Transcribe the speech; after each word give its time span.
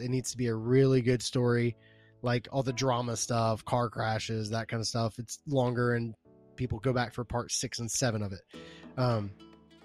It 0.00 0.08
needs 0.08 0.30
to 0.30 0.36
be 0.36 0.46
a 0.46 0.54
really 0.54 1.02
good 1.02 1.22
story, 1.22 1.76
like 2.22 2.48
all 2.52 2.62
the 2.62 2.72
drama 2.72 3.16
stuff, 3.16 3.64
car 3.64 3.88
crashes, 3.88 4.50
that 4.50 4.68
kind 4.68 4.80
of 4.80 4.86
stuff. 4.86 5.18
It's 5.18 5.40
longer, 5.46 5.94
and 5.94 6.14
people 6.56 6.78
go 6.78 6.92
back 6.92 7.12
for 7.12 7.24
part 7.24 7.52
six 7.52 7.78
and 7.78 7.90
seven 7.90 8.22
of 8.22 8.32
it. 8.32 8.42
Um, 8.96 9.30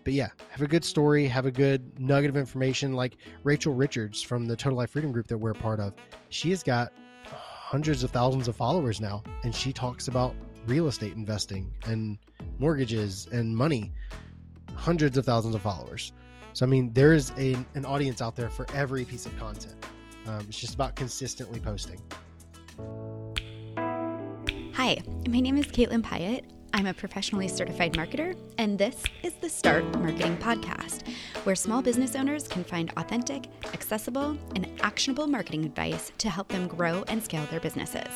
but 0.04 0.13
yeah, 0.13 0.29
have 0.50 0.62
a 0.62 0.68
good 0.68 0.84
story, 0.84 1.28
have 1.28 1.46
a 1.46 1.52
good 1.52 2.00
nugget 2.00 2.29
of 2.29 2.38
information. 2.38 2.94
Like 2.94 3.18
Rachel 3.44 3.74
Richards 3.74 4.21
from 4.21 4.46
the 4.46 4.55
Total 4.55 4.78
Life 4.78 4.92
Freedom 4.92 5.12
Group 5.12 5.28
that 5.28 5.38
we're 5.38 5.52
a 5.52 5.56
part 5.56 5.79
of, 5.79 5.94
she 6.30 6.50
has 6.50 6.64
got 6.64 6.92
hundreds 7.26 8.04
of 8.04 8.12
thousands 8.12 8.48
of 8.48 8.56
followers 8.56 9.00
now, 9.00 9.24
and 9.44 9.54
she 9.54 9.72
talks 9.72 10.08
about 10.08 10.36
real 10.66 10.88
estate 10.88 11.14
investing 11.14 11.74
and 11.86 12.18
mortgages 12.60 13.28
and 13.32 13.56
money. 13.56 13.92
Hundreds 14.76 15.18
of 15.18 15.26
thousands 15.26 15.54
of 15.54 15.62
followers. 15.62 16.14
So 16.54 16.66
I 16.66 16.70
mean, 16.70 16.91
there 16.94 17.14
is 17.14 17.32
a, 17.38 17.55
an 17.76 17.86
audience 17.86 18.22
out 18.22 18.36
there 18.36 18.50
for 18.50 18.66
every 18.73 19.05
piece 19.05 19.26
of 19.26 19.38
content. 19.38 19.76
Um, 20.27 20.45
it's 20.48 20.59
just 20.59 20.76
about 20.76 20.95
consistently 20.95 21.59
posting. 21.59 22.00
Hi, 24.73 25.02
my 25.27 25.40
name 25.40 25.58
is 25.58 25.68
Caitlin 25.68 26.02
Pyatt. 26.02 26.44
I'm 26.73 26.86
a 26.86 26.94
professionally 26.94 27.48
certified 27.48 27.94
marketer, 27.94 28.36
and 28.58 28.77
this 28.77 29.04
is 29.23 29.34
the 29.34 29.49
Start 29.49 29.84
Marketing 29.99 30.38
Podcast, 30.38 31.08
where 31.44 31.55
small 31.55 31.82
business 31.82 32.16
owners 32.16 32.48
can 32.48 32.63
find 32.63 32.91
authentic, 32.96 33.48
accessible, 33.73 34.38
and 34.55 34.68
actionable 34.82 35.27
marketing 35.27 35.66
advice 35.66 36.12
to 36.20 36.30
help 36.30 36.48
them 36.48 36.68
grow 36.68 37.04
and 37.08 37.22
scale 37.22 37.46
their 37.52 37.60
businesses. 37.60 38.08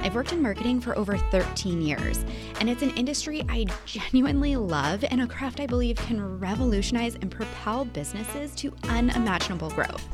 I've 0.00 0.16
worked 0.16 0.32
in 0.32 0.42
marketing 0.42 0.80
for 0.80 0.98
over 0.98 1.16
13 1.16 1.80
years, 1.80 2.24
and 2.58 2.68
it's 2.68 2.82
an 2.82 2.90
industry 2.90 3.44
I 3.48 3.66
genuinely 3.86 4.56
love 4.56 5.04
and 5.08 5.22
a 5.22 5.28
craft 5.28 5.60
I 5.60 5.66
believe 5.66 5.96
can 5.96 6.40
revolutionize 6.40 7.14
and 7.14 7.30
propel 7.30 7.84
businesses 7.84 8.56
to 8.56 8.74
unimaginable 8.88 9.70
growth. 9.70 10.08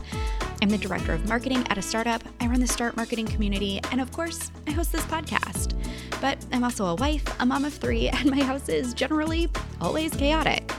I'm 0.60 0.70
the 0.70 0.78
director 0.78 1.12
of 1.12 1.28
marketing 1.28 1.64
at 1.68 1.78
a 1.78 1.82
startup, 1.82 2.22
I 2.40 2.46
run 2.48 2.60
the 2.60 2.66
Start 2.66 2.96
Marketing 2.96 3.26
community, 3.26 3.80
and 3.92 4.00
of 4.00 4.10
course, 4.12 4.50
I 4.66 4.72
host 4.72 4.90
this 4.90 5.04
podcast. 5.04 5.74
But 6.20 6.44
I'm 6.52 6.64
also 6.64 6.86
a 6.86 6.96
wife, 6.96 7.24
a 7.40 7.46
mom 7.46 7.64
of 7.64 7.74
three, 7.74 8.08
and 8.08 8.30
my 8.30 8.42
house 8.42 8.68
is 8.68 8.92
generally 8.92 9.48
always 9.80 10.12
chaotic. 10.14 10.72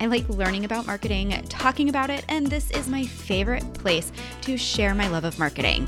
I 0.00 0.06
like 0.06 0.26
learning 0.30 0.64
about 0.64 0.86
marketing, 0.86 1.30
talking 1.50 1.90
about 1.90 2.08
it, 2.08 2.24
and 2.28 2.46
this 2.46 2.70
is 2.70 2.88
my 2.88 3.04
favorite 3.04 3.74
place 3.74 4.10
to 4.42 4.56
share 4.56 4.94
my 4.94 5.08
love 5.08 5.24
of 5.24 5.38
marketing. 5.38 5.86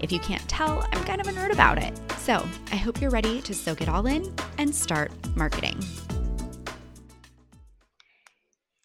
If 0.00 0.12
you 0.12 0.18
can't 0.18 0.46
tell, 0.48 0.86
I'm 0.92 1.02
kind 1.04 1.22
of 1.22 1.28
a 1.28 1.32
nerd 1.32 1.52
about 1.52 1.82
it. 1.82 1.98
So 2.18 2.46
I 2.70 2.76
hope 2.76 3.00
you're 3.00 3.10
ready 3.10 3.40
to 3.40 3.54
soak 3.54 3.80
it 3.80 3.88
all 3.88 4.06
in 4.06 4.34
and 4.58 4.74
start 4.74 5.10
marketing. 5.34 5.82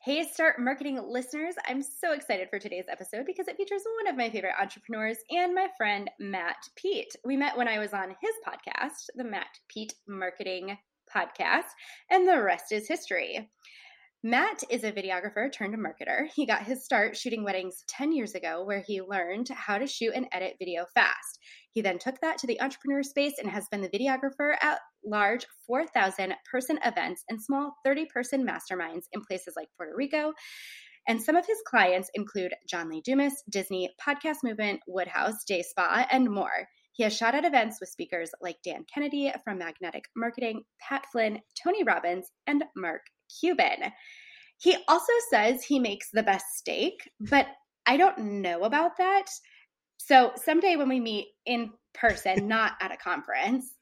Hey, 0.09 0.27
Start 0.27 0.57
Marketing 0.57 0.99
listeners. 1.07 1.53
I'm 1.67 1.83
so 1.83 2.13
excited 2.13 2.49
for 2.49 2.57
today's 2.57 2.87
episode 2.89 3.27
because 3.27 3.47
it 3.47 3.57
features 3.57 3.83
one 3.99 4.11
of 4.11 4.17
my 4.17 4.27
favorite 4.27 4.55
entrepreneurs 4.59 5.17
and 5.29 5.53
my 5.53 5.67
friend, 5.77 6.09
Matt 6.19 6.67
Pete. 6.75 7.15
We 7.23 7.37
met 7.37 7.55
when 7.55 7.67
I 7.67 7.77
was 7.77 7.93
on 7.93 8.15
his 8.19 8.33
podcast, 8.43 9.05
the 9.13 9.23
Matt 9.23 9.59
Pete 9.67 9.93
Marketing 10.07 10.75
Podcast, 11.15 11.67
and 12.09 12.27
the 12.27 12.41
rest 12.41 12.71
is 12.71 12.87
history. 12.87 13.51
Matt 14.21 14.65
is 14.69 14.83
a 14.83 14.91
videographer 14.91 15.49
turned 15.49 15.75
marketer. 15.75 16.27
He 16.35 16.45
got 16.45 16.63
his 16.63 16.83
start 16.83 17.15
shooting 17.15 17.45
weddings 17.45 17.85
10 17.87 18.11
years 18.11 18.35
ago, 18.35 18.65
where 18.65 18.83
he 18.85 19.01
learned 19.01 19.47
how 19.47 19.77
to 19.77 19.87
shoot 19.87 20.11
and 20.13 20.27
edit 20.33 20.57
video 20.59 20.85
fast. 20.93 21.39
He 21.71 21.79
then 21.81 21.99
took 21.99 22.19
that 22.19 22.37
to 22.39 22.47
the 22.47 22.59
entrepreneur 22.59 23.01
space 23.01 23.35
and 23.41 23.49
has 23.49 23.69
been 23.71 23.79
the 23.79 23.87
videographer 23.87 24.55
at 24.61 24.79
large 25.05 25.45
4,000 25.65 26.33
person 26.51 26.79
events 26.83 27.23
and 27.29 27.41
small 27.41 27.75
30 27.85 28.07
person 28.13 28.45
masterminds 28.45 29.03
in 29.13 29.21
places 29.21 29.53
like 29.55 29.69
Puerto 29.77 29.93
Rico. 29.95 30.33
And 31.07 31.23
some 31.23 31.37
of 31.37 31.45
his 31.45 31.61
clients 31.65 32.11
include 32.13 32.53
John 32.69 32.89
Lee 32.89 33.01
Dumas, 33.05 33.41
Disney, 33.49 33.89
Podcast 34.05 34.43
Movement, 34.43 34.81
Woodhouse, 34.85 35.45
Day 35.47 35.61
Spa, 35.61 36.05
and 36.11 36.29
more. 36.29 36.67
He 36.91 37.03
has 37.03 37.15
shot 37.15 37.35
at 37.35 37.45
events 37.45 37.77
with 37.79 37.87
speakers 37.87 38.31
like 38.41 38.57
Dan 38.65 38.83
Kennedy 38.93 39.31
from 39.45 39.59
Magnetic 39.59 40.03
Marketing, 40.17 40.63
Pat 40.81 41.05
Flynn, 41.09 41.39
Tony 41.63 41.85
Robbins, 41.85 42.29
and 42.47 42.65
Mark 42.75 43.03
Cuban. 43.39 43.91
He 44.57 44.77
also 44.87 45.13
says 45.29 45.63
he 45.63 45.79
makes 45.79 46.09
the 46.11 46.23
best 46.23 46.45
steak, 46.55 47.09
but 47.19 47.47
I 47.85 47.97
don't 47.97 48.41
know 48.41 48.63
about 48.63 48.97
that. 48.97 49.25
So 49.97 50.31
someday 50.35 50.75
when 50.75 50.89
we 50.89 50.99
meet 50.99 51.27
in 51.45 51.71
person, 51.93 52.47
not 52.47 52.73
at 52.81 52.91
a 52.91 52.97
conference, 52.97 53.75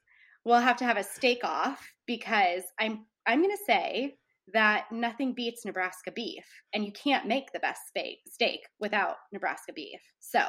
we'll 0.44 0.60
have 0.60 0.76
to 0.78 0.84
have 0.84 0.96
a 0.96 1.04
steak 1.04 1.40
off 1.44 1.86
because 2.06 2.62
I'm 2.78 3.04
I'm 3.26 3.42
going 3.42 3.54
to 3.54 3.64
say 3.66 4.14
that 4.54 4.86
nothing 4.90 5.34
beats 5.34 5.66
Nebraska 5.66 6.10
beef, 6.10 6.46
and 6.72 6.82
you 6.82 6.92
can't 6.92 7.26
make 7.26 7.52
the 7.52 7.58
best 7.58 7.82
steak 8.26 8.60
without 8.80 9.16
Nebraska 9.32 9.72
beef. 9.74 10.00
So 10.20 10.40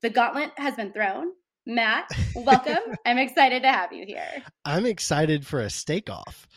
the 0.00 0.08
gauntlet 0.08 0.52
has 0.56 0.74
been 0.74 0.92
thrown. 0.92 1.32
Matt, 1.66 2.08
welcome. 2.34 2.78
I'm 3.06 3.18
excited 3.18 3.62
to 3.62 3.68
have 3.68 3.92
you 3.92 4.06
here. 4.06 4.42
I'm 4.64 4.86
excited 4.86 5.46
for 5.46 5.60
a 5.60 5.70
steak 5.70 6.08
off 6.08 6.48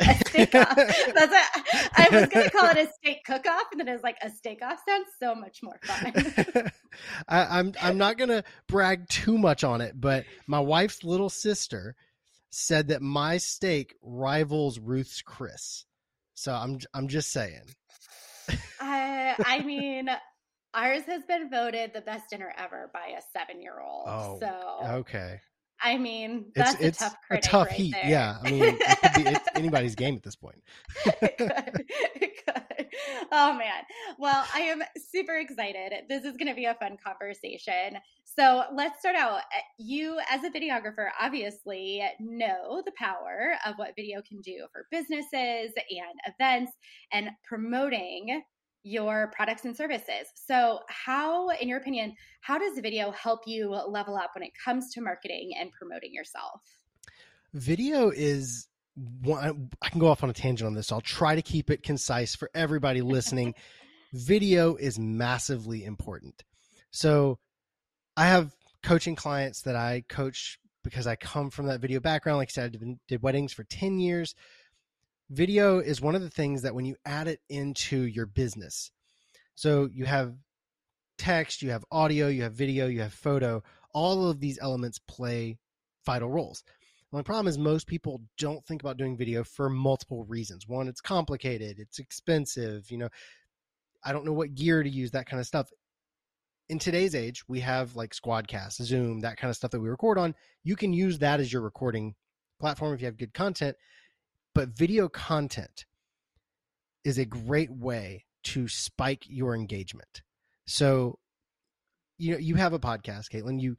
a 0.00 0.14
steak 0.14 0.54
off. 0.54 0.74
That's 1.14 1.32
a, 1.32 1.42
I 1.94 2.08
was 2.10 2.28
going 2.28 2.44
to 2.44 2.50
call 2.50 2.70
it 2.70 2.78
a 2.78 2.92
steak 2.92 3.24
cook 3.24 3.46
off, 3.46 3.66
and 3.72 3.80
then 3.80 3.88
it 3.88 3.92
was 3.92 4.02
like 4.02 4.16
a 4.22 4.30
steak 4.30 4.62
off 4.62 4.78
sounds 4.88 5.08
so 5.18 5.34
much 5.34 5.62
more 5.62 5.78
fun. 5.84 6.70
I, 7.28 7.58
I'm 7.58 7.72
I'm 7.80 7.98
not 7.98 8.18
going 8.18 8.30
to 8.30 8.44
brag 8.66 9.08
too 9.08 9.38
much 9.38 9.64
on 9.64 9.80
it, 9.80 10.00
but 10.00 10.24
my 10.46 10.60
wife's 10.60 11.04
little 11.04 11.30
sister 11.30 11.94
said 12.50 12.88
that 12.88 13.02
my 13.02 13.36
steak 13.36 13.94
rivals 14.02 14.78
Ruth's 14.78 15.22
Chris. 15.22 15.84
So 16.34 16.52
I'm 16.52 16.78
I'm 16.94 17.08
just 17.08 17.30
saying. 17.32 17.62
I 18.80 19.34
I 19.44 19.60
mean, 19.62 20.08
ours 20.74 21.02
has 21.06 21.24
been 21.24 21.50
voted 21.50 21.92
the 21.94 22.00
best 22.00 22.30
dinner 22.30 22.52
ever 22.56 22.90
by 22.92 23.14
a 23.18 23.22
seven 23.36 23.62
year 23.62 23.80
old. 23.80 24.04
Oh, 24.08 24.38
so 24.40 24.94
okay. 24.98 25.40
I 25.82 25.96
mean, 25.96 26.46
that's 26.54 26.74
it's, 26.74 26.82
a 26.82 26.86
it's 26.86 26.98
tough. 26.98 27.16
A 27.30 27.38
tough 27.38 27.66
right 27.68 27.76
heat, 27.76 27.92
there. 27.92 28.10
yeah. 28.10 28.38
I 28.42 28.50
mean, 28.50 28.62
it 28.64 29.14
could 29.14 29.24
be 29.24 29.36
anybody's 29.54 29.94
game 29.94 30.14
at 30.16 30.22
this 30.22 30.36
point. 30.36 30.62
it 31.06 31.38
could. 31.38 31.84
It 32.16 32.32
could. 32.46 32.86
Oh 33.32 33.52
man. 33.52 33.84
Well, 34.18 34.44
I 34.54 34.60
am 34.60 34.82
super 34.96 35.36
excited. 35.36 35.92
This 36.08 36.24
is 36.24 36.36
going 36.36 36.48
to 36.48 36.54
be 36.54 36.64
a 36.66 36.74
fun 36.74 36.96
conversation. 37.04 37.98
So 38.24 38.64
let's 38.74 39.00
start 39.00 39.16
out. 39.16 39.38
Uh, 39.38 39.60
you, 39.78 40.18
as 40.30 40.44
a 40.44 40.50
videographer, 40.50 41.08
obviously 41.20 42.02
know 42.18 42.82
the 42.84 42.92
power 42.96 43.54
of 43.66 43.76
what 43.76 43.94
video 43.96 44.20
can 44.22 44.40
do 44.40 44.66
for 44.72 44.86
businesses 44.90 45.72
and 45.74 46.34
events 46.34 46.72
and 47.12 47.30
promoting 47.44 48.42
your 48.82 49.30
products 49.34 49.64
and 49.64 49.76
services. 49.76 50.28
So, 50.34 50.80
how, 50.88 51.50
in 51.50 51.68
your 51.68 51.78
opinion, 51.78 52.14
how 52.40 52.58
does 52.58 52.78
video 52.78 53.10
help 53.10 53.40
you 53.46 53.70
level 53.70 54.16
up 54.16 54.30
when 54.34 54.42
it 54.42 54.52
comes 54.64 54.92
to 54.94 55.00
marketing 55.00 55.52
and 55.58 55.70
promoting 55.72 56.12
yourself? 56.12 56.60
Video 57.52 58.10
is 58.10 58.68
one, 59.22 59.70
I 59.82 59.88
can 59.88 60.00
go 60.00 60.08
off 60.08 60.22
on 60.22 60.30
a 60.30 60.34
tangent 60.34 60.66
on 60.66 60.74
this. 60.74 60.92
I'll 60.92 61.00
try 61.00 61.34
to 61.34 61.42
keep 61.42 61.70
it 61.70 61.82
concise 61.82 62.34
for 62.34 62.50
everybody 62.54 63.02
listening. 63.02 63.54
video 64.12 64.76
is 64.76 64.98
massively 64.98 65.84
important. 65.84 66.42
So, 66.90 67.38
I 68.16 68.26
have 68.26 68.54
coaching 68.82 69.14
clients 69.14 69.62
that 69.62 69.76
I 69.76 70.04
coach 70.08 70.58
because 70.82 71.06
I 71.06 71.16
come 71.16 71.50
from 71.50 71.66
that 71.66 71.80
video 71.80 72.00
background. 72.00 72.38
Like 72.38 72.50
I 72.50 72.52
said, 72.52 72.78
I 72.82 72.96
did 73.08 73.22
weddings 73.22 73.52
for 73.52 73.64
10 73.64 73.98
years 73.98 74.34
video 75.30 75.78
is 75.78 76.00
one 76.00 76.14
of 76.14 76.22
the 76.22 76.30
things 76.30 76.62
that 76.62 76.74
when 76.74 76.84
you 76.84 76.96
add 77.06 77.28
it 77.28 77.40
into 77.48 78.02
your 78.02 78.26
business, 78.26 78.90
so 79.54 79.88
you 79.92 80.04
have 80.04 80.34
text, 81.18 81.62
you 81.62 81.70
have 81.70 81.84
audio, 81.90 82.28
you 82.28 82.42
have 82.42 82.54
video, 82.54 82.86
you 82.88 83.00
have 83.00 83.12
photo, 83.12 83.62
all 83.94 84.28
of 84.28 84.40
these 84.40 84.58
elements 84.60 84.98
play 84.98 85.58
vital 86.04 86.28
roles. 86.28 86.64
The 87.12 87.22
problem 87.22 87.48
is 87.48 87.58
most 87.58 87.86
people 87.86 88.22
don't 88.38 88.64
think 88.64 88.82
about 88.82 88.96
doing 88.96 89.16
video 89.16 89.42
for 89.42 89.68
multiple 89.68 90.24
reasons. 90.24 90.68
One, 90.68 90.88
it's 90.88 91.00
complicated, 91.00 91.78
it's 91.78 91.98
expensive, 91.98 92.90
you 92.90 92.98
know, 92.98 93.08
I 94.04 94.12
don't 94.12 94.24
know 94.24 94.32
what 94.32 94.54
gear 94.54 94.82
to 94.82 94.88
use, 94.88 95.10
that 95.10 95.26
kind 95.26 95.40
of 95.40 95.46
stuff. 95.46 95.70
In 96.68 96.78
today's 96.78 97.16
age, 97.16 97.42
we 97.48 97.60
have 97.60 97.96
like 97.96 98.14
Squadcast, 98.14 98.82
Zoom, 98.82 99.20
that 99.20 99.36
kind 99.36 99.50
of 99.50 99.56
stuff 99.56 99.72
that 99.72 99.80
we 99.80 99.88
record 99.88 100.18
on. 100.18 100.34
You 100.62 100.76
can 100.76 100.92
use 100.92 101.18
that 101.18 101.40
as 101.40 101.52
your 101.52 101.62
recording 101.62 102.14
platform 102.60 102.94
if 102.94 103.00
you 103.00 103.06
have 103.06 103.16
good 103.18 103.34
content. 103.34 103.76
But 104.54 104.70
video 104.70 105.08
content 105.08 105.84
is 107.04 107.18
a 107.18 107.24
great 107.24 107.70
way 107.70 108.24
to 108.42 108.68
spike 108.68 109.24
your 109.28 109.54
engagement. 109.54 110.22
So, 110.66 111.18
you 112.18 112.32
know, 112.32 112.38
you 112.38 112.56
have 112.56 112.72
a 112.72 112.78
podcast, 112.78 113.30
Caitlin. 113.32 113.60
You 113.60 113.76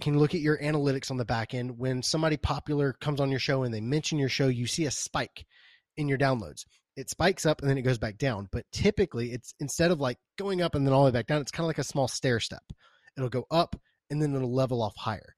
can 0.00 0.18
look 0.18 0.34
at 0.34 0.40
your 0.40 0.58
analytics 0.58 1.10
on 1.10 1.16
the 1.16 1.24
back 1.24 1.54
end. 1.54 1.78
When 1.78 2.02
somebody 2.02 2.36
popular 2.36 2.94
comes 3.00 3.20
on 3.20 3.30
your 3.30 3.40
show 3.40 3.62
and 3.62 3.72
they 3.72 3.80
mention 3.80 4.18
your 4.18 4.28
show, 4.28 4.48
you 4.48 4.66
see 4.66 4.84
a 4.84 4.90
spike 4.90 5.46
in 5.96 6.08
your 6.08 6.18
downloads. 6.18 6.64
It 6.96 7.10
spikes 7.10 7.46
up 7.46 7.60
and 7.60 7.70
then 7.70 7.78
it 7.78 7.82
goes 7.82 7.98
back 7.98 8.18
down. 8.18 8.48
But 8.52 8.64
typically, 8.72 9.32
it's 9.32 9.54
instead 9.60 9.90
of 9.90 10.00
like 10.00 10.18
going 10.38 10.62
up 10.62 10.74
and 10.74 10.86
then 10.86 10.92
all 10.92 11.04
the 11.04 11.10
way 11.10 11.18
back 11.18 11.26
down, 11.26 11.40
it's 11.40 11.50
kind 11.50 11.64
of 11.64 11.68
like 11.68 11.78
a 11.78 11.84
small 11.84 12.08
stair 12.08 12.40
step. 12.40 12.62
It'll 13.16 13.28
go 13.28 13.44
up 13.50 13.76
and 14.10 14.20
then 14.20 14.34
it'll 14.34 14.54
level 14.54 14.82
off 14.82 14.96
higher. 14.96 15.34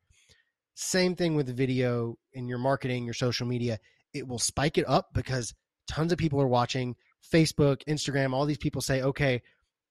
Same 0.75 1.17
thing 1.17 1.35
with 1.35 1.57
video 1.57 2.17
in 2.33 2.49
your 2.49 2.59
marketing, 2.59 3.05
your 3.05 3.15
social 3.15 3.47
media 3.47 3.79
it 4.15 4.27
will 4.27 4.39
spike 4.39 4.79
it 4.79 4.89
up 4.89 5.09
because 5.13 5.55
tons 5.89 6.13
of 6.13 6.19
people 6.19 6.41
are 6.41 6.49
watching 6.49 6.97
Facebook, 7.33 7.83
Instagram, 7.89 8.33
all 8.33 8.47
these 8.47 8.59
people 8.59 8.81
say, 8.81 9.03
okay, 9.03 9.43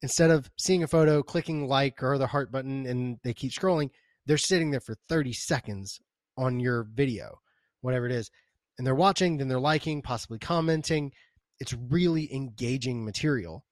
instead 0.02 0.32
of 0.32 0.50
seeing 0.58 0.84
a 0.84 0.88
photo, 0.88 1.24
clicking 1.24 1.68
like 1.68 2.02
or 2.04 2.18
the 2.18 2.28
heart 2.28 2.52
button, 2.52 2.86
and 2.86 3.18
they 3.24 3.34
keep 3.34 3.52
scrolling, 3.52 3.90
they're 4.26 4.38
sitting 4.38 4.72
there 4.72 4.80
for 4.80 4.96
30 5.10 5.34
seconds 5.34 6.00
on 6.38 6.60
your 6.60 6.88
video, 6.94 7.40
whatever 7.82 8.06
it 8.06 8.12
is. 8.12 8.30
And 8.78 8.86
they're 8.86 8.96
watching, 8.96 9.38
then 9.38 9.48
they're 9.48 9.60
liking, 9.60 10.02
possibly 10.02 10.38
commenting. 10.38 11.12
It's 11.60 11.74
really 11.74 12.34
engaging 12.34 13.04
material. 13.04 13.66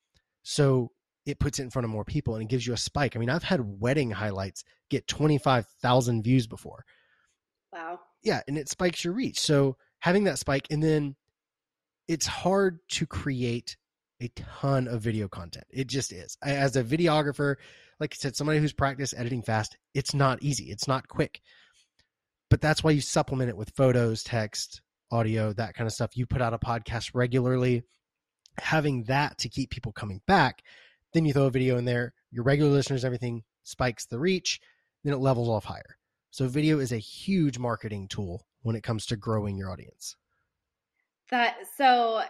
So 0.43 0.91
it 1.25 1.39
puts 1.39 1.59
it 1.59 1.63
in 1.63 1.69
front 1.69 1.85
of 1.85 1.91
more 1.91 2.05
people 2.05 2.35
and 2.35 2.43
it 2.43 2.49
gives 2.49 2.65
you 2.65 2.73
a 2.73 2.77
spike. 2.77 3.15
I 3.15 3.19
mean, 3.19 3.29
I've 3.29 3.43
had 3.43 3.79
wedding 3.79 4.11
highlights 4.11 4.63
get 4.89 5.07
25,000 5.07 6.23
views 6.23 6.47
before. 6.47 6.85
Wow. 7.71 7.99
Yeah, 8.23 8.41
and 8.47 8.57
it 8.57 8.69
spikes 8.69 9.03
your 9.03 9.13
reach. 9.13 9.39
So 9.39 9.77
having 10.05 10.25
that 10.25 10.37
spike 10.37 10.67
and 10.69 10.83
then 10.83 11.15
it's 12.07 12.27
hard 12.27 12.77
to 12.87 13.07
create 13.07 13.75
a 14.21 14.27
ton 14.35 14.87
of 14.87 15.01
video 15.01 15.27
content. 15.27 15.65
It 15.71 15.87
just 15.87 16.13
is. 16.13 16.37
As 16.43 16.75
a 16.75 16.83
videographer, 16.83 17.55
like 17.99 18.13
I 18.13 18.17
said, 18.17 18.35
somebody 18.35 18.59
who's 18.59 18.71
practiced 18.71 19.15
editing 19.17 19.41
fast, 19.41 19.75
it's 19.95 20.13
not 20.13 20.43
easy. 20.43 20.65
It's 20.65 20.87
not 20.87 21.07
quick. 21.07 21.41
But 22.51 22.61
that's 22.61 22.83
why 22.83 22.91
you 22.91 23.01
supplement 23.01 23.49
it 23.49 23.57
with 23.57 23.73
photos, 23.75 24.21
text, 24.21 24.79
audio, 25.09 25.53
that 25.53 25.73
kind 25.73 25.87
of 25.87 25.93
stuff. 25.93 26.15
You 26.15 26.27
put 26.27 26.41
out 26.41 26.53
a 26.53 26.59
podcast 26.59 27.09
regularly, 27.15 27.81
having 28.59 29.05
that 29.05 29.39
to 29.39 29.49
keep 29.49 29.71
people 29.71 29.91
coming 29.91 30.21
back. 30.27 30.61
Then 31.15 31.25
you 31.25 31.33
throw 31.33 31.45
a 31.45 31.49
video 31.49 31.79
in 31.79 31.85
there, 31.85 32.13
your 32.29 32.43
regular 32.43 32.69
listeners, 32.69 33.03
everything 33.03 33.41
spikes 33.63 34.05
the 34.05 34.19
reach, 34.19 34.59
then 35.03 35.13
it 35.13 35.17
levels 35.17 35.49
off 35.49 35.65
higher. 35.65 35.97
So 36.29 36.47
video 36.47 36.77
is 36.77 36.91
a 36.91 36.99
huge 36.99 37.57
marketing 37.57 38.07
tool 38.07 38.45
when 38.65 38.75
it 38.75 38.81
comes 38.81 39.05
to 39.05 39.15
growing 39.15 39.55
your 39.55 39.69
audience. 39.69 40.15
That 41.29 41.55
so 41.77 42.23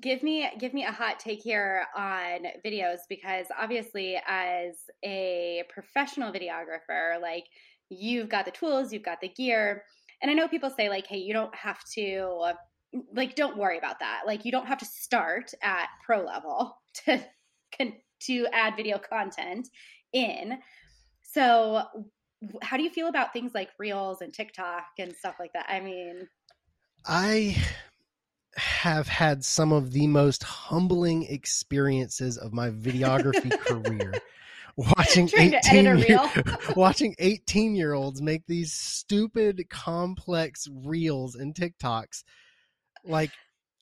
give 0.00 0.22
me 0.22 0.48
give 0.58 0.72
me 0.72 0.84
a 0.84 0.90
hot 0.90 1.20
take 1.20 1.42
here 1.42 1.84
on 1.94 2.46
videos 2.64 3.00
because 3.10 3.46
obviously 3.58 4.18
as 4.26 4.74
a 5.04 5.64
professional 5.68 6.32
videographer 6.32 7.20
like 7.20 7.44
you've 7.88 8.28
got 8.28 8.44
the 8.44 8.50
tools 8.50 8.92
you've 8.92 9.04
got 9.04 9.20
the 9.20 9.28
gear 9.28 9.84
and 10.20 10.30
i 10.30 10.34
know 10.34 10.48
people 10.48 10.68
say 10.68 10.88
like 10.88 11.06
hey 11.06 11.16
you 11.16 11.32
don't 11.32 11.54
have 11.54 11.78
to 11.94 12.52
like 13.14 13.36
don't 13.36 13.56
worry 13.56 13.78
about 13.78 14.00
that 14.00 14.22
like 14.26 14.44
you 14.44 14.50
don't 14.50 14.66
have 14.66 14.78
to 14.78 14.84
start 14.84 15.52
at 15.62 15.86
pro 16.04 16.20
level 16.22 16.76
to 17.04 17.22
to 18.20 18.46
add 18.52 18.76
video 18.76 18.98
content 18.98 19.68
in 20.12 20.58
so 21.22 21.84
how 22.62 22.76
do 22.76 22.82
you 22.82 22.90
feel 22.90 23.08
about 23.08 23.32
things 23.32 23.52
like 23.54 23.70
reels 23.78 24.20
and 24.20 24.32
tiktok 24.32 24.84
and 24.98 25.14
stuff 25.16 25.36
like 25.38 25.52
that? 25.54 25.66
I 25.68 25.80
mean 25.80 26.28
i 27.08 27.56
have 28.56 29.06
had 29.06 29.44
some 29.44 29.72
of 29.72 29.92
the 29.92 30.06
most 30.06 30.42
humbling 30.42 31.24
experiences 31.24 32.38
of 32.38 32.52
my 32.52 32.70
videography 32.70 33.50
career. 33.66 34.14
Watching 34.76 35.30
18 35.34 35.98
year, 35.98 36.20
watching 36.76 37.14
18 37.18 37.74
year 37.74 37.94
olds 37.94 38.20
make 38.20 38.46
these 38.46 38.72
stupid 38.74 39.66
complex 39.70 40.68
reels 40.70 41.34
and 41.34 41.54
TikToks. 41.54 42.24
Like 43.04 43.30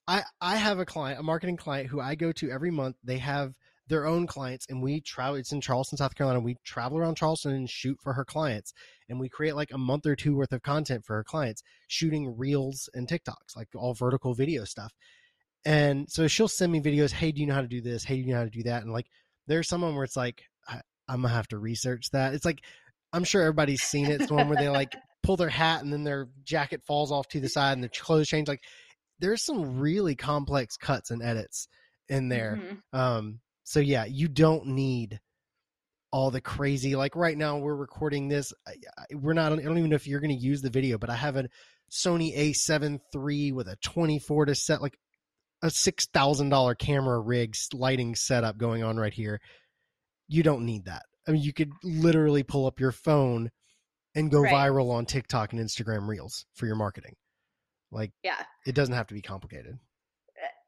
I 0.07 0.23
I 0.41 0.57
have 0.57 0.79
a 0.79 0.85
client 0.85 1.19
a 1.19 1.23
marketing 1.25 1.57
client 1.57 1.89
who 1.89 2.01
I 2.01 2.15
go 2.15 2.31
to 2.33 2.51
every 2.51 2.71
month. 2.71 2.97
They 3.03 3.19
have 3.19 3.55
their 3.87 4.07
own 4.07 4.27
clients 4.27 4.67
and 4.69 4.83
we 4.83 5.01
travel 5.01 5.37
it's 5.37 5.53
in 5.53 5.61
Charleston 5.61 5.99
South 5.99 6.15
Carolina 6.15 6.41
we 6.41 6.57
travel 6.65 6.99
around 6.99 7.17
Charleston 7.17 7.53
and 7.53 7.69
shoot 7.69 7.99
for 8.03 8.15
her 8.15 8.25
clients 8.25 8.73
and 9.09 9.21
we 9.21 9.29
create 9.29 9.55
like 9.55 9.73
a 9.73 9.79
month 9.79 10.07
or 10.07 10.17
two 10.17 10.35
worth 10.35 10.53
of 10.53 10.63
content 10.63 11.05
for 11.05 11.17
her 11.17 11.25
clients 11.25 11.63
shooting 11.89 12.37
reels 12.37 12.89
and 12.95 13.07
TikToks 13.09 13.57
like 13.57 13.69
all 13.75 13.95
vertical 13.95 14.35
video 14.35 14.65
stuff. 14.65 14.93
And 15.67 16.11
so 16.11 16.27
she'll 16.29 16.49
send 16.49 16.73
me 16.73 16.81
videos 16.81 17.13
hey 17.13 17.33
do 17.33 17.41
you 17.41 17.47
know 17.47 17.55
how 17.55 17.61
to 17.61 17.69
do 17.69 17.83
this? 17.83 18.05
Hey 18.05 18.17
do 18.17 18.23
you 18.23 18.33
know 18.33 18.39
how 18.39 18.45
to 18.45 18.51
do 18.51 18.63
that? 18.65 18.83
And 18.83 18.93
like 18.93 19.07
there's 19.47 19.69
someone 19.69 19.95
where 19.95 20.05
it's 20.05 20.17
like 20.17 20.43
I, 20.67 20.81
I'm 21.09 21.23
gonna 21.23 21.35
have 21.35 21.49
to 21.49 21.59
research 21.59 22.11
that. 22.13 22.35
It's 22.35 22.47
like 22.47 22.61
I'm 23.13 23.25
sure 23.25 23.43
everybody's 23.43 23.83
seen 23.83 24.07
it 24.07 24.23
it's 24.23 24.33
one 24.33 24.49
where 24.49 24.59
they 24.59 24.71
like 24.71 24.95
pull 25.23 25.37
their 25.37 25.49
hat 25.51 25.83
and 25.83 25.93
then 25.93 26.05
their 26.05 26.29
jacket 26.43 26.83
falls 26.87 27.13
off 27.13 27.29
to 27.29 27.41
the 27.41 27.49
side 27.49 27.75
and 27.75 27.83
their 27.83 27.91
clothes 27.91 28.29
change 28.29 28.49
like 28.49 28.63
there's 29.21 29.45
some 29.45 29.79
really 29.79 30.15
complex 30.15 30.77
cuts 30.77 31.11
and 31.11 31.23
edits 31.23 31.69
in 32.09 32.29
there. 32.29 32.61
Mm-hmm. 32.61 32.99
um 32.99 33.41
so 33.65 33.81
yeah, 33.81 34.05
you 34.05 34.29
don't 34.29 34.67
need 34.67 35.21
all 36.13 36.31
the 36.31 36.41
crazy 36.41 36.95
like 36.95 37.17
right 37.17 37.37
now 37.37 37.59
we're 37.59 37.75
recording 37.75 38.29
this 38.29 38.53
we're 39.15 39.33
not 39.33 39.53
i 39.53 39.57
don't 39.57 39.79
even 39.79 39.91
know 39.91 39.97
if 39.97 40.07
you're 40.07 40.21
going 40.21 40.31
to 40.31 40.41
use 40.41 40.63
the 40.63 40.71
video 40.71 40.97
but 40.97 41.11
i 41.11 41.17
have 41.17 41.35
a 41.35 41.49
sony 41.91 42.33
a7 42.37 43.01
III 43.13 43.51
with 43.51 43.67
a 43.67 43.75
24 43.83 44.47
to 44.47 44.55
set 44.55 44.81
like 44.81 44.97
a 45.65 45.69
$6000 45.69 46.79
camera 46.79 47.19
rig 47.19 47.57
lighting 47.73 48.15
setup 48.15 48.59
going 48.59 48.83
on 48.83 48.99
right 48.99 49.15
here. 49.15 49.41
You 50.29 50.43
don't 50.43 50.67
need 50.67 50.85
that. 50.85 51.05
I 51.27 51.33
mean 51.33 51.43
you 51.43 51.55
could 51.55 51.73
literally 51.83 52.43
pull 52.43 52.67
up 52.67 52.81
your 52.81 52.93
phone 52.93 53.51
and 54.15 54.31
go 54.31 54.43
right. 54.43 54.53
viral 54.53 54.91
on 54.91 55.07
tiktok 55.07 55.53
and 55.53 55.61
instagram 55.61 56.07
reels 56.07 56.45
for 56.55 56.67
your 56.67 56.77
marketing. 56.77 57.15
Like 57.91 58.13
yeah. 58.23 58.43
it 58.67 58.75
doesn't 58.75 58.95
have 58.95 59.07
to 59.07 59.15
be 59.15 59.23
complicated 59.23 59.79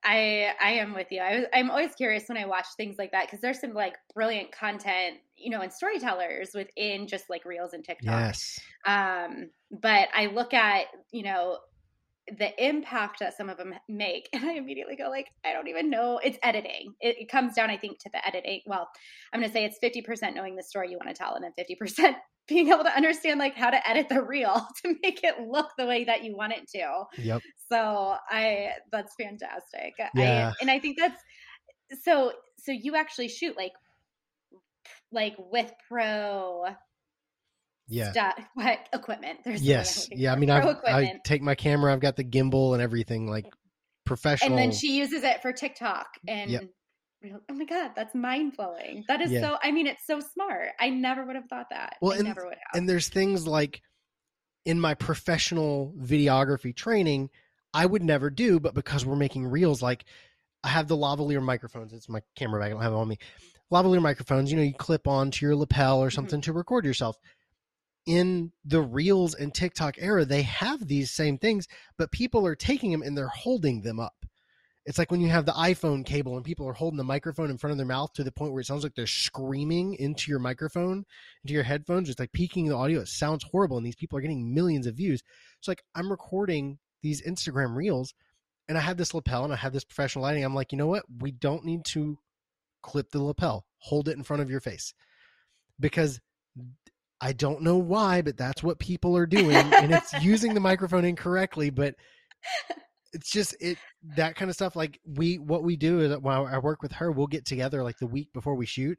I 0.06 0.52
I 0.62 0.70
am 0.72 0.94
with 0.94 1.08
you. 1.10 1.20
I 1.20 1.46
I'm 1.52 1.70
always 1.70 1.94
curious 1.94 2.24
when 2.28 2.38
I 2.38 2.46
watch 2.46 2.66
things 2.76 2.96
like 2.98 3.10
that 3.10 3.26
because 3.26 3.40
there's 3.40 3.60
some 3.60 3.74
like 3.74 3.94
brilliant 4.14 4.52
content, 4.52 5.16
you 5.36 5.50
know, 5.50 5.60
and 5.60 5.72
storytellers 5.72 6.50
within 6.54 7.08
just 7.08 7.24
like 7.28 7.44
reels 7.44 7.72
and 7.72 7.84
TikTok. 7.84 8.20
Yes. 8.20 8.58
Um, 8.86 9.50
but 9.70 10.08
I 10.14 10.26
look 10.26 10.54
at 10.54 10.86
you 11.12 11.24
know 11.24 11.58
the 12.38 12.64
impact 12.64 13.20
that 13.20 13.36
some 13.36 13.48
of 13.48 13.56
them 13.56 13.72
make 13.88 14.28
and 14.32 14.44
i 14.44 14.54
immediately 14.54 14.96
go 14.96 15.08
like 15.08 15.28
i 15.44 15.52
don't 15.52 15.68
even 15.68 15.88
know 15.88 16.18
it's 16.24 16.36
editing 16.42 16.92
it, 17.00 17.16
it 17.20 17.30
comes 17.30 17.54
down 17.54 17.70
i 17.70 17.76
think 17.76 18.00
to 18.00 18.10
the 18.12 18.26
editing 18.26 18.60
well 18.66 18.88
i'm 19.32 19.38
going 19.38 19.48
to 19.48 19.54
say 19.54 19.64
it's 19.64 19.78
50% 19.80 20.34
knowing 20.34 20.56
the 20.56 20.62
story 20.64 20.90
you 20.90 20.98
want 20.98 21.08
to 21.08 21.14
tell 21.14 21.36
and 21.36 21.44
then 21.44 21.52
50% 21.56 22.16
being 22.48 22.68
able 22.68 22.84
to 22.84 22.94
understand 22.94 23.38
like 23.38 23.56
how 23.56 23.70
to 23.70 23.88
edit 23.88 24.08
the 24.08 24.22
reel 24.22 24.66
to 24.84 24.94
make 25.02 25.22
it 25.24 25.34
look 25.48 25.70
the 25.76 25.86
way 25.86 26.04
that 26.04 26.24
you 26.24 26.36
want 26.36 26.52
it 26.52 26.68
to. 26.68 27.04
Yep. 27.18 27.42
So 27.68 28.16
i 28.30 28.70
that's 28.92 29.14
fantastic. 29.20 29.94
Yeah. 30.14 30.52
I, 30.52 30.54
and 30.60 30.70
i 30.70 30.78
think 30.78 30.98
that's 30.98 31.20
so 32.02 32.32
so 32.58 32.72
you 32.72 32.96
actually 32.96 33.28
shoot 33.28 33.56
like 33.56 33.72
like 35.12 35.34
with 35.38 35.72
pro 35.88 36.64
yeah. 37.88 38.10
stuff, 38.10 38.34
what 38.54 38.88
equipment? 38.92 39.40
There's 39.44 39.62
yes. 39.62 40.08
Yeah 40.10 40.32
i 40.32 40.36
mean 40.36 40.50
I, 40.50 40.74
I 40.86 41.20
take 41.24 41.42
my 41.42 41.54
camera 41.54 41.92
i've 41.92 42.00
got 42.00 42.16
the 42.16 42.24
gimbal 42.24 42.72
and 42.72 42.82
everything 42.82 43.28
like 43.28 43.46
professional 44.04 44.50
and 44.50 44.58
then 44.58 44.72
she 44.72 44.96
uses 44.96 45.24
it 45.24 45.42
for 45.42 45.52
tiktok 45.52 46.06
and 46.28 46.50
yep. 46.50 46.64
Oh 47.24 47.54
my 47.54 47.64
god 47.64 47.90
that's 47.96 48.14
mind-blowing 48.14 49.04
that 49.08 49.20
is 49.20 49.30
yeah. 49.30 49.40
so 49.40 49.56
i 49.62 49.70
mean 49.70 49.86
it's 49.86 50.06
so 50.06 50.20
smart 50.20 50.68
i 50.80 50.88
never 50.88 51.24
would 51.24 51.36
have 51.36 51.48
thought 51.48 51.66
that 51.70 51.96
well 52.00 52.12
I 52.12 52.16
and, 52.16 52.24
never 52.24 52.44
would 52.44 52.54
have. 52.54 52.78
and 52.78 52.88
there's 52.88 53.08
things 53.08 53.46
like 53.46 53.82
in 54.64 54.80
my 54.80 54.94
professional 54.94 55.94
videography 55.98 56.74
training 56.74 57.30
i 57.74 57.84
would 57.86 58.02
never 58.02 58.30
do 58.30 58.60
but 58.60 58.74
because 58.74 59.04
we're 59.04 59.16
making 59.16 59.46
reels 59.46 59.82
like 59.82 60.04
i 60.62 60.68
have 60.68 60.88
the 60.88 60.96
lavalier 60.96 61.42
microphones 61.42 61.92
it's 61.92 62.08
my 62.08 62.20
camera 62.36 62.60
bag 62.60 62.68
i 62.68 62.74
don't 62.74 62.82
have 62.82 62.92
it 62.92 62.96
on 62.96 63.08
me 63.08 63.18
lavalier 63.72 64.02
microphones 64.02 64.50
you 64.50 64.56
know 64.56 64.62
you 64.62 64.74
clip 64.74 65.08
on 65.08 65.30
to 65.30 65.44
your 65.44 65.56
lapel 65.56 65.98
or 65.98 66.08
mm-hmm. 66.08 66.14
something 66.14 66.40
mm-hmm. 66.40 66.52
to 66.52 66.58
record 66.58 66.84
yourself 66.84 67.18
in 68.06 68.52
the 68.64 68.80
reels 68.80 69.34
and 69.34 69.52
TikTok 69.52 69.96
era, 69.98 70.24
they 70.24 70.42
have 70.42 70.86
these 70.86 71.10
same 71.10 71.38
things, 71.38 71.66
but 71.98 72.12
people 72.12 72.46
are 72.46 72.54
taking 72.54 72.92
them 72.92 73.02
and 73.02 73.18
they're 73.18 73.26
holding 73.26 73.82
them 73.82 73.98
up. 73.98 74.14
It's 74.86 74.98
like 74.98 75.10
when 75.10 75.20
you 75.20 75.28
have 75.28 75.46
the 75.46 75.52
iPhone 75.52 76.06
cable 76.06 76.36
and 76.36 76.44
people 76.44 76.66
are 76.68 76.72
holding 76.72 76.96
the 76.96 77.04
microphone 77.04 77.50
in 77.50 77.58
front 77.58 77.72
of 77.72 77.76
their 77.76 77.86
mouth 77.86 78.12
to 78.14 78.24
the 78.24 78.30
point 78.30 78.52
where 78.52 78.60
it 78.60 78.66
sounds 78.66 78.84
like 78.84 78.94
they're 78.94 79.06
screaming 79.06 79.94
into 79.94 80.30
your 80.30 80.38
microphone, 80.38 81.04
into 81.42 81.54
your 81.54 81.64
headphones, 81.64 82.06
just 82.06 82.20
like 82.20 82.32
peaking 82.32 82.68
the 82.68 82.76
audio. 82.76 83.00
It 83.00 83.08
sounds 83.08 83.44
horrible, 83.50 83.76
and 83.76 83.84
these 83.84 83.96
people 83.96 84.16
are 84.16 84.22
getting 84.22 84.54
millions 84.54 84.86
of 84.86 84.94
views. 84.94 85.22
So, 85.60 85.72
like, 85.72 85.82
I'm 85.96 86.08
recording 86.08 86.78
these 87.02 87.20
Instagram 87.20 87.74
reels, 87.74 88.14
and 88.68 88.78
I 88.78 88.80
have 88.80 88.96
this 88.96 89.12
lapel 89.12 89.44
and 89.44 89.52
I 89.52 89.56
have 89.56 89.72
this 89.72 89.84
professional 89.84 90.22
lighting. 90.22 90.44
I'm 90.44 90.54
like, 90.54 90.70
you 90.70 90.78
know 90.78 90.86
what? 90.86 91.04
We 91.20 91.32
don't 91.32 91.64
need 91.64 91.84
to 91.86 92.18
clip 92.82 93.10
the 93.10 93.22
lapel, 93.22 93.66
hold 93.78 94.08
it 94.08 94.16
in 94.16 94.22
front 94.22 94.42
of 94.42 94.50
your 94.50 94.60
face 94.60 94.94
because 95.80 96.20
I 97.20 97.32
don't 97.32 97.62
know 97.62 97.76
why, 97.76 98.22
but 98.22 98.36
that's 98.36 98.62
what 98.62 98.78
people 98.78 99.16
are 99.16 99.26
doing, 99.26 99.56
and 99.56 99.92
it's 99.92 100.12
using 100.22 100.54
the 100.54 100.60
microphone 100.60 101.04
incorrectly. 101.04 101.70
But 101.70 101.94
it's 103.12 103.30
just 103.30 103.56
it 103.60 103.78
that 104.16 104.36
kind 104.36 104.48
of 104.48 104.54
stuff. 104.54 104.76
Like 104.76 105.00
we, 105.06 105.38
what 105.38 105.62
we 105.62 105.76
do 105.76 106.00
is 106.00 106.12
uh, 106.12 106.18
while 106.18 106.46
I 106.46 106.58
work 106.58 106.82
with 106.82 106.92
her, 106.92 107.10
we'll 107.10 107.26
get 107.26 107.44
together 107.44 107.82
like 107.82 107.98
the 107.98 108.06
week 108.06 108.32
before 108.32 108.54
we 108.54 108.66
shoot, 108.66 108.98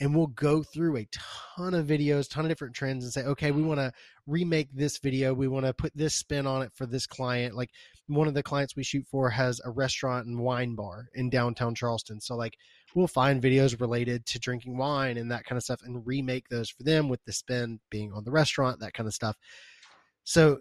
and 0.00 0.14
we'll 0.14 0.28
go 0.28 0.62
through 0.62 0.96
a 0.96 1.08
ton 1.12 1.74
of 1.74 1.86
videos, 1.86 2.28
ton 2.28 2.44
of 2.44 2.48
different 2.48 2.74
trends, 2.74 3.04
and 3.04 3.12
say, 3.12 3.22
okay, 3.24 3.50
we 3.50 3.60
mm-hmm. 3.60 3.68
want 3.68 3.80
to 3.80 3.92
remake 4.26 4.68
this 4.72 4.98
video. 4.98 5.34
We 5.34 5.48
want 5.48 5.66
to 5.66 5.74
put 5.74 5.94
this 5.94 6.14
spin 6.14 6.46
on 6.46 6.62
it 6.62 6.72
for 6.74 6.86
this 6.86 7.06
client. 7.06 7.54
Like 7.54 7.70
one 8.06 8.26
of 8.26 8.34
the 8.34 8.42
clients 8.42 8.76
we 8.76 8.82
shoot 8.82 9.06
for 9.10 9.28
has 9.28 9.60
a 9.64 9.70
restaurant 9.70 10.26
and 10.26 10.40
wine 10.40 10.74
bar 10.74 11.08
in 11.14 11.28
downtown 11.28 11.74
Charleston. 11.74 12.20
So 12.20 12.34
like 12.34 12.56
we'll 12.94 13.08
find 13.08 13.42
videos 13.42 13.78
related 13.80 14.24
to 14.26 14.38
drinking 14.38 14.78
wine 14.78 15.16
and 15.18 15.30
that 15.30 15.44
kind 15.44 15.56
of 15.56 15.62
stuff 15.62 15.80
and 15.84 16.06
remake 16.06 16.48
those 16.48 16.70
for 16.70 16.82
them 16.82 17.08
with 17.08 17.22
the 17.24 17.32
spin 17.32 17.80
being 17.90 18.12
on 18.12 18.24
the 18.24 18.32
restaurant, 18.32 18.80
that 18.80 18.94
kind 18.94 19.06
of 19.06 19.14
stuff. 19.14 19.36
So 20.24 20.58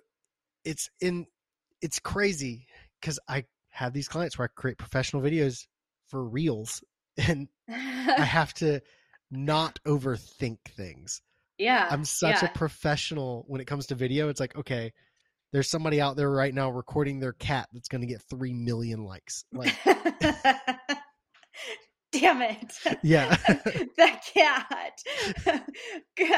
it's 0.65 0.89
in 0.99 1.25
it's 1.81 1.99
crazy 1.99 2.67
because 2.99 3.19
I 3.27 3.45
have 3.69 3.93
these 3.93 4.07
clients 4.07 4.37
where 4.37 4.45
I 4.45 4.59
create 4.59 4.77
professional 4.77 5.21
videos 5.21 5.67
for 6.07 6.23
reels 6.23 6.83
and 7.17 7.47
I 7.67 7.71
have 8.23 8.53
to 8.55 8.81
not 9.31 9.79
overthink 9.85 10.57
things. 10.67 11.21
yeah. 11.57 11.87
I'm 11.89 12.05
such 12.05 12.41
yeah. 12.41 12.49
a 12.49 12.57
professional 12.57 13.45
when 13.47 13.61
it 13.61 13.67
comes 13.67 13.87
to 13.87 13.95
video. 13.95 14.29
It's 14.29 14.39
like, 14.39 14.55
okay, 14.55 14.91
there's 15.51 15.69
somebody 15.69 15.99
out 16.01 16.15
there 16.15 16.29
right 16.29 16.53
now 16.53 16.69
recording 16.69 17.19
their 17.19 17.33
cat 17.33 17.67
that's 17.73 17.87
going 17.89 18.01
to 18.01 18.07
get 18.07 18.21
3 18.29 18.53
million 18.53 19.03
likes. 19.03 19.45
Like, 19.53 19.75
Damn 22.11 22.41
it. 22.41 22.73
yeah. 23.03 23.35
that 23.97 24.21
cat. 24.33 24.97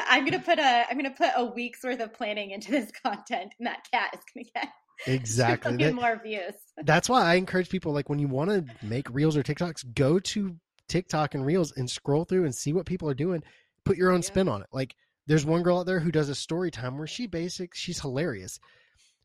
I'm 0.09 0.25
gonna 0.25 0.41
put 0.41 0.59
a 0.59 0.85
I'm 0.89 0.97
gonna 0.97 1.11
put 1.11 1.29
a 1.33 1.45
week's 1.45 1.81
worth 1.81 2.01
of 2.01 2.13
planning 2.13 2.51
into 2.51 2.71
this 2.71 2.91
content, 3.05 3.53
and 3.57 3.67
that 3.67 3.85
cat 3.91 4.09
is 4.13 4.19
gonna 4.33 4.43
get 4.53 4.67
exactly. 5.07 5.77
That- 5.77 5.95
more 5.95 6.19
views. 6.23 6.53
that's 6.83 7.09
why 7.09 7.23
I 7.23 7.35
encourage 7.35 7.69
people 7.69 7.93
like 7.93 8.09
when 8.09 8.19
you 8.19 8.27
want 8.27 8.49
to 8.49 8.65
make 8.85 9.09
reels 9.09 9.35
or 9.37 9.43
TikToks, 9.43 9.93
go 9.93 10.19
to 10.19 10.55
TikTok 10.87 11.35
and 11.35 11.45
reels 11.45 11.71
and 11.75 11.89
scroll 11.89 12.25
through 12.25 12.45
and 12.45 12.53
see 12.55 12.73
what 12.73 12.85
people 12.85 13.09
are 13.09 13.13
doing. 13.13 13.43
Put 13.85 13.97
your 13.97 14.11
own 14.11 14.19
Yeah. 14.21 14.25
spin 14.27 14.49
on 14.49 14.61
it. 14.61 14.67
Like 14.71 14.95
there's 15.27 15.45
one 15.45 15.63
girl 15.63 15.79
out 15.79 15.85
there 15.85 15.99
who 15.99 16.11
does 16.11 16.29
a 16.29 16.35
story 16.35 16.71
time 16.71 16.97
where 16.97 17.07
she 17.07 17.27
basic 17.27 17.73
she's 17.75 17.99
hilarious. 18.01 18.59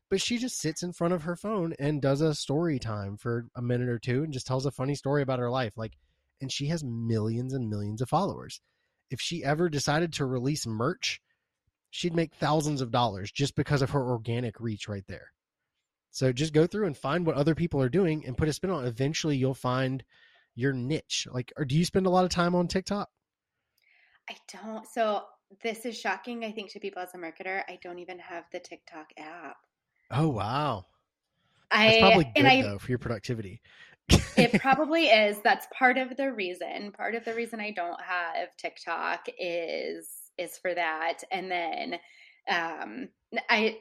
But 0.09 0.21
she 0.21 0.37
just 0.37 0.59
sits 0.59 0.83
in 0.83 0.93
front 0.93 1.13
of 1.13 1.23
her 1.23 1.35
phone 1.35 1.73
and 1.79 2.01
does 2.01 2.21
a 2.21 2.33
story 2.33 2.79
time 2.79 3.17
for 3.17 3.45
a 3.55 3.61
minute 3.61 3.89
or 3.89 3.99
two 3.99 4.23
and 4.23 4.31
just 4.31 4.47
tells 4.47 4.65
a 4.65 4.71
funny 4.71 4.95
story 4.95 5.21
about 5.21 5.39
her 5.39 5.49
life. 5.49 5.73
Like 5.75 5.97
and 6.39 6.51
she 6.51 6.67
has 6.67 6.83
millions 6.83 7.53
and 7.53 7.69
millions 7.69 8.01
of 8.01 8.09
followers. 8.09 8.61
If 9.09 9.19
she 9.19 9.43
ever 9.43 9.69
decided 9.69 10.13
to 10.13 10.25
release 10.25 10.65
merch, 10.67 11.19
she'd 11.89 12.15
make 12.15 12.33
thousands 12.35 12.81
of 12.81 12.91
dollars 12.91 13.31
just 13.31 13.55
because 13.55 13.81
of 13.81 13.89
her 13.91 14.09
organic 14.09 14.59
reach 14.59 14.87
right 14.87 15.03
there. 15.07 15.31
So 16.11 16.31
just 16.31 16.53
go 16.53 16.65
through 16.65 16.87
and 16.87 16.97
find 16.97 17.25
what 17.25 17.35
other 17.35 17.55
people 17.55 17.81
are 17.81 17.89
doing 17.89 18.25
and 18.25 18.37
put 18.37 18.47
a 18.47 18.53
spin 18.53 18.71
on 18.71 18.85
it. 18.85 18.87
Eventually 18.87 19.37
you'll 19.37 19.53
find 19.53 20.03
your 20.55 20.73
niche. 20.73 21.27
Like 21.31 21.53
or 21.57 21.65
do 21.65 21.77
you 21.77 21.85
spend 21.85 22.05
a 22.05 22.11
lot 22.11 22.25
of 22.25 22.31
time 22.31 22.55
on 22.55 22.67
TikTok? 22.67 23.09
I 24.29 24.35
don't. 24.51 24.85
So 24.87 25.23
this 25.63 25.85
is 25.85 25.97
shocking. 25.97 26.43
I 26.43 26.51
think 26.51 26.71
to 26.71 26.79
people 26.79 27.01
as 27.01 27.13
a 27.13 27.17
marketer, 27.17 27.61
I 27.67 27.79
don't 27.81 27.99
even 27.99 28.19
have 28.19 28.45
the 28.51 28.59
TikTok 28.59 29.11
app. 29.17 29.57
Oh 30.11 30.29
wow. 30.29 30.85
I 31.71 31.87
That's 31.87 31.99
probably 31.99 32.23
good 32.25 32.31
and 32.37 32.47
I 32.47 32.61
though 32.61 32.79
for 32.79 32.91
your 32.91 32.97
productivity. 32.99 33.61
it 34.09 34.53
probably 34.61 35.07
is. 35.07 35.37
That's 35.43 35.67
part 35.77 35.97
of 35.97 36.15
the 36.17 36.31
reason. 36.31 36.91
Part 36.91 37.15
of 37.15 37.25
the 37.25 37.33
reason 37.33 37.59
I 37.59 37.71
don't 37.71 38.01
have 38.01 38.55
TikTok 38.57 39.27
is 39.39 40.09
is 40.37 40.57
for 40.57 40.73
that. 40.73 41.23
And 41.31 41.51
then 41.51 41.93
um 42.49 43.09
I 43.49 43.77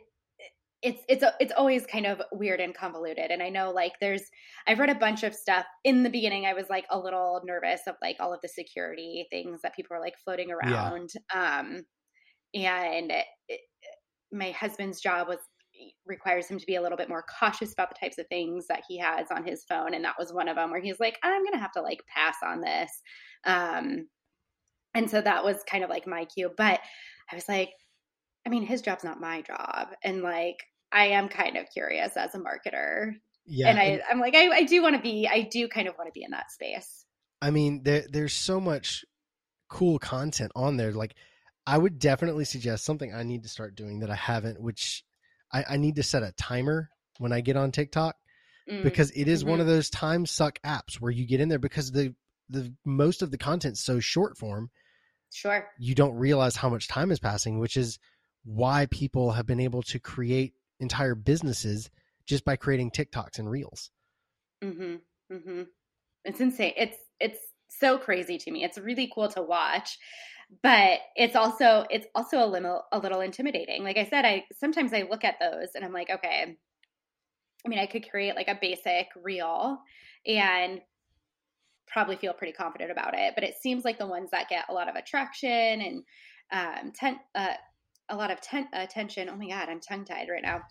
it's 0.86 1.02
it's 1.08 1.24
it's 1.40 1.52
always 1.56 1.84
kind 1.84 2.06
of 2.06 2.22
weird 2.30 2.60
and 2.60 2.72
convoluted 2.72 3.32
and 3.32 3.42
i 3.42 3.48
know 3.48 3.72
like 3.72 3.94
there's 4.00 4.22
i've 4.68 4.78
read 4.78 4.88
a 4.88 4.94
bunch 4.94 5.24
of 5.24 5.34
stuff. 5.34 5.66
In 5.82 6.04
the 6.04 6.10
beginning 6.10 6.46
i 6.46 6.54
was 6.54 6.70
like 6.70 6.86
a 6.90 6.98
little 6.98 7.42
nervous 7.44 7.80
of 7.88 7.96
like 8.00 8.16
all 8.20 8.32
of 8.32 8.40
the 8.40 8.48
security 8.48 9.26
things 9.28 9.60
that 9.62 9.74
people 9.74 9.96
are 9.96 10.00
like 10.00 10.16
floating 10.24 10.50
around 10.52 11.10
um 11.34 11.84
and 12.54 13.12
it, 13.48 13.60
my 14.32 14.52
husband's 14.52 15.00
job 15.00 15.26
was 15.26 15.40
requires 16.06 16.46
him 16.46 16.58
to 16.58 16.66
be 16.66 16.76
a 16.76 16.82
little 16.82 16.96
bit 16.96 17.08
more 17.08 17.24
cautious 17.38 17.72
about 17.72 17.88
the 17.90 17.96
types 18.00 18.16
of 18.18 18.26
things 18.28 18.66
that 18.68 18.84
he 18.88 18.96
has 18.96 19.26
on 19.32 19.44
his 19.44 19.64
phone 19.64 19.92
and 19.92 20.04
that 20.04 20.14
was 20.18 20.32
one 20.32 20.48
of 20.48 20.56
them 20.56 20.70
where 20.70 20.80
he's 20.80 21.00
like 21.00 21.18
i'm 21.24 21.44
gonna 21.44 21.58
have 21.58 21.72
to 21.72 21.82
like 21.82 22.00
pass 22.06 22.36
on 22.44 22.60
this 22.60 23.02
um 23.44 24.06
and 24.94 25.10
so 25.10 25.20
that 25.20 25.44
was 25.44 25.64
kind 25.68 25.82
of 25.82 25.90
like 25.90 26.06
my 26.06 26.24
cue 26.26 26.50
but 26.56 26.78
i 27.30 27.34
was 27.34 27.48
like 27.48 27.70
i 28.46 28.48
mean 28.48 28.62
his 28.62 28.82
job's 28.82 29.04
not 29.04 29.20
my 29.20 29.42
job 29.42 29.88
and 30.04 30.22
like 30.22 30.56
i 30.92 31.06
am 31.06 31.28
kind 31.28 31.56
of 31.56 31.66
curious 31.70 32.16
as 32.16 32.34
a 32.34 32.38
marketer 32.38 33.12
yeah. 33.46 33.68
and 33.68 33.78
i 33.78 34.00
i'm 34.10 34.20
like 34.20 34.34
i, 34.34 34.48
I 34.48 34.62
do 34.62 34.82
want 34.82 34.96
to 34.96 35.02
be 35.02 35.28
i 35.30 35.42
do 35.42 35.68
kind 35.68 35.88
of 35.88 35.96
want 35.98 36.08
to 36.08 36.12
be 36.12 36.24
in 36.24 36.30
that 36.32 36.50
space 36.50 37.04
I 37.42 37.50
mean, 37.50 37.82
there 37.82 38.02
there's 38.10 38.32
so 38.32 38.60
much 38.60 39.04
cool 39.68 39.98
content 39.98 40.52
on 40.56 40.78
there. 40.78 40.90
Like, 40.90 41.14
I 41.66 41.76
would 41.76 41.98
definitely 41.98 42.46
suggest 42.46 42.82
something 42.82 43.12
I 43.12 43.24
need 43.24 43.42
to 43.42 43.48
start 43.50 43.74
doing 43.74 44.00
that 44.00 44.10
I 44.10 44.14
haven't, 44.14 44.58
which 44.58 45.04
I, 45.52 45.64
I 45.70 45.76
need 45.76 45.96
to 45.96 46.02
set 46.02 46.22
a 46.22 46.32
timer 46.32 46.88
when 47.18 47.32
I 47.32 47.42
get 47.42 47.58
on 47.58 47.72
TikTok 47.72 48.16
Mm, 48.68 48.82
because 48.82 49.12
it 49.12 49.28
is 49.28 49.44
one 49.44 49.58
mhm. 49.58 49.62
of 49.62 49.66
those 49.68 49.88
time 49.90 50.26
suck 50.26 50.58
apps 50.62 50.96
where 50.96 51.12
you 51.12 51.24
get 51.24 51.40
in 51.40 51.48
there 51.48 51.58
because 51.58 51.92
the 51.92 52.14
the 52.48 52.72
most 52.84 53.22
of 53.22 53.30
the 53.30 53.38
content's 53.38 53.80
so 53.80 54.00
short 54.00 54.36
form, 54.36 54.70
sure 55.32 55.68
you 55.78 55.94
don't 55.94 56.14
realize 56.14 56.56
how 56.56 56.68
much 56.68 56.88
time 56.88 57.12
is 57.12 57.20
passing, 57.20 57.60
which 57.60 57.76
is 57.76 58.00
why 58.44 58.86
people 58.90 59.32
have 59.32 59.46
been 59.46 59.60
able 59.60 59.82
to 59.82 60.00
create 60.00 60.54
entire 60.80 61.14
businesses 61.14 61.90
just 62.26 62.44
by 62.44 62.56
creating 62.56 62.90
TikToks 62.90 63.38
and 63.38 63.50
reels. 63.50 63.90
hmm 64.62 64.96
hmm 65.30 65.62
It's 66.24 66.40
insane. 66.40 66.74
It's 66.76 66.98
it's 67.20 67.38
so 67.68 67.98
crazy 67.98 68.38
to 68.38 68.50
me. 68.50 68.64
It's 68.64 68.78
really 68.78 69.10
cool 69.14 69.28
to 69.30 69.42
watch, 69.42 69.98
but 70.62 71.00
it's 71.16 71.36
also 71.36 71.86
it's 71.90 72.06
also 72.14 72.44
a 72.44 72.46
little 72.46 72.84
a 72.92 72.98
little 72.98 73.20
intimidating. 73.20 73.84
Like 73.84 73.98
I 73.98 74.04
said, 74.04 74.24
I 74.24 74.44
sometimes 74.58 74.92
I 74.92 75.02
look 75.10 75.24
at 75.24 75.36
those 75.40 75.68
and 75.74 75.84
I'm 75.84 75.92
like, 75.92 76.10
okay. 76.10 76.56
I 77.64 77.68
mean, 77.68 77.78
I 77.80 77.86
could 77.86 78.08
create 78.08 78.36
like 78.36 78.48
a 78.48 78.58
basic 78.60 79.08
reel 79.20 79.78
and 80.24 80.80
probably 81.88 82.16
feel 82.16 82.32
pretty 82.32 82.52
confident 82.52 82.90
about 82.90 83.14
it, 83.14 83.34
but 83.34 83.44
it 83.44 83.54
seems 83.60 83.84
like 83.84 83.98
the 83.98 84.06
ones 84.06 84.30
that 84.30 84.48
get 84.48 84.66
a 84.68 84.72
lot 84.72 84.88
of 84.88 84.94
attraction 84.96 85.48
and 85.80 86.02
um, 86.52 86.92
ten, 86.94 87.18
uh, 87.34 87.54
a 88.08 88.16
lot 88.16 88.30
of 88.30 88.40
ten- 88.40 88.68
attention. 88.72 89.28
Oh 89.28 89.36
my 89.36 89.48
god, 89.48 89.68
I'm 89.68 89.80
tongue 89.80 90.04
tied 90.04 90.28
right 90.28 90.42
now. 90.42 90.62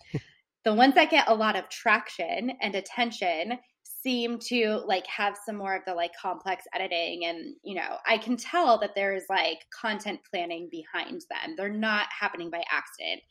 the 0.64 0.74
ones 0.74 0.94
that 0.94 1.10
get 1.10 1.28
a 1.28 1.34
lot 1.34 1.56
of 1.56 1.68
traction 1.68 2.50
and 2.60 2.74
attention 2.74 3.58
seem 3.84 4.38
to 4.38 4.82
like 4.86 5.06
have 5.06 5.36
some 5.46 5.56
more 5.56 5.74
of 5.76 5.82
the 5.86 5.94
like 5.94 6.10
complex 6.20 6.64
editing 6.74 7.24
and 7.24 7.54
you 7.62 7.74
know 7.74 7.96
i 8.06 8.18
can 8.18 8.36
tell 8.36 8.78
that 8.78 8.94
there 8.94 9.14
is 9.14 9.24
like 9.30 9.58
content 9.70 10.18
planning 10.28 10.68
behind 10.70 11.22
them 11.30 11.54
they're 11.56 11.68
not 11.68 12.06
happening 12.18 12.50
by 12.50 12.62
accident 12.70 13.22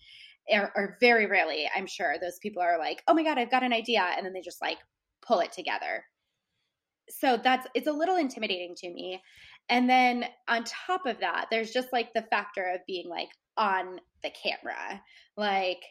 or, 0.50 0.72
or 0.76 0.98
very 1.02 1.26
rarely 1.28 1.70
i'm 1.76 1.86
sure 1.88 2.16
those 2.22 2.40
people 2.42 2.62
are 2.62 2.80
like 2.80 3.04
oh 3.08 3.14
my 3.14 3.24
god 3.24 3.38
i've 3.38 3.52
got 3.52 3.64
an 3.64 3.74
idea 3.74 4.02
and 4.16 4.26
then 4.26 4.34
they 4.34 4.42
just 4.42 4.62
like 4.62 4.78
pull 5.22 5.40
it 5.40 5.52
together 5.52 6.04
so 7.10 7.38
that's 7.42 7.68
it's 7.74 7.88
a 7.88 7.92
little 7.94 8.16
intimidating 8.16 8.76
to 8.76 8.90
me 8.90 9.22
and 9.70 9.90
then 9.90 10.26
on 10.48 10.64
top 10.64 11.06
of 11.06 11.20
that 11.20 11.48
there's 11.52 11.72
just 11.72 11.90
like 11.92 12.10
the 12.14 12.26
factor 12.30 12.64
of 12.74 12.80
being 12.88 13.10
like 13.10 13.30
on 13.58 14.00
the 14.24 14.32
camera. 14.32 15.02
Like 15.38 15.84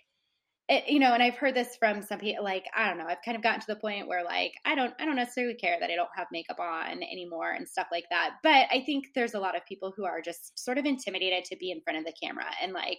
it, 0.68 0.88
you 0.88 0.98
know 0.98 1.12
and 1.12 1.22
i've 1.22 1.36
heard 1.36 1.54
this 1.54 1.76
from 1.76 2.00
some 2.00 2.18
people 2.18 2.42
like 2.42 2.64
i 2.74 2.88
don't 2.88 2.96
know 2.96 3.06
i've 3.06 3.22
kind 3.22 3.36
of 3.36 3.42
gotten 3.42 3.60
to 3.60 3.66
the 3.66 3.76
point 3.76 4.08
where 4.08 4.24
like 4.24 4.52
i 4.64 4.74
don't 4.74 4.94
i 4.98 5.04
don't 5.04 5.16
necessarily 5.16 5.54
care 5.54 5.76
that 5.78 5.90
i 5.90 5.94
don't 5.94 6.08
have 6.16 6.26
makeup 6.32 6.58
on 6.58 7.02
anymore 7.02 7.52
and 7.52 7.68
stuff 7.68 7.86
like 7.92 8.04
that 8.10 8.36
but 8.42 8.66
i 8.70 8.82
think 8.86 9.08
there's 9.14 9.34
a 9.34 9.38
lot 9.38 9.54
of 9.54 9.66
people 9.66 9.92
who 9.94 10.06
are 10.06 10.22
just 10.22 10.58
sort 10.58 10.78
of 10.78 10.86
intimidated 10.86 11.44
to 11.44 11.56
be 11.56 11.70
in 11.70 11.82
front 11.82 11.98
of 11.98 12.04
the 12.06 12.14
camera 12.20 12.46
and 12.62 12.72
like 12.72 12.98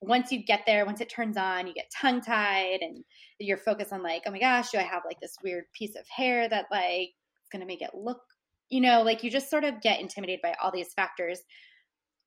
once 0.00 0.32
you 0.32 0.42
get 0.42 0.62
there 0.66 0.86
once 0.86 1.02
it 1.02 1.10
turns 1.10 1.36
on 1.36 1.66
you 1.66 1.74
get 1.74 1.90
tongue 1.94 2.20
tied 2.20 2.78
and 2.80 3.04
you're 3.38 3.58
focused 3.58 3.92
on 3.92 4.02
like 4.02 4.22
oh 4.26 4.30
my 4.30 4.40
gosh 4.40 4.70
do 4.70 4.78
i 4.78 4.82
have 4.82 5.02
like 5.04 5.20
this 5.20 5.36
weird 5.44 5.64
piece 5.74 5.94
of 5.96 6.08
hair 6.08 6.48
that 6.48 6.64
like 6.70 7.10
is 7.52 7.60
to 7.60 7.66
make 7.66 7.82
it 7.82 7.90
look 7.94 8.22
you 8.70 8.80
know 8.80 9.02
like 9.02 9.22
you 9.22 9.30
just 9.30 9.50
sort 9.50 9.64
of 9.64 9.82
get 9.82 10.00
intimidated 10.00 10.40
by 10.42 10.54
all 10.62 10.72
these 10.72 10.94
factors 10.94 11.40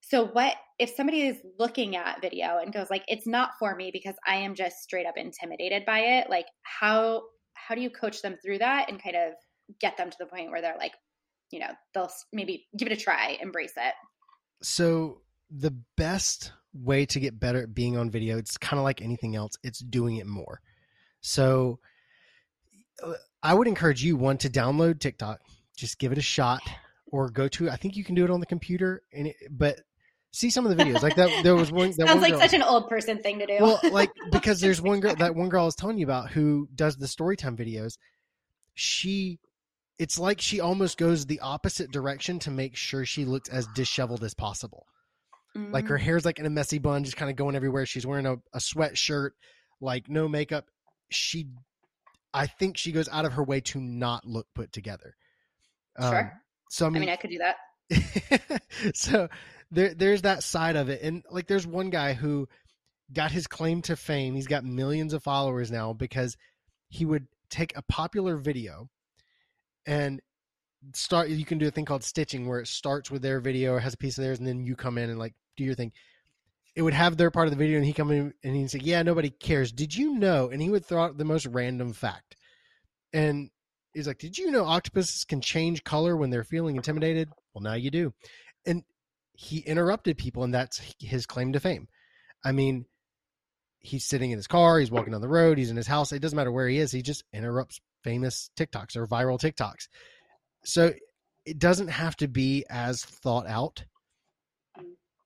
so 0.08 0.28
what 0.28 0.56
if 0.78 0.92
somebody 0.96 1.22
is 1.22 1.38
looking 1.58 1.96
at 1.96 2.22
video 2.22 2.60
and 2.62 2.74
goes 2.74 2.88
like 2.90 3.04
it's 3.08 3.26
not 3.26 3.52
for 3.60 3.76
me 3.76 3.90
because 3.92 4.16
I 4.28 4.36
am 4.38 4.56
just 4.56 4.78
straight 4.84 5.06
up 5.06 5.18
intimidated 5.18 5.86
by 5.86 6.00
it 6.00 6.30
like 6.30 6.46
how 6.64 7.24
how 7.54 7.76
do 7.76 7.82
you 7.82 7.90
coach 7.90 8.22
them 8.22 8.38
through 8.44 8.60
that 8.60 8.90
and 8.90 9.02
kind 9.02 9.16
of 9.16 9.34
get 9.80 9.98
them 9.98 10.10
to 10.10 10.18
the 10.20 10.26
point 10.26 10.52
where 10.52 10.62
they're 10.62 10.78
like 10.78 10.94
you 11.52 11.60
know 11.60 11.72
they'll 11.94 12.12
maybe 12.34 12.68
give 12.78 12.88
it 12.88 12.92
a 12.92 13.02
try 13.02 13.38
embrace 13.42 13.74
it? 13.78 13.94
So 14.62 15.22
the 15.50 15.76
best 15.96 16.52
way 16.74 17.06
to 17.06 17.20
get 17.20 17.40
better 17.40 17.64
at 17.64 17.74
being 17.74 17.98
on 17.98 18.12
video, 18.12 18.38
it's 18.38 18.58
kind 18.58 18.78
of 18.78 18.84
like 18.84 19.02
anything 19.02 19.36
else, 19.36 19.54
it's 19.64 19.80
doing 19.80 20.18
it 20.18 20.28
more. 20.28 20.62
So 21.22 21.80
uh, 23.04 23.14
I 23.42 23.54
would 23.54 23.68
encourage 23.68 24.04
you 24.04 24.18
one 24.18 24.38
to 24.40 24.50
download 24.50 25.00
TikTok, 25.00 25.40
just 25.78 26.00
give 26.00 26.12
it 26.12 26.18
a 26.18 26.24
shot 26.24 26.62
or 27.08 27.30
go 27.30 27.48
to 27.48 27.70
I 27.70 27.76
think 27.76 27.96
you 27.96 28.04
can 28.04 28.16
do 28.16 28.26
it 28.26 28.32
on 28.32 28.40
the 28.40 28.46
computer 28.46 29.04
and 29.14 29.28
it, 29.28 29.36
but 29.50 29.80
see 30.36 30.50
some 30.50 30.66
of 30.66 30.76
the 30.76 30.84
videos. 30.84 31.02
Like 31.02 31.16
that 31.16 31.42
there 31.42 31.56
was 31.56 31.72
one 31.72 31.94
that 31.98 32.08
sounds 32.08 32.10
one 32.10 32.24
like 32.24 32.36
girl, 32.36 32.40
such 32.40 32.54
an 32.54 32.64
old 32.64 32.90
person 32.90 33.20
thing 33.22 33.40
to 33.40 33.46
do. 33.46 33.60
Well 33.60 33.84
like 33.88 34.14
because 34.30 34.62
there's 34.62 34.82
one 34.82 35.00
girl 35.00 35.16
that 35.16 35.36
one 35.36 35.50
girl 35.50 35.64
I 35.64 35.66
was 35.66 35.76
telling 35.76 35.98
you 35.98 36.06
about 36.06 36.32
who 36.32 36.68
does 36.76 36.98
the 36.98 37.08
story 37.08 37.38
time 37.38 37.58
videos. 37.58 37.98
She 38.76 39.40
it's 40.00 40.20
like 40.20 40.42
she 40.42 40.60
almost 40.60 40.98
goes 40.98 41.26
the 41.26 41.40
opposite 41.42 41.92
direction 41.92 42.40
to 42.40 42.52
make 42.52 42.76
sure 42.76 43.06
she 43.06 43.26
looks 43.26 43.50
as 43.50 43.68
disheveled 43.68 44.24
as 44.24 44.34
possible. 44.34 44.88
Like 45.72 45.88
her 45.90 45.98
Mm, 45.98 46.00
hair's 46.00 46.26
like 46.26 46.40
in 46.40 46.46
a 46.46 46.50
messy 46.50 46.80
bun 46.80 47.04
just 47.04 47.18
kind 47.18 47.30
of 47.32 47.38
going 47.38 47.56
everywhere. 47.56 47.86
She's 47.86 48.06
wearing 48.08 48.26
a, 48.26 48.34
a 48.54 48.60
sweatshirt 48.60 49.32
like 49.82 50.10
no 50.10 50.28
makeup. 50.28 50.68
She 51.12 51.48
i 52.34 52.48
think 52.48 52.78
she 52.78 52.92
goes 52.92 53.10
out 53.10 53.26
of 53.26 53.34
her 53.34 53.44
way 53.44 53.62
to 53.62 53.80
not 53.82 54.26
look 54.26 54.48
put 54.56 54.72
together. 54.74 55.16
Um, 55.98 56.10
sure. 56.10 56.34
so 56.70 56.86
i 56.88 56.90
I 56.94 57.00
mean, 57.00 57.02
mean 57.02 57.10
I 57.10 57.16
could 57.18 57.30
do 57.32 57.40
that. 57.40 57.58
so 58.94 59.28
there 59.72 59.94
there's 59.94 60.24
that 60.24 60.44
side 60.44 60.76
of 60.76 60.90
it. 60.90 61.02
And 61.02 61.24
like 61.30 61.48
there's 61.48 61.68
one 61.68 61.90
guy 61.90 62.14
who 62.14 62.48
got 63.14 63.32
his 63.32 63.48
claim 63.48 63.82
to 63.84 63.96
fame. 63.96 64.36
He's 64.36 64.48
got 64.48 64.64
millions 64.64 65.14
of 65.14 65.24
followers 65.24 65.72
now 65.72 65.94
because 65.94 66.38
he 66.90 67.06
would 67.06 67.28
take 67.50 67.76
a 67.78 67.82
popular 67.84 68.38
video 68.38 68.90
and 69.86 70.22
start 70.94 71.30
you 71.30 71.46
can 71.46 71.58
do 71.58 71.68
a 71.68 71.72
thing 71.72 71.86
called 71.86 72.04
stitching 72.04 72.48
where 72.48 72.60
it 72.60 72.68
starts 72.68 73.10
with 73.10 73.22
their 73.22 73.40
video 73.40 73.74
or 73.74 73.80
has 73.80 73.94
a 73.94 73.98
piece 73.98 74.18
of 74.18 74.24
theirs 74.24 74.40
and 74.40 74.48
then 74.48 74.64
you 74.64 74.76
come 74.76 74.98
in 74.98 75.10
and 75.10 75.20
like 75.20 75.34
do 75.58 75.64
your 75.64 75.76
thing. 75.76 75.92
It 76.76 76.82
would 76.82 76.94
have 76.94 77.16
their 77.16 77.32
part 77.32 77.48
of 77.48 77.52
the 77.52 77.58
video 77.58 77.78
and 77.78 77.86
he 77.86 77.94
come 77.94 78.12
in 78.12 78.34
and 78.44 78.56
he'd 78.56 78.70
say 78.70 78.80
yeah 78.82 79.04
nobody 79.04 79.30
cares. 79.30 79.72
Did 79.72 79.96
you 79.96 80.18
know? 80.18 80.50
And 80.50 80.62
he 80.62 80.70
would 80.70 80.86
throw 80.86 81.04
out 81.04 81.18
the 81.18 81.26
most 81.26 81.46
random 81.46 81.94
fact. 81.94 82.36
And 83.14 83.50
he's 83.94 84.08
like 84.08 84.20
did 84.20 84.38
you 84.38 84.52
know 84.52 84.66
octopuses 84.66 85.24
can 85.24 85.42
change 85.42 85.84
color 85.84 86.18
when 86.18 86.30
they're 86.30 86.44
feeling 86.44 86.76
intimidated? 86.76 87.30
Well 87.54 87.64
now 87.64 87.76
you 87.76 87.92
do. 87.92 88.14
And 88.66 88.84
he 89.36 89.60
interrupted 89.60 90.18
people 90.18 90.44
and 90.44 90.54
that's 90.54 90.82
his 91.00 91.26
claim 91.26 91.54
to 91.54 91.60
fame 91.60 91.88
i 92.44 92.52
mean 92.52 92.86
he's 93.80 94.06
sitting 94.06 94.32
in 94.32 94.38
his 94.38 94.48
car 94.48 94.80
he's 94.80 94.92
walking 94.92 95.12
down 95.12 95.22
the 95.22 95.28
road 95.28 95.58
he's 95.58 95.70
in 95.70 95.78
his 95.78 95.88
house 95.88 96.12
it 96.12 96.22
doesn't 96.22 96.38
matter 96.38 96.52
where 96.52 96.68
he 96.68 96.80
is 96.80 96.92
he 96.92 97.02
just 97.02 97.24
interrupts 97.34 97.80
famous 98.04 98.50
tiktoks 98.58 98.96
or 98.96 99.08
viral 99.08 99.40
tiktoks 99.40 99.88
so 100.64 100.92
it 101.46 101.60
doesn't 101.60 101.90
have 101.90 102.16
to 102.18 102.28
be 102.28 102.66
as 102.70 103.04
thought 103.04 103.48
out 103.48 103.84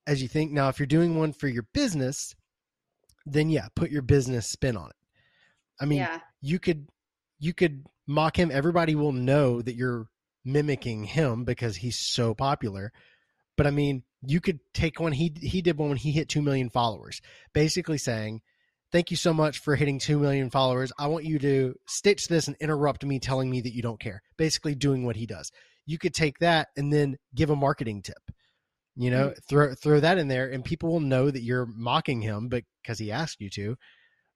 as 0.10 0.22
you 0.24 0.28
think. 0.28 0.52
Now, 0.52 0.70
if 0.70 0.80
you're 0.80 0.88
doing 0.88 1.18
one 1.18 1.32
for 1.32 1.48
your 1.48 1.68
business, 1.74 2.36
then 3.26 3.50
yeah, 3.50 3.68
put 3.76 3.92
your 3.92 4.02
business 4.02 4.48
spin 4.48 4.76
on 4.76 4.90
it. 4.90 4.96
I 5.80 5.86
mean, 5.86 6.00
yeah. 6.00 6.20
you 6.42 6.60
could 6.60 6.90
you 7.38 7.54
could 7.54 7.86
mock 8.08 8.38
him. 8.38 8.50
Everybody 8.52 8.96
will 8.96 9.14
know 9.14 9.62
that 9.62 9.76
you're 9.76 10.08
mimicking 10.44 11.04
him 11.04 11.46
because 11.46 11.78
he's 11.78 11.98
so 11.98 12.34
popular. 12.34 12.92
But 13.60 13.68
I 13.68 13.72
mean, 13.72 14.04
you 14.22 14.40
could 14.40 14.62
take 14.74 15.02
one 15.02 15.12
he 15.12 15.34
he 15.42 15.62
did 15.62 15.78
one 15.78 15.90
when 15.90 15.98
he 15.98 16.14
hit 16.14 16.30
2 16.30 16.42
million 16.42 16.70
followers, 16.70 17.20
basically 17.54 17.98
saying, 17.98 18.40
"Thank 18.94 19.12
you 19.12 19.18
so 19.18 19.34
much 19.34 19.60
for 19.60 19.76
hitting 19.76 20.00
2 20.00 20.18
million 20.18 20.50
followers. 20.50 20.94
I 20.98 21.08
want 21.08 21.26
you 21.26 21.40
to 21.40 21.76
stitch 21.86 22.30
this 22.30 22.48
and 22.48 22.56
interrupt 22.62 23.04
me 23.04 23.20
telling 23.20 23.50
me 23.50 23.60
that 23.60 23.76
you 23.76 23.82
don't 23.82 24.00
care." 24.00 24.22
Basically 24.38 24.76
doing 24.76 25.04
what 25.04 25.18
he 25.18 25.26
does. 25.26 25.52
You 25.86 25.98
could 25.98 26.14
take 26.14 26.40
that 26.40 26.70
and 26.78 26.94
then 26.94 27.18
give 27.36 27.50
a 27.50 27.56
marketing 27.58 28.02
tip 28.02 28.32
you 28.96 29.12
know 29.12 29.28
mm-hmm. 29.28 29.40
throw 29.50 29.76
throw 29.76 30.00
that 30.00 30.18
in 30.18 30.30
there 30.30 30.50
and 30.50 30.64
people 30.64 30.90
will 30.90 31.02
know 31.02 31.30
that 31.30 31.44
you're 31.44 31.66
mocking 31.66 32.22
him 32.22 32.48
because 32.48 32.98
he 32.98 33.12
asked 33.12 33.42
you 33.42 33.50
to 33.50 33.76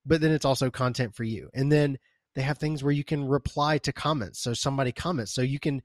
but 0.06 0.22
then 0.22 0.32
it's 0.32 0.46
also 0.46 0.70
content 0.70 1.16
for 1.16 1.24
you 1.24 1.50
and 1.54 1.72
then 1.72 1.98
they 2.36 2.42
have 2.42 2.58
things 2.58 2.84
where 2.84 2.92
you 2.92 3.04
can 3.04 3.26
reply 3.26 3.78
to 3.80 3.92
comments 3.92 4.42
so 4.42 4.54
somebody 4.54 4.92
comments 4.92 5.34
so 5.34 5.42
you 5.42 5.60
can 5.60 5.82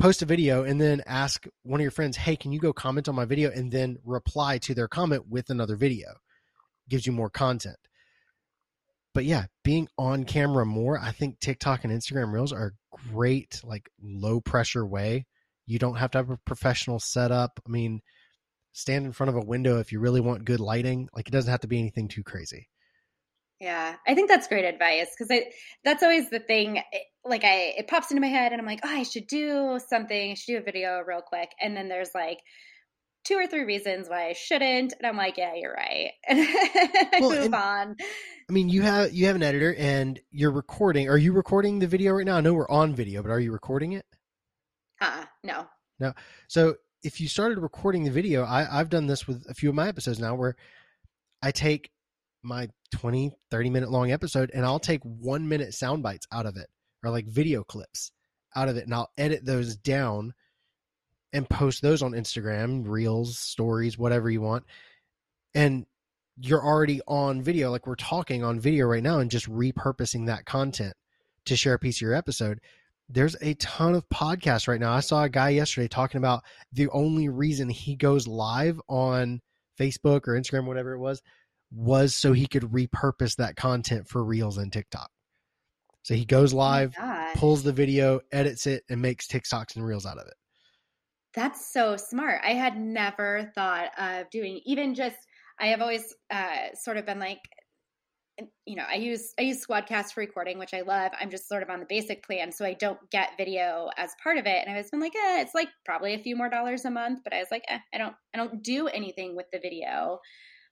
post 0.00 0.22
a 0.22 0.26
video 0.26 0.64
and 0.64 0.80
then 0.80 1.02
ask 1.06 1.46
one 1.62 1.80
of 1.80 1.82
your 1.82 1.90
friends 1.90 2.16
hey 2.16 2.34
can 2.36 2.52
you 2.52 2.58
go 2.58 2.72
comment 2.72 3.08
on 3.08 3.14
my 3.14 3.24
video 3.24 3.50
and 3.50 3.70
then 3.70 3.98
reply 4.04 4.58
to 4.58 4.74
their 4.74 4.88
comment 4.88 5.28
with 5.28 5.50
another 5.50 5.76
video 5.76 6.08
gives 6.88 7.06
you 7.06 7.12
more 7.12 7.30
content 7.30 7.76
but 9.14 9.24
yeah 9.24 9.44
being 9.62 9.86
on 9.98 10.24
camera 10.24 10.64
more 10.64 10.98
i 10.98 11.12
think 11.12 11.38
tiktok 11.38 11.84
and 11.84 11.92
instagram 11.92 12.32
reels 12.32 12.52
are 12.52 12.72
great 13.10 13.60
like 13.62 13.88
low 14.02 14.40
pressure 14.40 14.86
way 14.86 15.24
you 15.70 15.78
don't 15.78 15.96
have 15.96 16.10
to 16.10 16.18
have 16.18 16.30
a 16.30 16.36
professional 16.38 16.98
setup. 16.98 17.60
I 17.64 17.70
mean, 17.70 18.00
stand 18.72 19.06
in 19.06 19.12
front 19.12 19.30
of 19.30 19.36
a 19.36 19.46
window 19.46 19.78
if 19.78 19.92
you 19.92 20.00
really 20.00 20.20
want 20.20 20.44
good 20.44 20.58
lighting. 20.58 21.08
Like 21.14 21.28
it 21.28 21.30
doesn't 21.30 21.50
have 21.50 21.60
to 21.60 21.68
be 21.68 21.78
anything 21.78 22.08
too 22.08 22.24
crazy. 22.24 22.68
Yeah, 23.60 23.96
I 24.06 24.14
think 24.14 24.30
that's 24.30 24.48
great 24.48 24.64
advice 24.64 25.08
because 25.16 25.30
I 25.30 25.50
that's 25.84 26.02
always 26.02 26.30
the 26.30 26.40
thing. 26.40 26.82
like 27.24 27.44
I, 27.44 27.74
it 27.76 27.88
pops 27.88 28.10
into 28.10 28.22
my 28.22 28.28
head, 28.28 28.52
and 28.52 28.60
I'm 28.60 28.66
like, 28.66 28.80
oh, 28.82 28.88
I 28.88 29.02
should 29.02 29.26
do 29.26 29.78
something. 29.86 30.30
I 30.30 30.34
should 30.34 30.52
do 30.52 30.58
a 30.58 30.62
video 30.62 31.02
real 31.06 31.20
quick, 31.20 31.50
and 31.60 31.76
then 31.76 31.88
there's 31.88 32.14
like 32.14 32.40
two 33.24 33.34
or 33.34 33.46
three 33.46 33.64
reasons 33.64 34.08
why 34.08 34.28
I 34.28 34.32
shouldn't, 34.32 34.94
and 34.98 35.06
I'm 35.06 35.18
like, 35.18 35.36
yeah, 35.36 35.52
you're 35.54 35.74
right, 35.74 36.12
and 36.26 36.38
I 36.48 37.18
well, 37.20 37.30
move 37.30 37.44
and, 37.44 37.54
on. 37.54 37.96
I 38.48 38.52
mean, 38.52 38.70
you 38.70 38.80
have 38.80 39.12
you 39.12 39.26
have 39.26 39.36
an 39.36 39.42
editor, 39.42 39.74
and 39.74 40.18
you're 40.30 40.52
recording. 40.52 41.10
Are 41.10 41.18
you 41.18 41.34
recording 41.34 41.80
the 41.80 41.86
video 41.86 42.12
right 42.12 42.24
now? 42.24 42.38
I 42.38 42.40
know 42.40 42.54
we're 42.54 42.70
on 42.70 42.94
video, 42.94 43.22
but 43.22 43.30
are 43.30 43.40
you 43.40 43.52
recording 43.52 43.92
it? 43.92 44.06
Uh, 45.02 45.24
no. 45.44 45.66
No. 45.98 46.14
So 46.48 46.76
if 47.02 47.20
you 47.20 47.28
started 47.28 47.58
recording 47.58 48.04
the 48.04 48.10
video, 48.10 48.42
I, 48.42 48.80
I've 48.80 48.88
done 48.88 49.06
this 49.06 49.26
with 49.26 49.44
a 49.50 49.54
few 49.54 49.68
of 49.68 49.74
my 49.74 49.88
episodes 49.88 50.18
now 50.18 50.34
where 50.34 50.56
I 51.42 51.50
take 51.50 51.90
my 52.42 52.68
20, 52.92 53.32
30 53.50 53.70
minute 53.70 53.90
long 53.90 54.12
episode 54.12 54.50
and 54.54 54.64
I'll 54.64 54.78
take 54.78 55.02
one 55.02 55.48
minute 55.48 55.74
sound 55.74 56.02
bites 56.02 56.26
out 56.32 56.46
of 56.46 56.56
it 56.56 56.68
or 57.04 57.10
like 57.10 57.26
video 57.26 57.64
clips 57.64 58.12
out 58.54 58.68
of 58.68 58.76
it 58.76 58.84
and 58.84 58.94
I'll 58.94 59.10
edit 59.16 59.44
those 59.44 59.76
down 59.76 60.34
and 61.32 61.48
post 61.48 61.82
those 61.82 62.02
on 62.02 62.12
Instagram, 62.12 62.82
reels, 62.86 63.38
stories, 63.38 63.96
whatever 63.96 64.30
you 64.30 64.40
want. 64.40 64.64
And 65.54 65.86
you're 66.36 66.64
already 66.64 67.00
on 67.06 67.42
video, 67.42 67.70
like 67.70 67.86
we're 67.86 67.94
talking 67.94 68.42
on 68.42 68.58
video 68.58 68.86
right 68.86 69.02
now, 69.02 69.18
and 69.18 69.30
just 69.30 69.48
repurposing 69.48 70.26
that 70.26 70.46
content 70.46 70.94
to 71.44 71.56
share 71.56 71.74
a 71.74 71.78
piece 71.78 71.98
of 71.98 72.02
your 72.02 72.14
episode 72.14 72.60
there's 73.12 73.36
a 73.40 73.54
ton 73.54 73.94
of 73.94 74.08
podcasts 74.08 74.68
right 74.68 74.80
now. 74.80 74.92
I 74.92 75.00
saw 75.00 75.24
a 75.24 75.28
guy 75.28 75.50
yesterday 75.50 75.88
talking 75.88 76.18
about 76.18 76.44
the 76.72 76.88
only 76.90 77.28
reason 77.28 77.68
he 77.68 77.96
goes 77.96 78.28
live 78.28 78.80
on 78.88 79.40
Facebook 79.78 80.28
or 80.28 80.38
Instagram, 80.40 80.66
whatever 80.66 80.92
it 80.92 80.98
was, 80.98 81.20
was 81.72 82.14
so 82.14 82.32
he 82.32 82.46
could 82.46 82.64
repurpose 82.64 83.36
that 83.36 83.56
content 83.56 84.08
for 84.08 84.24
Reels 84.24 84.58
and 84.58 84.72
TikTok. 84.72 85.10
So 86.02 86.14
he 86.14 86.24
goes 86.24 86.54
oh 86.54 86.58
live, 86.58 86.94
oh 87.00 87.30
pulls 87.34 87.62
the 87.62 87.72
video, 87.72 88.20
edits 88.32 88.66
it, 88.66 88.84
and 88.88 89.02
makes 89.02 89.26
TikToks 89.26 89.76
and 89.76 89.84
Reels 89.84 90.06
out 90.06 90.18
of 90.18 90.26
it. 90.26 90.34
That's 91.34 91.72
so 91.72 91.96
smart. 91.96 92.40
I 92.44 92.54
had 92.54 92.78
never 92.78 93.52
thought 93.54 93.90
of 93.98 94.30
doing 94.30 94.60
even 94.64 94.94
just. 94.94 95.16
I 95.60 95.66
have 95.66 95.82
always 95.82 96.14
uh, 96.30 96.74
sort 96.74 96.96
of 96.96 97.04
been 97.04 97.18
like, 97.18 97.40
you 98.64 98.76
know, 98.76 98.84
I 98.88 98.94
use 98.94 99.32
I 99.38 99.42
use 99.42 99.64
Squadcast 99.64 100.12
for 100.12 100.20
recording, 100.20 100.58
which 100.58 100.72
I 100.72 100.80
love. 100.80 101.12
I'm 101.20 101.30
just 101.30 101.48
sort 101.48 101.62
of 101.62 101.70
on 101.70 101.80
the 101.80 101.86
basic 101.86 102.24
plan, 102.24 102.50
so 102.50 102.64
I 102.64 102.72
don't 102.72 102.98
get 103.10 103.36
video 103.36 103.90
as 103.96 104.10
part 104.22 104.38
of 104.38 104.46
it. 104.46 104.64
And 104.66 104.74
I 104.74 104.78
was 104.78 104.90
been 104.90 105.00
like, 105.00 105.14
eh, 105.14 105.42
it's 105.42 105.54
like 105.54 105.68
probably 105.84 106.14
a 106.14 106.22
few 106.22 106.34
more 106.34 106.48
dollars 106.48 106.84
a 106.84 106.90
month, 106.90 107.20
but 107.22 107.34
I 107.34 107.38
was 107.38 107.48
like, 107.50 107.64
eh, 107.68 107.78
I 107.94 107.98
don't 107.98 108.14
I 108.34 108.38
don't 108.38 108.62
do 108.62 108.88
anything 108.88 109.36
with 109.36 109.46
the 109.52 109.60
video. 109.60 110.18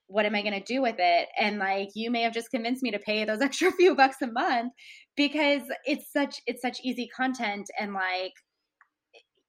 What 0.09 0.27
am 0.27 0.35
I 0.35 0.43
going 0.43 0.61
to 0.61 0.61
do 0.61 0.83
with 0.83 0.97
it? 0.99 1.29
And 1.39 1.59
like, 1.59 1.91
you 1.95 2.11
may 2.11 2.23
have 2.23 2.35
just 2.35 2.51
convinced 2.51 2.83
me 2.83 2.91
to 2.91 2.99
pay 2.99 3.25
those 3.25 3.41
extra 3.43 3.71
few 3.73 3.95
bucks 3.95 4.17
a 4.23 4.27
month 4.27 4.73
because 5.17 5.63
it's 5.85 6.13
such 6.13 6.41
it's 6.47 6.63
such 6.63 6.81
easy 6.83 7.09
content 7.15 7.69
and 7.79 7.95
like, 7.95 8.33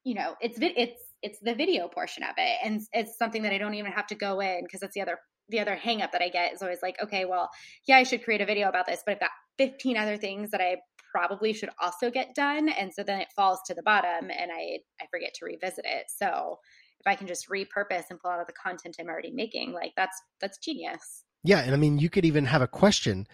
you 0.04 0.15
know, 0.15 0.36
it's 0.41 0.58
it's 0.62 1.02
it's 1.22 1.39
the 1.41 1.56
video 1.56 1.88
portion 1.88 2.24
of 2.24 2.36
it, 2.38 2.58
and 2.63 2.82
it's 2.93 3.17
something 3.17 3.43
that 3.43 3.54
I 3.54 3.58
don't 3.58 3.74
even 3.74 3.91
have 3.91 4.08
to 4.08 4.15
go 4.15 4.39
in 4.39 4.63
because 4.63 4.80
that's 4.80 4.93
the 4.93 5.02
other 5.02 5.19
the 5.50 5.60
other 5.60 5.76
hangup 5.76 6.12
that 6.12 6.22
I 6.22 6.30
get 6.30 6.54
is 6.54 6.62
always 6.62 6.82
like, 6.82 6.95
okay, 7.04 7.26
well, 7.26 7.50
yeah, 7.88 7.98
I 7.98 8.04
should 8.04 8.24
create 8.24 8.41
a 8.41 8.45
video 8.45 8.69
about 8.69 8.86
this, 8.86 9.02
but 9.06 9.13
I've 9.13 9.19
got 9.19 9.32
15 9.58 9.98
other 9.98 10.17
things 10.17 10.52
that 10.52 10.62
I 10.62 10.78
probably 11.12 11.54
should 11.54 11.69
also 11.82 12.12
get 12.12 12.36
done. 12.36 12.69
And 12.69 12.93
so 12.93 13.04
then 13.04 13.19
it 13.19 13.30
falls 13.36 13.60
to 13.65 13.74
the 13.74 13.84
bottom 13.84 14.30
and 14.30 14.52
I, 14.52 14.80
I 15.02 15.08
forget 15.10 15.34
to 15.36 15.45
revisit 15.45 15.86
it. 15.86 16.06
So 16.08 16.60
if 16.99 17.07
I 17.07 17.15
can 17.15 17.27
just 17.27 17.49
repurpose 17.49 18.05
and 18.09 18.19
pull 18.19 18.31
out 18.31 18.41
of 18.41 18.47
the 18.47 18.53
content 18.53 18.97
I'm 18.99 19.07
already 19.07 19.31
making, 19.31 19.73
like 19.73 19.93
that's, 19.95 20.21
that's 20.41 20.57
genius. 20.57 21.23
Yeah. 21.43 21.59
And 21.59 21.73
I 21.73 21.77
mean, 21.77 21.99
you 21.99 22.09
could 22.09 22.25
even 22.25 22.45
have 22.45 22.62
a 22.62 22.67
question 22.67 23.27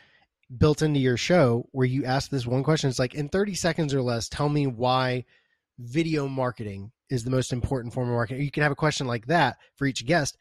built 0.57 0.81
into 0.81 0.99
your 0.99 1.17
show 1.17 1.67
where 1.71 1.87
you 1.87 2.05
ask 2.05 2.29
this 2.29 2.45
one 2.45 2.63
question. 2.63 2.89
It's 2.89 2.99
like 2.99 3.15
in 3.15 3.29
30 3.29 3.55
seconds 3.55 3.93
or 3.93 4.01
less, 4.01 4.29
tell 4.29 4.49
me 4.49 4.67
why 4.67 5.25
video 5.79 6.27
marketing 6.27 6.91
is 7.09 7.23
the 7.23 7.31
most 7.31 7.51
important 7.51 7.93
form 7.93 8.09
of 8.09 8.13
marketing. 8.13 8.43
You 8.43 8.51
can 8.51 8.63
have 8.63 8.71
a 8.71 8.75
question 8.75 9.07
like 9.07 9.25
that 9.27 9.57
for 9.75 9.85
each 9.85 10.05
guest 10.05 10.37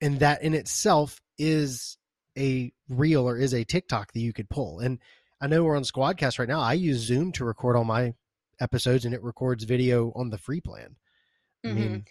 and 0.00 0.18
that 0.20 0.42
in 0.42 0.54
itself 0.54 1.20
is 1.38 1.96
a 2.36 2.72
reel 2.88 3.28
or 3.28 3.36
is 3.36 3.54
a 3.54 3.64
TikTok 3.64 4.12
that 4.12 4.20
you 4.20 4.32
could 4.32 4.50
pull. 4.50 4.80
And 4.80 4.98
I 5.40 5.46
know 5.46 5.64
we're 5.64 5.76
on 5.76 5.82
Squadcast 5.82 6.38
right 6.38 6.48
now. 6.48 6.60
I 6.60 6.74
use 6.74 6.98
Zoom 6.98 7.32
to 7.32 7.44
record 7.44 7.76
all 7.76 7.84
my 7.84 8.14
episodes, 8.60 9.04
and 9.04 9.14
it 9.14 9.22
records 9.22 9.64
video 9.64 10.12
on 10.14 10.30
the 10.30 10.38
free 10.38 10.60
plan. 10.60 10.96
I 11.64 11.68
mm-hmm. 11.68 11.78
mean, 11.78 12.04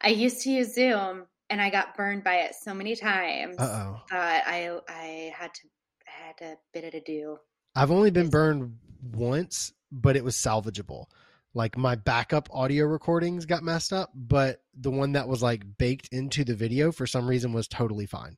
I 0.00 0.08
used 0.08 0.42
to 0.42 0.50
use 0.50 0.74
Zoom, 0.74 1.26
and 1.48 1.60
I 1.60 1.70
got 1.70 1.96
burned 1.96 2.24
by 2.24 2.36
it 2.36 2.54
so 2.54 2.74
many 2.74 2.96
times 2.96 3.56
uh-oh. 3.58 4.02
that 4.10 4.44
I 4.46 4.78
I 4.88 5.32
had 5.36 5.52
to 5.54 5.60
I 6.06 6.26
had 6.26 6.52
a 6.52 6.56
bit 6.72 6.84
of 6.84 6.94
a 6.94 7.00
do. 7.00 7.38
I've 7.74 7.90
only 7.90 8.10
been 8.10 8.30
burned 8.30 8.78
once, 9.02 9.72
but 9.92 10.16
it 10.16 10.24
was 10.24 10.36
salvageable 10.36 11.06
like 11.54 11.76
my 11.76 11.94
backup 11.94 12.48
audio 12.52 12.86
recordings 12.86 13.46
got 13.46 13.62
messed 13.62 13.92
up, 13.92 14.10
but 14.14 14.62
the 14.78 14.90
one 14.90 15.12
that 15.12 15.28
was 15.28 15.42
like 15.42 15.62
baked 15.78 16.08
into 16.12 16.44
the 16.44 16.54
video 16.54 16.92
for 16.92 17.06
some 17.06 17.26
reason 17.26 17.52
was 17.52 17.66
totally 17.66 18.06
fine. 18.06 18.36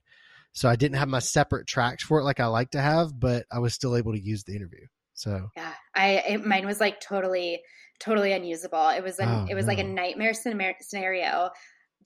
So 0.53 0.69
I 0.69 0.77
didn't 0.77 0.99
have 0.99 1.09
my 1.09 1.19
separate 1.19 1.67
tracks 1.67 2.05
for 2.05 2.21
it 2.21 2.25
like 2.25 2.41
I 2.41 2.47
like 2.47 2.71
to 2.71 2.81
have, 2.81 3.19
but 3.19 3.47
I 3.51 3.59
was 3.59 3.75
still 3.75 3.97
able 3.97 4.13
to 4.13 4.21
use 4.21 4.45
the 4.45 4.55
interview. 4.55 4.87
So 5.15 5.49
yeah, 5.57 5.73
I 5.95 6.09
it, 6.29 6.47
mine 6.47 6.67
was 6.67 6.81
like 6.81 7.01
totally 7.01 7.61
totally 8.03 8.33
unusable. 8.33 8.89
It 8.89 9.03
was 9.03 9.19
an, 9.19 9.29
oh, 9.29 9.47
it 9.49 9.55
was 9.55 9.67
no. 9.67 9.73
like 9.73 9.79
a 9.79 9.85
nightmare 9.85 10.35
scenario. 10.35 11.51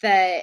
The 0.03 0.43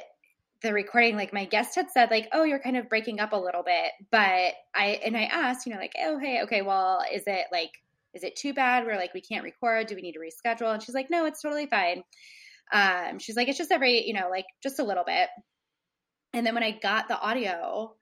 the 0.62 0.74
recording, 0.74 1.18
like 1.18 1.34
my 1.34 1.44
guest 1.44 1.76
had 1.76 1.92
said, 1.92 2.10
like, 2.10 2.30
oh, 2.32 2.44
you're 2.44 2.60
kind 2.60 2.78
of 2.78 2.88
breaking 2.88 3.20
up 3.20 3.34
a 3.34 3.38
little 3.38 3.64
bit, 3.64 3.92
but 4.12 4.54
I 4.74 5.00
and 5.04 5.16
I 5.16 5.24
asked, 5.24 5.66
you 5.66 5.74
know, 5.74 5.80
like, 5.80 5.94
oh, 6.02 6.18
hey, 6.18 6.42
okay, 6.44 6.62
well, 6.62 7.02
is 7.14 7.24
it 7.28 7.46
like 7.52 7.72
is 8.14 8.24
it 8.24 8.36
too 8.36 8.54
bad? 8.54 8.86
We're 8.86 8.96
like, 8.96 9.14
we 9.14 9.22
can't 9.22 9.44
record. 9.44 9.88
Do 9.88 9.96
we 9.96 10.02
need 10.02 10.14
to 10.14 10.20
reschedule? 10.20 10.74
And 10.74 10.82
she's 10.82 10.96
like, 10.96 11.10
no, 11.10 11.26
it's 11.26 11.42
totally 11.42 11.66
fine. 11.66 12.04
Um, 12.72 13.20
she's 13.20 13.36
like, 13.36 13.48
it's 13.48 13.58
just 13.58 13.72
every, 13.72 14.08
you 14.08 14.14
know, 14.14 14.30
like 14.30 14.46
just 14.62 14.80
a 14.80 14.84
little 14.84 15.04
bit. 15.04 15.30
And 16.34 16.46
then 16.46 16.54
when 16.54 16.64
I 16.64 16.72
got 16.72 17.08
the 17.08 17.20
audio, 17.20 17.96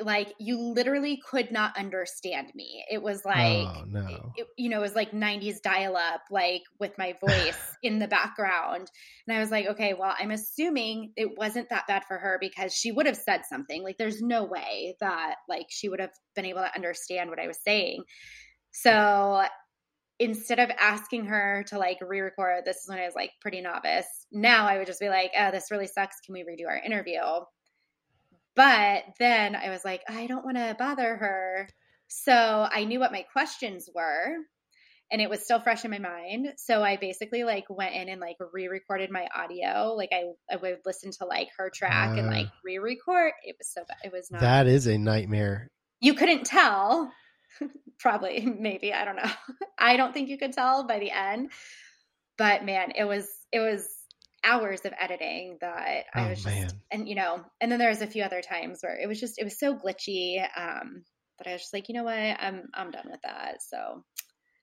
like 0.00 0.34
you 0.38 0.58
literally 0.58 1.20
could 1.30 1.50
not 1.50 1.76
understand 1.78 2.52
me. 2.54 2.84
It 2.90 3.02
was 3.02 3.24
like, 3.24 3.66
oh 3.66 3.84
no, 3.86 4.32
it, 4.36 4.46
you 4.56 4.68
know, 4.68 4.78
it 4.78 4.82
was 4.82 4.94
like 4.94 5.12
90s 5.12 5.62
dial 5.62 5.96
up, 5.96 6.22
like 6.30 6.62
with 6.78 6.92
my 6.98 7.14
voice 7.26 7.58
in 7.82 7.98
the 7.98 8.08
background. 8.08 8.90
And 9.26 9.36
I 9.36 9.40
was 9.40 9.50
like, 9.50 9.66
okay, 9.66 9.94
well, 9.98 10.14
I'm 10.18 10.30
assuming 10.30 11.12
it 11.16 11.38
wasn't 11.38 11.70
that 11.70 11.86
bad 11.86 12.04
for 12.06 12.18
her 12.18 12.38
because 12.40 12.74
she 12.74 12.92
would 12.92 13.06
have 13.06 13.16
said 13.16 13.42
something. 13.48 13.82
Like, 13.82 13.96
there's 13.98 14.20
no 14.20 14.44
way 14.44 14.96
that 15.00 15.36
like 15.48 15.66
she 15.70 15.88
would 15.88 16.00
have 16.00 16.12
been 16.34 16.44
able 16.44 16.60
to 16.60 16.74
understand 16.74 17.30
what 17.30 17.40
I 17.40 17.46
was 17.46 17.58
saying. 17.64 18.02
So 18.72 19.44
instead 20.18 20.58
of 20.58 20.70
asking 20.78 21.26
her 21.26 21.64
to 21.68 21.78
like 21.78 21.98
re-record, 22.00 22.64
this 22.64 22.76
is 22.76 22.88
when 22.88 22.98
I 22.98 23.06
was 23.06 23.14
like 23.14 23.30
pretty 23.40 23.60
novice. 23.60 24.06
Now 24.32 24.66
I 24.66 24.78
would 24.78 24.86
just 24.86 25.00
be 25.00 25.08
like, 25.08 25.30
oh, 25.38 25.50
this 25.50 25.70
really 25.70 25.86
sucks. 25.86 26.16
Can 26.24 26.34
we 26.34 26.42
redo 26.42 26.68
our 26.68 26.76
interview? 26.76 27.20
But 28.56 29.04
then 29.18 29.54
I 29.54 29.70
was 29.70 29.84
like, 29.84 30.02
I 30.08 30.26
don't 30.26 30.44
want 30.44 30.56
to 30.56 30.74
bother 30.78 31.16
her. 31.16 31.68
So 32.08 32.32
I 32.32 32.84
knew 32.84 32.98
what 32.98 33.12
my 33.12 33.22
questions 33.32 33.88
were 33.94 34.36
and 35.10 35.20
it 35.20 35.30
was 35.30 35.40
still 35.42 35.60
fresh 35.60 35.84
in 35.84 35.90
my 35.90 35.98
mind. 35.98 36.48
So 36.56 36.82
I 36.82 36.96
basically 36.96 37.44
like 37.44 37.64
went 37.68 37.94
in 37.94 38.08
and 38.08 38.20
like 38.20 38.36
re-recorded 38.52 39.10
my 39.10 39.28
audio. 39.34 39.94
Like 39.96 40.10
I, 40.12 40.24
I 40.50 40.56
would 40.56 40.78
listen 40.84 41.12
to 41.18 41.26
like 41.26 41.48
her 41.58 41.70
track 41.70 42.10
uh, 42.10 42.18
and 42.18 42.26
like 42.26 42.46
ah. 42.48 42.58
re-record. 42.64 43.32
It 43.44 43.56
was 43.58 43.68
so 43.68 43.82
bad. 43.86 43.98
It 44.04 44.12
was 44.12 44.30
not. 44.30 44.40
That 44.40 44.66
is 44.66 44.86
a 44.86 44.98
nightmare. 44.98 45.70
You 46.00 46.14
couldn't 46.14 46.44
tell. 46.44 47.12
Probably, 47.98 48.40
maybe 48.40 48.92
I 48.92 49.04
don't 49.04 49.16
know. 49.16 49.30
I 49.78 49.96
don't 49.96 50.12
think 50.12 50.28
you 50.28 50.38
could 50.38 50.52
tell 50.52 50.86
by 50.86 50.98
the 50.98 51.10
end. 51.10 51.50
But 52.36 52.64
man, 52.64 52.92
it 52.96 53.04
was 53.04 53.28
it 53.52 53.60
was 53.60 53.88
hours 54.46 54.80
of 54.84 54.92
editing 54.98 55.58
that 55.60 56.04
oh, 56.14 56.20
I 56.20 56.30
was 56.30 56.42
just, 56.42 56.46
man. 56.46 56.70
and 56.90 57.08
you 57.08 57.14
know, 57.14 57.44
and 57.60 57.70
then 57.70 57.78
there 57.78 57.88
was 57.88 58.00
a 58.00 58.06
few 58.06 58.22
other 58.22 58.40
times 58.40 58.78
where 58.80 58.96
it 58.96 59.06
was 59.06 59.20
just, 59.20 59.38
it 59.38 59.44
was 59.44 59.58
so 59.58 59.74
glitchy. 59.74 60.40
Um, 60.56 61.02
but 61.36 61.46
I 61.46 61.52
was 61.52 61.62
just 61.62 61.74
like, 61.74 61.88
you 61.88 61.94
know 61.94 62.04
what, 62.04 62.14
I'm, 62.14 62.68
I'm 62.72 62.90
done 62.90 63.08
with 63.10 63.20
that. 63.22 63.62
So 63.62 64.04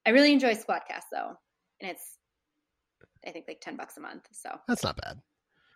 I 0.06 0.12
really 0.12 0.32
enjoy 0.32 0.54
Squadcast 0.56 1.10
though. 1.12 1.34
And 1.82 1.92
it's, 1.92 2.18
I 3.28 3.32
think 3.32 3.46
like 3.48 3.62
10 3.62 3.76
bucks 3.76 3.98
a 3.98 4.02
month. 4.02 4.26
So 4.32 4.50
that's 4.68 4.84
not 4.84 4.98
bad. 4.98 5.20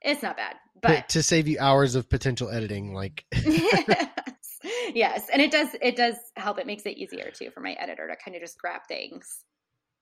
It's 0.02 0.22
not 0.22 0.38
bad, 0.38 0.56
but 0.80 1.10
to 1.10 1.24
save 1.24 1.48
you 1.48 1.58
hours 1.60 1.96
of 1.96 2.08
potential 2.08 2.50
editing, 2.50 2.94
like 2.94 3.26
yes. 3.34 4.60
yes. 4.94 5.28
And 5.34 5.42
it 5.42 5.52
does, 5.52 5.70
it 5.82 5.96
does 5.96 6.16
help. 6.36 6.60
It 6.60 6.68
makes 6.68 6.86
it 6.86 6.98
easier 6.98 7.32
too 7.32 7.50
for 7.52 7.62
my 7.62 7.74
editor 7.74 8.08
to 8.08 8.16
kind 8.24 8.36
of 8.36 8.42
just 8.42 8.60
grab 8.60 8.82
things. 8.88 9.44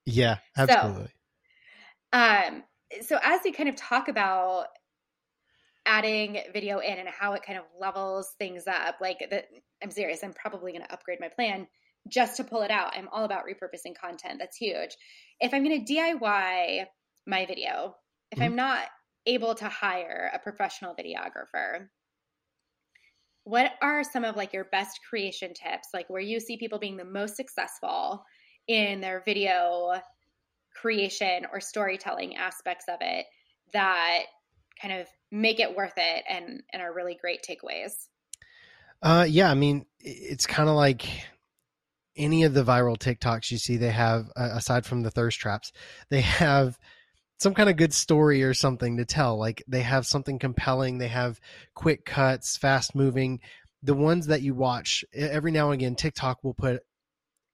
Yeah, 0.06 0.38
absolutely. 0.58 1.10
So, 2.13 2.20
um, 2.20 2.63
so 3.01 3.17
as 3.23 3.41
we 3.43 3.51
kind 3.51 3.69
of 3.69 3.75
talk 3.75 4.08
about 4.08 4.67
adding 5.86 6.39
video 6.51 6.79
in 6.79 6.97
and 6.97 7.10
how 7.10 7.34
it 7.34 7.43
kind 7.43 7.60
of 7.60 7.65
levels 7.79 8.34
things 8.39 8.67
up, 8.67 8.95
like 9.01 9.19
that, 9.29 9.45
I'm 9.84 9.91
serious. 9.91 10.23
I'm 10.23 10.34
probably 10.34 10.71
going 10.71 10.84
to 10.84 10.93
upgrade 10.93 11.19
my 11.19 11.29
plan 11.29 11.67
just 12.08 12.38
to 12.38 12.43
pull 12.43 12.62
it 12.62 12.71
out. 12.71 12.93
I'm 12.95 13.10
all 13.12 13.23
about 13.23 13.45
repurposing 13.45 13.95
content. 13.99 14.39
That's 14.39 14.58
huge. 14.58 14.95
If 15.39 15.53
I'm 15.53 15.63
going 15.63 15.86
to 15.86 15.93
DIY 15.93 16.86
my 17.27 17.45
video, 17.45 17.95
if 18.31 18.39
mm-hmm. 18.39 18.43
I'm 18.43 18.55
not 18.55 18.86
able 19.25 19.55
to 19.55 19.65
hire 19.65 20.31
a 20.34 20.39
professional 20.39 20.95
videographer, 20.95 21.88
what 23.43 23.73
are 23.81 24.03
some 24.03 24.23
of 24.23 24.36
like 24.36 24.53
your 24.53 24.65
best 24.65 24.99
creation 25.08 25.53
tips, 25.53 25.89
like 25.93 26.10
where 26.10 26.21
you 26.21 26.39
see 26.39 26.58
people 26.58 26.79
being 26.79 26.97
the 26.97 27.05
most 27.05 27.36
successful 27.36 28.23
in 28.67 29.01
their 29.01 29.21
video 29.23 29.93
creation 30.80 31.46
or 31.52 31.60
storytelling 31.60 32.36
aspects 32.36 32.86
of 32.88 32.98
it 33.02 33.26
that 33.74 34.24
kind 34.82 34.94
of 34.94 35.08
make 35.32 35.60
it 35.60 35.76
worth 35.76 35.94
it 35.98 36.24
and 36.30 36.62
and 36.74 36.82
are 36.82 36.94
really 36.94 37.18
great 37.20 37.46
takeaways. 37.48 37.94
Uh 39.02 39.26
yeah 39.28 39.50
i 39.50 39.54
mean 39.54 39.86
it's 40.00 40.48
kind 40.48 40.70
of 40.70 40.76
like 40.76 41.08
any 42.18 42.44
of 42.44 42.54
the 42.54 42.64
viral 42.64 42.98
tiktoks 42.98 43.52
you 43.52 43.58
see 43.58 43.78
they 43.78 43.92
have 43.92 44.32
uh, 44.38 44.50
aside 44.54 44.86
from 44.86 45.02
the 45.04 45.12
thirst 45.12 45.40
traps 45.40 45.72
they 46.10 46.22
have 46.22 46.78
some 47.38 47.54
kind 47.54 47.70
of 47.70 47.76
good 47.76 47.94
story 47.94 48.44
or 48.44 48.54
something 48.54 48.98
to 48.98 49.06
tell. 49.06 49.38
Like 49.38 49.64
they 49.68 49.82
have 49.82 50.06
something 50.06 50.40
compelling 50.40 50.98
they 50.98 51.10
have 51.10 51.40
quick 51.74 52.06
cuts 52.06 52.58
fast 52.58 52.96
moving. 52.96 53.40
The 53.84 53.94
ones 53.94 54.28
that 54.28 54.42
you 54.42 54.54
watch 54.54 55.06
every 55.14 55.52
now 55.52 55.72
and 55.72 55.82
again 55.82 55.96
tiktok 55.96 56.44
will 56.44 56.54
put 56.54 56.82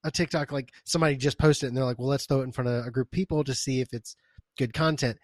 a 0.04 0.12
TikTok 0.12 0.52
like 0.52 0.70
somebody 0.86 1.16
just 1.16 1.38
posted 1.38 1.68
it 1.68 1.70
and 1.70 1.78
they're 1.78 1.86
like, 1.86 2.00
well, 2.00 2.08
let's 2.08 2.26
throw 2.26 2.42
it 2.42 2.46
in 2.46 2.52
front 2.52 2.70
of 2.70 2.86
a 2.86 2.92
group 2.92 3.08
of 3.08 3.12
people 3.12 3.44
to 3.44 3.54
see 3.54 3.82
if 3.82 3.90
it's 3.94 4.16
good 4.58 4.74
content. 4.74 5.18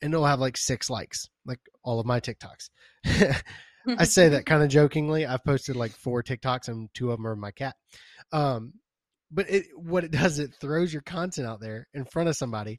And 0.00 0.12
it'll 0.12 0.26
have 0.26 0.40
like 0.40 0.56
six 0.56 0.88
likes, 0.90 1.28
like 1.44 1.60
all 1.82 1.98
of 1.98 2.06
my 2.06 2.20
TikToks. 2.20 2.70
I 3.88 4.04
say 4.04 4.28
that 4.28 4.46
kind 4.46 4.62
of 4.62 4.68
jokingly. 4.68 5.26
I've 5.26 5.44
posted 5.44 5.76
like 5.76 5.92
four 5.92 6.22
TikToks 6.22 6.68
and 6.68 6.88
two 6.94 7.10
of 7.10 7.18
them 7.18 7.26
are 7.26 7.36
my 7.36 7.50
cat. 7.50 7.74
Um, 8.32 8.74
but 9.30 9.50
it, 9.50 9.66
what 9.74 10.04
it 10.04 10.10
does, 10.10 10.38
it 10.38 10.50
throws 10.60 10.92
your 10.92 11.02
content 11.02 11.46
out 11.46 11.60
there 11.60 11.86
in 11.94 12.04
front 12.04 12.28
of 12.28 12.36
somebody, 12.36 12.78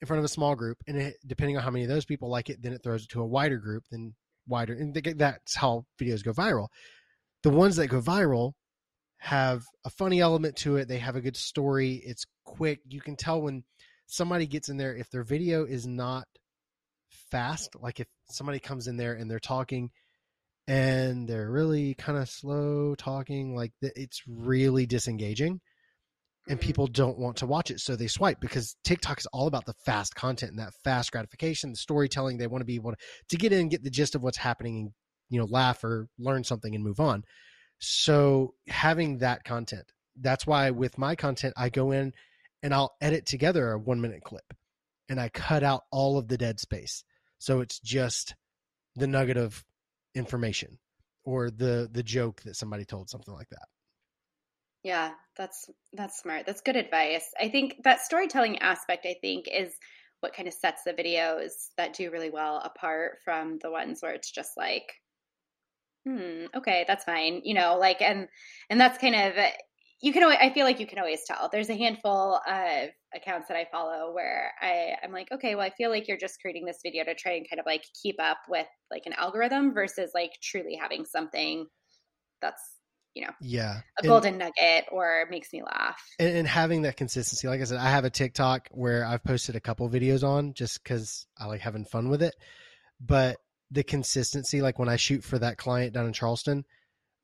in 0.00 0.06
front 0.06 0.18
of 0.18 0.24
a 0.24 0.28
small 0.28 0.54
group. 0.54 0.78
And 0.86 0.96
it, 0.96 1.16
depending 1.26 1.56
on 1.56 1.62
how 1.62 1.70
many 1.70 1.84
of 1.84 1.90
those 1.90 2.04
people 2.04 2.30
like 2.30 2.50
it, 2.50 2.62
then 2.62 2.72
it 2.72 2.82
throws 2.82 3.04
it 3.04 3.10
to 3.10 3.22
a 3.22 3.26
wider 3.26 3.58
group, 3.58 3.84
then 3.90 4.14
wider. 4.46 4.74
And 4.74 4.94
that's 4.94 5.56
how 5.56 5.84
videos 6.00 6.24
go 6.24 6.32
viral. 6.32 6.68
The 7.42 7.50
ones 7.50 7.76
that 7.76 7.88
go 7.88 8.00
viral 8.00 8.52
have 9.20 9.62
a 9.84 9.90
funny 9.90 10.20
element 10.20 10.56
to 10.56 10.76
it. 10.76 10.88
They 10.88 10.98
have 10.98 11.14
a 11.14 11.20
good 11.20 11.36
story. 11.36 12.02
It's 12.04 12.24
quick. 12.44 12.80
You 12.88 13.00
can 13.00 13.16
tell 13.16 13.40
when 13.42 13.64
somebody 14.06 14.46
gets 14.46 14.68
in 14.68 14.78
there 14.78 14.96
if 14.96 15.10
their 15.10 15.22
video 15.22 15.64
is 15.64 15.86
not 15.86 16.24
fast, 17.30 17.76
like 17.78 18.00
if 18.00 18.08
somebody 18.30 18.58
comes 18.58 18.88
in 18.88 18.96
there 18.96 19.12
and 19.12 19.30
they're 19.30 19.38
talking 19.38 19.90
and 20.66 21.28
they're 21.28 21.50
really 21.50 21.94
kind 21.94 22.16
of 22.16 22.30
slow 22.30 22.94
talking, 22.94 23.54
like 23.54 23.72
it's 23.82 24.22
really 24.26 24.86
disengaging 24.86 25.60
and 26.48 26.58
mm-hmm. 26.58 26.66
people 26.66 26.86
don't 26.86 27.18
want 27.18 27.36
to 27.36 27.46
watch 27.46 27.70
it 27.70 27.80
so 27.80 27.94
they 27.94 28.06
swipe 28.06 28.40
because 28.40 28.74
tiktok 28.84 29.18
is 29.18 29.26
all 29.26 29.46
about 29.46 29.66
the 29.66 29.74
fast 29.84 30.14
content 30.14 30.52
and 30.52 30.60
that 30.60 30.72
fast 30.82 31.12
gratification 31.12 31.70
the 31.70 31.76
storytelling 31.76 32.38
they 32.38 32.46
want 32.46 32.62
to 32.62 32.66
be 32.66 32.76
able 32.76 32.90
to, 32.92 32.96
to 33.28 33.36
get 33.36 33.52
in 33.52 33.60
and 33.60 33.70
get 33.70 33.84
the 33.84 33.90
gist 33.90 34.14
of 34.14 34.22
what's 34.22 34.38
happening 34.38 34.78
and 34.78 34.90
you 35.28 35.38
know 35.38 35.46
laugh 35.50 35.84
or 35.84 36.08
learn 36.18 36.42
something 36.42 36.74
and 36.74 36.82
move 36.82 36.98
on 36.98 37.22
so 37.80 38.54
having 38.68 39.18
that 39.18 39.44
content, 39.44 39.90
that's 40.20 40.46
why 40.46 40.70
with 40.70 40.98
my 40.98 41.16
content, 41.16 41.54
I 41.56 41.70
go 41.70 41.92
in 41.92 42.12
and 42.62 42.74
I'll 42.74 42.94
edit 43.00 43.26
together 43.26 43.72
a 43.72 43.78
one 43.78 44.00
minute 44.00 44.22
clip 44.22 44.54
and 45.08 45.18
I 45.18 45.30
cut 45.30 45.62
out 45.62 45.84
all 45.90 46.18
of 46.18 46.28
the 46.28 46.38
dead 46.38 46.60
space. 46.60 47.04
So 47.38 47.60
it's 47.60 47.80
just 47.80 48.34
the 48.96 49.06
nugget 49.06 49.38
of 49.38 49.64
information 50.14 50.78
or 51.24 51.50
the 51.50 51.88
the 51.90 52.02
joke 52.02 52.42
that 52.42 52.56
somebody 52.56 52.84
told, 52.84 53.08
something 53.08 53.34
like 53.34 53.48
that. 53.50 53.68
Yeah, 54.82 55.12
that's 55.36 55.70
that's 55.92 56.20
smart. 56.20 56.46
That's 56.46 56.60
good 56.60 56.76
advice. 56.76 57.24
I 57.40 57.48
think 57.48 57.82
that 57.84 58.02
storytelling 58.02 58.58
aspect 58.58 59.06
I 59.06 59.16
think 59.20 59.46
is 59.52 59.72
what 60.20 60.34
kind 60.34 60.48
of 60.48 60.54
sets 60.54 60.82
the 60.84 60.92
videos 60.92 61.50
that 61.78 61.94
do 61.94 62.10
really 62.10 62.30
well 62.30 62.60
apart 62.62 63.18
from 63.24 63.58
the 63.58 63.70
ones 63.70 64.02
where 64.02 64.12
it's 64.12 64.30
just 64.30 64.50
like 64.56 64.92
hmm, 66.06 66.46
okay, 66.56 66.84
that's 66.86 67.04
fine. 67.04 67.42
You 67.44 67.54
know, 67.54 67.78
like, 67.78 68.00
and, 68.00 68.28
and 68.68 68.80
that's 68.80 68.98
kind 68.98 69.14
of, 69.14 69.34
you 70.02 70.12
can 70.12 70.22
always, 70.22 70.38
I 70.40 70.50
feel 70.50 70.64
like 70.64 70.80
you 70.80 70.86
can 70.86 70.98
always 70.98 71.20
tell. 71.26 71.48
There's 71.52 71.68
a 71.68 71.76
handful 71.76 72.40
of 72.46 72.88
accounts 73.14 73.48
that 73.48 73.56
I 73.56 73.66
follow 73.70 74.12
where 74.12 74.52
I, 74.60 74.92
I'm 75.02 75.12
like, 75.12 75.28
okay, 75.32 75.54
well, 75.54 75.66
I 75.66 75.70
feel 75.70 75.90
like 75.90 76.08
you're 76.08 76.16
just 76.16 76.40
creating 76.40 76.64
this 76.64 76.78
video 76.82 77.04
to 77.04 77.14
try 77.14 77.32
and 77.32 77.46
kind 77.48 77.60
of 77.60 77.66
like 77.66 77.84
keep 78.02 78.16
up 78.20 78.38
with 78.48 78.66
like 78.90 79.02
an 79.06 79.12
algorithm 79.12 79.74
versus 79.74 80.10
like 80.14 80.32
truly 80.42 80.78
having 80.80 81.04
something 81.04 81.66
that's 82.40 82.80
you 83.14 83.24
know 83.24 83.32
yeah 83.40 83.80
a 83.98 84.06
golden 84.06 84.34
and, 84.34 84.38
nugget 84.38 84.84
or 84.92 85.26
makes 85.30 85.52
me 85.52 85.62
laugh 85.62 86.00
and, 86.18 86.36
and, 86.36 86.48
having 86.48 86.82
that 86.82 86.96
consistency 86.96 87.48
like 87.48 87.60
i 87.60 87.64
said 87.64 87.78
i 87.78 87.90
have 87.90 88.04
a 88.04 88.10
tiktok 88.10 88.68
where 88.70 89.04
i've 89.04 89.24
posted 89.24 89.56
a 89.56 89.60
couple 89.60 89.88
videos 89.90 90.22
on 90.22 90.54
just 90.54 90.82
because 90.82 91.26
i 91.38 91.46
like 91.46 91.60
having 91.60 91.84
fun 91.84 92.08
with 92.08 92.22
it 92.22 92.34
but 93.00 93.36
the 93.70 93.82
consistency 93.82 94.60
like 94.60 94.78
when 94.78 94.88
i 94.88 94.96
shoot 94.96 95.22
for 95.22 95.38
that 95.38 95.56
client 95.56 95.92
down 95.92 96.06
in 96.06 96.12
charleston 96.12 96.64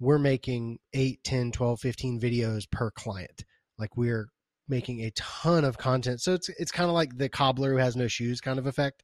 we're 0.00 0.18
making 0.18 0.78
8 0.92 1.22
10 1.24 1.52
12 1.52 1.80
15 1.80 2.20
videos 2.20 2.70
per 2.70 2.90
client. 2.90 3.44
Like 3.78 3.96
we're 3.96 4.28
making 4.68 5.04
a 5.04 5.11
ton 5.12 5.64
of 5.64 5.78
content. 5.78 6.20
So 6.20 6.35
it's 6.35 6.48
it's 6.48 6.70
kind 6.70 6.88
of 6.88 6.94
like 6.94 7.16
the 7.16 7.28
cobbler 7.28 7.72
who 7.72 7.78
has 7.78 7.96
no 7.96 8.09
shoes 8.09 8.40
kind 8.40 8.59
of 8.59 8.66
effect. 8.66 9.02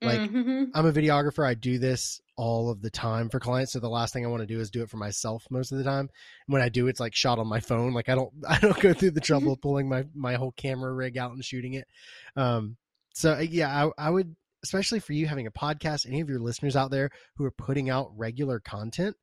Like 0.00 0.20
mm-hmm. 0.20 0.64
i'm 0.74 0.86
a 0.86 0.92
videographer. 0.92 1.44
I 1.44 1.54
do 1.54 1.78
this 1.78 2.20
all 2.36 2.70
of 2.70 2.82
the 2.82 2.90
time 2.90 3.28
for 3.28 3.40
clients. 3.40 3.72
So 3.72 3.80
the 3.80 3.88
last 3.88 4.12
thing 4.12 4.24
i 4.24 4.28
want 4.28 4.42
to 4.42 4.46
do 4.46 4.60
is 4.60 4.70
do 4.70 4.82
it 4.82 4.90
for 4.90 4.96
myself 4.96 5.44
most 5.50 5.72
of 5.72 5.78
the 5.78 5.84
time. 5.84 6.08
When 6.46 6.62
i 6.62 6.68
do 6.68 6.86
it's 6.86 7.00
like 7.00 7.16
shot 7.16 7.40
on 7.40 7.48
my 7.48 7.60
phone. 7.60 7.94
Like 7.94 8.08
i 8.08 8.14
don't 8.14 8.32
i 8.48 8.58
don't 8.60 8.78
go 8.78 8.92
through 8.92 9.12
the 9.12 9.20
trouble 9.20 9.52
of 9.52 9.60
pulling 9.62 9.88
my 9.88 10.04
my 10.14 10.34
whole 10.34 10.52
camera 10.52 10.92
rig 10.92 11.18
out 11.18 11.32
and 11.32 11.44
shooting 11.44 11.74
it. 11.74 11.88
Um 12.36 12.76
so 13.12 13.38
yeah 13.40 13.86
I, 13.86 14.06
I 14.06 14.10
would 14.10 14.36
especially 14.64 15.00
for 15.00 15.12
you 15.12 15.26
having 15.26 15.46
a 15.46 15.52
podcast, 15.52 16.06
any 16.06 16.20
of 16.20 16.28
your 16.28 16.40
listeners 16.40 16.76
out 16.76 16.90
there 16.90 17.10
who 17.36 17.44
are 17.44 17.50
putting 17.50 17.90
out 17.90 18.10
regular 18.16 18.60
content, 18.60 19.16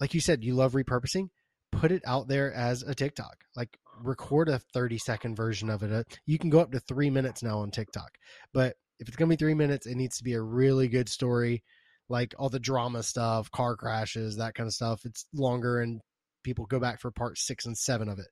like 0.00 0.14
you 0.14 0.20
said, 0.20 0.44
you 0.44 0.54
love 0.54 0.72
repurposing, 0.72 1.28
put 1.72 1.92
it 1.92 2.02
out 2.06 2.28
there 2.28 2.52
as 2.52 2.82
a 2.82 2.94
TikTok. 2.94 3.36
Like 3.54 3.76
record 4.02 4.48
a 4.48 4.58
30 4.58 4.98
second 4.98 5.36
version 5.36 5.68
of 5.70 5.82
it. 5.82 6.18
You 6.26 6.38
can 6.38 6.50
go 6.50 6.60
up 6.60 6.72
to 6.72 6.80
three 6.80 7.10
minutes 7.10 7.42
now 7.42 7.58
on 7.58 7.70
TikTok. 7.70 8.10
But 8.52 8.76
if 8.98 9.08
it's 9.08 9.16
going 9.16 9.28
to 9.28 9.36
be 9.36 9.38
three 9.38 9.54
minutes, 9.54 9.86
it 9.86 9.96
needs 9.96 10.18
to 10.18 10.24
be 10.24 10.34
a 10.34 10.42
really 10.42 10.88
good 10.88 11.08
story. 11.08 11.62
like 12.08 12.34
all 12.38 12.48
the 12.48 12.58
drama 12.58 13.02
stuff, 13.04 13.50
car 13.52 13.76
crashes, 13.76 14.36
that 14.36 14.54
kind 14.54 14.66
of 14.66 14.72
stuff. 14.72 15.02
It's 15.04 15.26
longer 15.32 15.80
and 15.80 16.00
people 16.42 16.66
go 16.66 16.80
back 16.80 17.00
for 17.00 17.10
part 17.12 17.38
six 17.38 17.66
and 17.66 17.78
seven 17.78 18.08
of 18.08 18.18
it. 18.18 18.26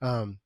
Um, 0.00 0.38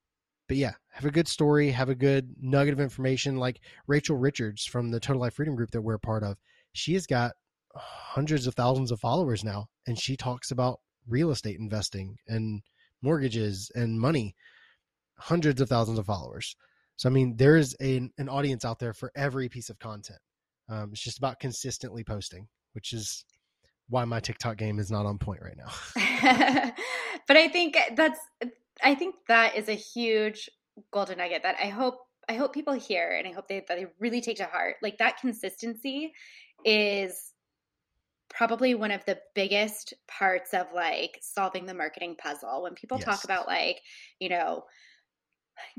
but 0.48 0.56
yeah, 0.56 0.72
have 0.90 1.04
a 1.04 1.10
good 1.10 1.28
story, 1.28 1.70
have 1.70 1.88
a 1.88 1.94
good 1.94 2.34
nugget 2.40 2.74
of 2.74 2.80
information. 2.80 3.36
Like 3.36 3.60
Rachel 3.86 4.16
Richards 4.16 4.64
from 4.64 4.90
the 4.90 5.00
Total 5.00 5.20
Life 5.20 5.34
Freedom 5.34 5.56
Group 5.56 5.70
that 5.70 5.82
we're 5.82 5.94
a 5.94 6.00
part 6.00 6.22
of, 6.22 6.36
she 6.72 6.94
has 6.94 7.06
got 7.06 7.32
hundreds 7.74 8.46
of 8.46 8.54
thousands 8.54 8.90
of 8.90 9.00
followers 9.00 9.44
now, 9.44 9.66
and 9.86 9.98
she 9.98 10.16
talks 10.16 10.50
about 10.50 10.80
real 11.08 11.30
estate 11.30 11.58
investing 11.58 12.16
and 12.28 12.62
mortgages 13.02 13.70
and 13.74 14.00
money. 14.00 14.34
Hundreds 15.18 15.60
of 15.60 15.68
thousands 15.68 15.98
of 15.98 16.06
followers. 16.06 16.56
So 16.96 17.08
I 17.08 17.12
mean, 17.12 17.36
there 17.36 17.56
is 17.56 17.76
a, 17.80 18.08
an 18.18 18.28
audience 18.28 18.64
out 18.64 18.78
there 18.78 18.92
for 18.92 19.12
every 19.14 19.48
piece 19.48 19.70
of 19.70 19.78
content. 19.78 20.18
Um, 20.68 20.90
it's 20.92 21.02
just 21.02 21.18
about 21.18 21.38
consistently 21.38 22.04
posting, 22.04 22.48
which 22.72 22.92
is 22.92 23.24
why 23.88 24.04
my 24.04 24.20
TikTok 24.20 24.56
game 24.56 24.78
is 24.78 24.90
not 24.90 25.06
on 25.06 25.18
point 25.18 25.40
right 25.42 25.56
now. 25.56 26.72
but 27.28 27.36
I 27.36 27.48
think 27.48 27.76
that's 27.94 28.20
I 28.82 28.94
think 28.94 29.14
that 29.28 29.56
is 29.56 29.68
a 29.68 29.74
huge 29.74 30.48
golden 30.92 31.18
nugget 31.18 31.42
that 31.42 31.56
I 31.62 31.68
hope 31.68 31.98
I 32.28 32.34
hope 32.34 32.54
people 32.54 32.74
hear 32.74 33.10
and 33.10 33.26
I 33.26 33.32
hope 33.32 33.48
they 33.48 33.64
that 33.66 33.76
they 33.76 33.86
really 33.98 34.20
take 34.20 34.36
to 34.38 34.44
heart. 34.44 34.76
Like 34.82 34.98
that 34.98 35.18
consistency 35.18 36.12
is 36.64 37.32
probably 38.30 38.74
one 38.74 38.90
of 38.90 39.04
the 39.04 39.18
biggest 39.34 39.94
parts 40.08 40.54
of 40.54 40.66
like 40.74 41.18
solving 41.20 41.66
the 41.66 41.74
marketing 41.74 42.16
puzzle. 42.16 42.62
When 42.62 42.74
people 42.74 42.98
yes. 42.98 43.04
talk 43.04 43.24
about 43.24 43.46
like, 43.46 43.80
you 44.20 44.28
know, 44.28 44.64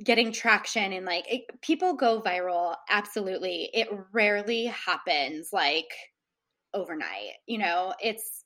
getting 0.04 0.32
traction 0.32 0.94
and 0.94 1.06
like 1.06 1.26
it, 1.32 1.62
people 1.62 1.96
go 1.96 2.22
viral, 2.22 2.76
absolutely. 2.90 3.70
It 3.74 3.88
rarely 4.12 4.66
happens 4.66 5.50
like 5.52 5.92
overnight. 6.74 7.34
You 7.48 7.60
know, 7.60 7.94
it's 8.02 8.44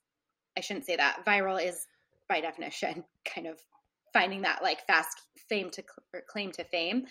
I 0.57 0.61
shouldn't 0.61 0.85
say 0.85 0.95
that. 0.95 1.23
Viral 1.25 1.63
is 1.63 1.85
by 2.29 2.41
definition 2.41 3.03
kind 3.25 3.47
of 3.47 3.59
finding 4.17 4.41
that 4.41 4.63
like 4.63 4.85
fast 4.87 5.21
fame 5.49 5.69
to 5.71 5.83
claim 6.27 6.51
to 6.53 6.63
fame. 6.63 7.05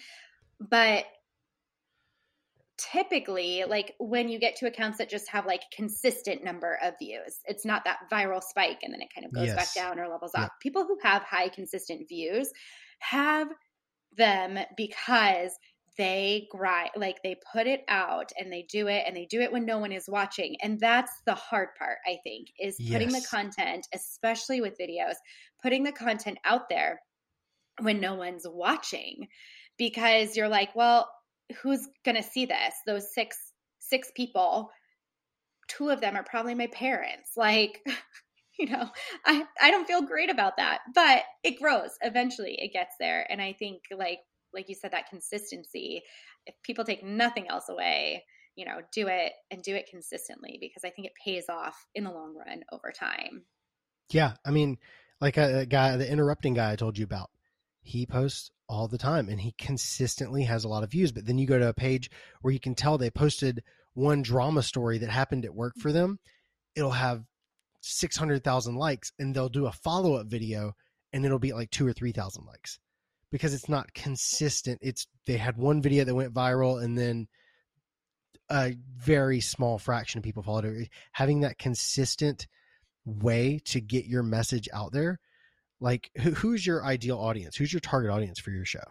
But 0.60 1.04
typically 2.78 3.64
like 3.66 3.94
when 3.98 4.28
you 4.28 4.38
get 4.38 4.56
to 4.56 4.66
accounts 4.66 4.98
that 4.98 5.08
just 5.08 5.28
have 5.30 5.46
like 5.46 5.62
consistent 5.74 6.44
number 6.44 6.78
of 6.82 6.92
views 6.98 7.40
it's 7.46 7.64
not 7.64 7.82
that 7.84 8.00
viral 8.12 8.42
spike 8.42 8.80
and 8.82 8.92
then 8.92 9.00
it 9.00 9.08
kind 9.14 9.24
of 9.24 9.32
goes 9.32 9.46
yes. 9.46 9.56
back 9.56 9.74
down 9.74 9.98
or 9.98 10.06
levels 10.08 10.32
up 10.34 10.52
people 10.60 10.84
who 10.84 10.98
have 11.02 11.22
high 11.22 11.48
consistent 11.48 12.06
views 12.06 12.50
have 12.98 13.48
them 14.18 14.58
because 14.76 15.52
they 15.98 16.46
grind 16.50 16.90
like 16.96 17.22
they 17.22 17.36
put 17.52 17.66
it 17.66 17.82
out 17.88 18.30
and 18.38 18.52
they 18.52 18.66
do 18.70 18.86
it 18.86 19.04
and 19.06 19.16
they 19.16 19.26
do 19.26 19.40
it 19.40 19.52
when 19.52 19.64
no 19.64 19.78
one 19.78 19.92
is 19.92 20.08
watching 20.08 20.56
and 20.62 20.78
that's 20.78 21.12
the 21.26 21.34
hard 21.34 21.68
part 21.78 21.98
i 22.06 22.16
think 22.22 22.48
is 22.60 22.76
putting 22.90 23.10
yes. 23.10 23.22
the 23.22 23.28
content 23.28 23.86
especially 23.94 24.60
with 24.60 24.78
videos 24.78 25.14
putting 25.62 25.82
the 25.82 25.92
content 25.92 26.38
out 26.44 26.68
there 26.68 27.00
when 27.80 28.00
no 28.00 28.14
one's 28.14 28.46
watching 28.46 29.26
because 29.78 30.36
you're 30.36 30.48
like 30.48 30.74
well 30.74 31.08
who's 31.62 31.88
going 32.04 32.16
to 32.16 32.22
see 32.22 32.46
this? 32.46 32.74
Those 32.86 33.12
six 33.12 33.36
six 33.78 34.10
people 34.16 34.70
two 35.68 35.90
of 35.90 36.00
them 36.00 36.16
are 36.16 36.22
probably 36.22 36.54
my 36.54 36.68
parents. 36.68 37.32
Like 37.36 37.84
you 38.58 38.70
know 38.70 38.88
i 39.26 39.44
i 39.60 39.70
don't 39.70 39.86
feel 39.86 40.00
great 40.00 40.30
about 40.30 40.56
that 40.56 40.78
but 40.94 41.22
it 41.44 41.60
grows. 41.60 41.90
Eventually 42.00 42.56
it 42.58 42.72
gets 42.72 42.94
there 42.98 43.26
and 43.30 43.40
i 43.40 43.52
think 43.52 43.82
like 43.94 44.20
like 44.56 44.68
you 44.68 44.74
said 44.74 44.90
that 44.92 45.08
consistency. 45.08 46.02
If 46.46 46.54
people 46.64 46.84
take 46.84 47.04
nothing 47.04 47.48
else 47.48 47.68
away 47.68 48.24
you 48.56 48.64
know 48.64 48.80
do 48.92 49.06
it 49.06 49.32
and 49.50 49.62
do 49.62 49.74
it 49.76 49.88
consistently 49.88 50.58
because 50.60 50.82
i 50.84 50.90
think 50.90 51.06
it 51.06 51.12
pays 51.22 51.44
off 51.48 51.86
in 51.94 52.04
the 52.04 52.10
long 52.10 52.34
run 52.34 52.64
over 52.72 52.90
time. 52.90 53.42
Yeah 54.10 54.32
i 54.44 54.50
mean 54.50 54.78
like 55.20 55.36
a, 55.36 55.60
a 55.60 55.66
guy 55.66 55.96
the 55.96 56.10
interrupting 56.10 56.54
guy 56.54 56.72
i 56.72 56.76
told 56.76 56.98
you 56.98 57.04
about 57.04 57.30
he 57.82 58.06
posts 58.06 58.50
all 58.68 58.88
the 58.88 58.98
time 58.98 59.28
and 59.28 59.40
he 59.40 59.54
consistently 59.58 60.42
has 60.42 60.64
a 60.64 60.68
lot 60.68 60.82
of 60.82 60.90
views 60.90 61.12
but 61.12 61.24
then 61.26 61.38
you 61.38 61.46
go 61.46 61.58
to 61.58 61.68
a 61.68 61.74
page 61.74 62.10
where 62.40 62.52
you 62.52 62.58
can 62.58 62.74
tell 62.74 62.98
they 62.98 63.10
posted 63.10 63.62
one 63.94 64.22
drama 64.22 64.62
story 64.62 64.98
that 64.98 65.10
happened 65.10 65.44
at 65.44 65.54
work 65.54 65.74
for 65.78 65.92
them 65.92 66.18
it'll 66.74 66.90
have 66.90 67.24
600,000 67.82 68.74
likes 68.74 69.12
and 69.18 69.34
they'll 69.34 69.48
do 69.48 69.66
a 69.66 69.72
follow-up 69.72 70.26
video 70.26 70.72
and 71.12 71.24
it'll 71.24 71.38
be 71.38 71.52
like 71.52 71.70
2 71.70 71.86
or 71.86 71.92
3,000 71.92 72.44
likes 72.44 72.80
because 73.30 73.54
it's 73.54 73.68
not 73.68 73.92
consistent. 73.94 74.78
It's 74.82 75.06
they 75.26 75.36
had 75.36 75.56
one 75.56 75.82
video 75.82 76.04
that 76.04 76.14
went 76.14 76.34
viral 76.34 76.82
and 76.82 76.96
then 76.96 77.26
a 78.50 78.76
very 78.96 79.40
small 79.40 79.78
fraction 79.78 80.18
of 80.18 80.24
people 80.24 80.42
followed 80.42 80.64
it. 80.64 80.88
Having 81.12 81.40
that 81.40 81.58
consistent 81.58 82.46
way 83.04 83.60
to 83.66 83.80
get 83.80 84.06
your 84.06 84.22
message 84.22 84.68
out 84.72 84.92
there 84.92 85.18
like 85.80 86.10
who's 86.16 86.66
your 86.66 86.84
ideal 86.84 87.18
audience? 87.18 87.56
Who's 87.56 87.72
your 87.72 87.80
target 87.80 88.10
audience 88.10 88.38
for 88.38 88.50
your 88.50 88.64
show? 88.64 88.84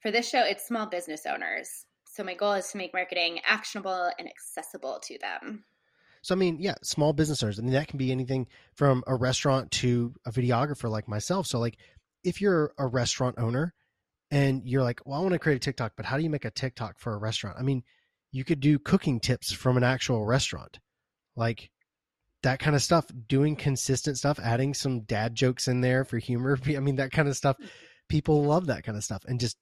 For 0.00 0.10
this 0.10 0.28
show 0.28 0.42
it's 0.42 0.66
small 0.66 0.86
business 0.86 1.26
owners. 1.26 1.86
So 2.06 2.22
my 2.22 2.34
goal 2.34 2.52
is 2.52 2.68
to 2.68 2.78
make 2.78 2.94
marketing 2.94 3.40
actionable 3.46 4.10
and 4.18 4.28
accessible 4.28 5.00
to 5.04 5.18
them. 5.18 5.64
So 6.22 6.34
i 6.34 6.38
mean 6.38 6.56
yeah 6.58 6.74
small 6.82 7.12
business 7.12 7.42
owners. 7.42 7.58
I 7.58 7.62
mean 7.62 7.72
that 7.72 7.88
can 7.88 7.98
be 7.98 8.12
anything 8.12 8.46
from 8.74 9.04
a 9.06 9.14
restaurant 9.14 9.70
to 9.72 10.14
a 10.26 10.32
videographer 10.32 10.90
like 10.90 11.08
myself. 11.08 11.46
So 11.46 11.58
like 11.58 11.76
if 12.24 12.40
you're 12.40 12.72
a 12.78 12.86
restaurant 12.86 13.36
owner 13.38 13.74
and 14.30 14.62
you're 14.64 14.82
like 14.82 15.00
well 15.04 15.18
i 15.18 15.22
want 15.22 15.32
to 15.32 15.38
create 15.38 15.56
a 15.56 15.60
tiktok 15.60 15.92
but 15.96 16.06
how 16.06 16.16
do 16.16 16.22
you 16.22 16.30
make 16.30 16.44
a 16.44 16.50
tiktok 16.50 16.98
for 16.98 17.14
a 17.14 17.18
restaurant 17.18 17.56
i 17.58 17.62
mean 17.62 17.82
you 18.32 18.44
could 18.44 18.60
do 18.60 18.78
cooking 18.78 19.20
tips 19.20 19.52
from 19.52 19.76
an 19.76 19.84
actual 19.84 20.24
restaurant 20.24 20.80
like 21.36 21.70
that 22.44 22.58
kind 22.60 22.76
of 22.76 22.82
stuff, 22.82 23.06
doing 23.26 23.56
consistent 23.56 24.16
stuff, 24.16 24.38
adding 24.38 24.72
some 24.72 25.00
dad 25.00 25.34
jokes 25.34 25.66
in 25.66 25.80
there 25.80 26.04
for 26.04 26.18
humor. 26.18 26.58
I 26.66 26.78
mean, 26.78 26.96
that 26.96 27.10
kind 27.10 27.26
of 27.26 27.36
stuff. 27.36 27.56
People 28.08 28.44
love 28.44 28.66
that 28.66 28.84
kind 28.84 28.96
of 28.96 29.02
stuff 29.02 29.24
and 29.26 29.40
just 29.40 29.56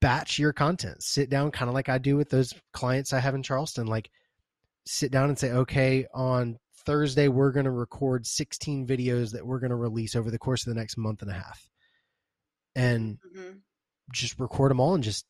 batch 0.00 0.38
your 0.38 0.52
content. 0.52 1.02
Sit 1.02 1.30
down, 1.30 1.50
kind 1.50 1.68
of 1.68 1.74
like 1.74 1.88
I 1.88 1.98
do 1.98 2.16
with 2.16 2.30
those 2.30 2.52
clients 2.72 3.12
I 3.12 3.20
have 3.20 3.34
in 3.34 3.42
Charleston. 3.42 3.86
Like, 3.86 4.10
sit 4.86 5.12
down 5.12 5.28
and 5.28 5.38
say, 5.38 5.52
okay, 5.52 6.06
on 6.14 6.58
Thursday, 6.86 7.28
we're 7.28 7.52
going 7.52 7.66
to 7.66 7.70
record 7.70 8.26
16 8.26 8.86
videos 8.86 9.32
that 9.32 9.46
we're 9.46 9.60
going 9.60 9.70
to 9.70 9.76
release 9.76 10.16
over 10.16 10.30
the 10.30 10.38
course 10.38 10.66
of 10.66 10.74
the 10.74 10.80
next 10.80 10.96
month 10.96 11.20
and 11.20 11.30
a 11.30 11.34
half. 11.34 11.68
And 12.74 13.18
mm-hmm. 13.18 13.58
just 14.12 14.38
record 14.38 14.70
them 14.70 14.80
all 14.80 14.94
and 14.94 15.02
just 15.02 15.26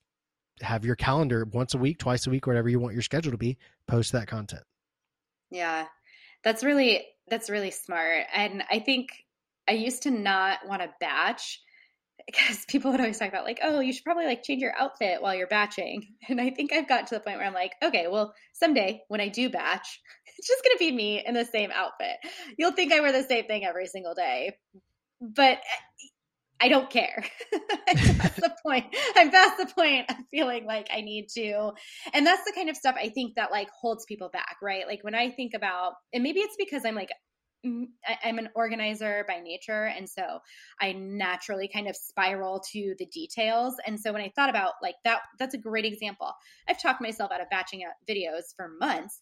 have 0.61 0.85
your 0.85 0.97
calendar 0.97 1.47
once 1.51 1.75
a 1.75 1.79
week, 1.79 1.99
twice 1.99 2.27
a 2.27 2.31
week, 2.31 2.47
whatever 2.47 2.69
you 2.69 2.81
want 2.81 2.95
your 2.95 3.03
schedule 3.03 3.33
to 3.33 3.39
be, 3.39 3.57
post 3.87 4.13
that 4.13 4.27
content. 4.27 4.65
Yeah 5.51 5.87
that's 6.45 6.65
really 6.65 7.05
that's 7.29 7.51
really 7.51 7.71
smart 7.71 8.25
and 8.35 8.63
i 8.71 8.79
think 8.79 9.11
i 9.69 9.73
used 9.73 10.05
to 10.05 10.11
not 10.11 10.59
want 10.67 10.83
to 10.83 10.89
batch 11.01 11.61
because 12.27 12.65
people 12.69 12.91
would 12.91 13.01
always 13.01 13.19
talk 13.19 13.29
about 13.29 13.45
like 13.45 13.61
oh 13.63 13.81
you 13.81 13.93
should 13.93 14.05
probably 14.05 14.27
like 14.27 14.43
change 14.43 14.63
your 14.63 14.75
outfit 14.79 15.21
while 15.21 15.35
you're 15.35 15.47
batching 15.47 16.07
and 16.29 16.41
i 16.41 16.51
think 16.51 16.73
i've 16.73 16.89
got 16.89 17.07
to 17.07 17.15
the 17.15 17.21
point 17.21 17.39
where 17.39 17.47
i'm 17.47 17.55
like 17.55 17.73
okay 17.83 18.07
well 18.09 18.35
someday 18.53 19.01
when 19.09 19.21
i 19.21 19.29
do 19.29 19.49
batch 19.49 20.01
it's 20.39 20.49
just 20.49 20.65
going 20.65 20.77
to 20.77 20.79
be 20.79 20.93
me 20.93 21.23
in 21.25 21.35
the 21.35 21.45
same 21.45 21.71
outfit 21.73 22.17
you'll 22.57 22.73
think 22.73 22.93
i 22.93 23.01
wear 23.01 23.13
the 23.13 23.25
same 23.25 23.45
thing 23.45 23.65
every 23.65 23.87
single 23.87 24.15
day 24.15 24.57
but 25.21 25.59
I 26.61 26.69
don't 26.69 26.91
care. 26.91 27.25
that's 27.53 28.37
the 28.37 28.55
point. 28.65 28.87
I'm 29.17 29.31
past 29.31 29.59
the 29.59 29.73
point 29.73 30.11
of 30.11 30.17
feeling 30.31 30.67
like 30.67 30.89
I 30.93 31.01
need 31.03 31.29
to. 31.37 31.73
And 32.13 32.27
that's 32.27 32.45
the 32.45 32.53
kind 32.53 32.69
of 32.69 32.77
stuff 32.77 32.97
I 32.99 33.11
think 33.11 33.37
that 33.37 33.51
like 33.51 33.69
holds 33.71 34.05
people 34.07 34.29
back, 34.29 34.57
right? 34.61 34.87
Like 34.87 35.05
when 35.05 35.15
I 35.15 35.31
think 35.31 35.55
about, 35.55 35.95
and 36.13 36.23
maybe 36.23 36.41
it's 36.41 36.57
because 36.59 36.85
I'm 36.85 36.97
like, 36.97 37.11
I'm 37.65 38.39
an 38.39 38.51
organizer 38.55 39.25
by 39.27 39.41
nature. 39.41 39.87
And 39.87 40.09
so 40.09 40.39
I 40.81 40.93
naturally 40.93 41.69
kind 41.69 41.89
of 41.89 41.97
spiral 41.97 42.63
to 42.73 42.95
the 42.99 43.07
details. 43.07 43.75
And 43.87 43.99
so 43.99 44.13
when 44.13 44.23
I 44.23 44.33
thought 44.35 44.51
about 44.51 44.75
like 44.83 44.95
that, 45.05 45.23
that's 45.39 45.55
a 45.55 45.59
great 45.59 45.85
example. 45.85 46.33
I've 46.69 46.81
talked 46.81 47.01
myself 47.01 47.33
out 47.33 47.41
of 47.41 47.51
batching 47.51 47.83
out 47.85 47.95
videos 48.09 48.55
for 48.57 48.71
months 48.81 49.19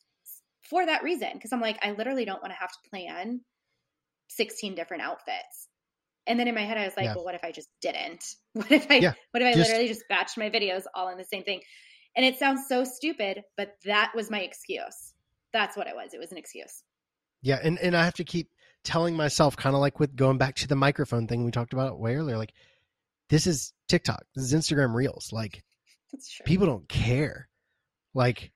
for 0.69 0.85
that 0.85 1.03
reason. 1.03 1.29
Cause 1.41 1.53
I'm 1.53 1.61
like, 1.61 1.79
I 1.83 1.93
literally 1.93 2.25
don't 2.25 2.43
want 2.43 2.53
to 2.53 2.59
have 2.59 2.71
to 2.71 2.91
plan 2.91 3.41
16 4.29 4.75
different 4.75 5.03
outfits 5.03 5.69
and 6.27 6.39
then 6.39 6.49
in 6.49 6.55
my 6.55 6.63
head, 6.63 6.77
I 6.77 6.85
was 6.85 6.97
like, 6.97 7.05
yeah. 7.05 7.15
well, 7.15 7.25
what 7.25 7.35
if 7.35 7.45
I 7.45 7.53
just 7.53 7.69
didn't? 7.81 8.25
What 8.57 8.73
if 8.73 8.91
I, 8.91 8.95
yeah, 8.95 9.13
what 9.33 9.43
if 9.43 9.49
I 9.49 9.53
just, 9.53 9.69
literally 9.69 9.89
just 9.89 10.05
batched 10.11 10.39
my 10.39 10.49
videos 10.49 10.85
all 10.95 11.11
in 11.11 11.19
the 11.19 11.25
same 11.25 11.43
thing? 11.43 11.61
And 12.17 12.25
it 12.25 12.39
sounds 12.39 12.63
so 12.69 12.85
stupid, 12.85 13.43
but 13.59 13.75
that 13.85 14.13
was 14.15 14.31
my 14.31 14.41
excuse. 14.41 15.13
That's 15.53 15.77
what 15.77 15.87
it 15.89 15.95
was. 15.95 16.15
It 16.15 16.19
was 16.19 16.33
an 16.33 16.39
excuse. 16.39 16.83
Yeah. 17.43 17.59
And, 17.63 17.79
and 17.79 17.95
I 17.95 18.05
have 18.05 18.15
to 18.15 18.25
keep 18.25 18.49
telling 18.83 19.15
myself, 19.15 19.57
kind 19.57 19.75
of 19.75 19.81
like 19.81 20.01
with 20.01 20.17
going 20.17 20.39
back 20.39 20.55
to 20.57 20.69
the 20.69 20.75
microphone 20.75 21.27
thing 21.27 21.45
we 21.45 21.51
talked 21.51 21.75
about 21.75 22.01
way 22.01 22.17
earlier, 22.17 22.39
like, 22.39 22.55
this 23.29 23.47
is 23.47 23.75
TikTok, 23.89 24.25
this 24.35 24.51
is 24.51 24.55
Instagram 24.55 24.95
Reels. 24.95 25.31
Like, 25.33 25.63
people 26.47 26.67
don't 26.67 26.89
care. 26.89 27.49
Like, 28.15 28.53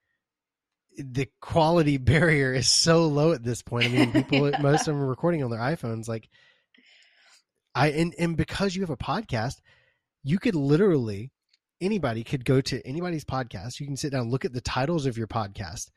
the 0.97 1.29
quality 1.41 1.97
barrier 1.99 2.55
is 2.55 2.69
so 2.69 3.07
low 3.07 3.33
at 3.33 3.45
this 3.45 3.63
point. 3.63 3.87
I 3.87 3.89
mean, 3.89 4.13
people, 4.13 4.51
yeah. 4.51 4.63
most 4.63 4.81
of 4.81 4.95
them 4.95 5.03
are 5.03 5.07
recording 5.07 5.45
on 5.45 5.51
their 5.51 5.61
iPhones. 5.61 6.09
Like, 6.09 6.31
I 7.75 7.89
and, 7.89 8.15
and 8.19 8.37
because 8.37 8.75
you 8.75 8.83
have 8.83 8.91
a 8.91 8.97
podcast, 8.97 9.61
you 10.23 10.39
could 10.39 10.55
literally 10.55 11.31
anybody 11.81 12.25
could 12.25 12.45
go 12.45 12.61
to 12.61 12.87
anybody's 12.87 13.25
podcast. 13.25 13.81
You 13.81 13.87
can 13.87 13.97
sit 13.97 14.13
down, 14.13 14.31
look 14.31 14.45
at 14.45 14.53
the 14.53 14.61
titles 14.61 15.07
of 15.07 15.17
your 15.17 15.27
podcast, 15.27 15.91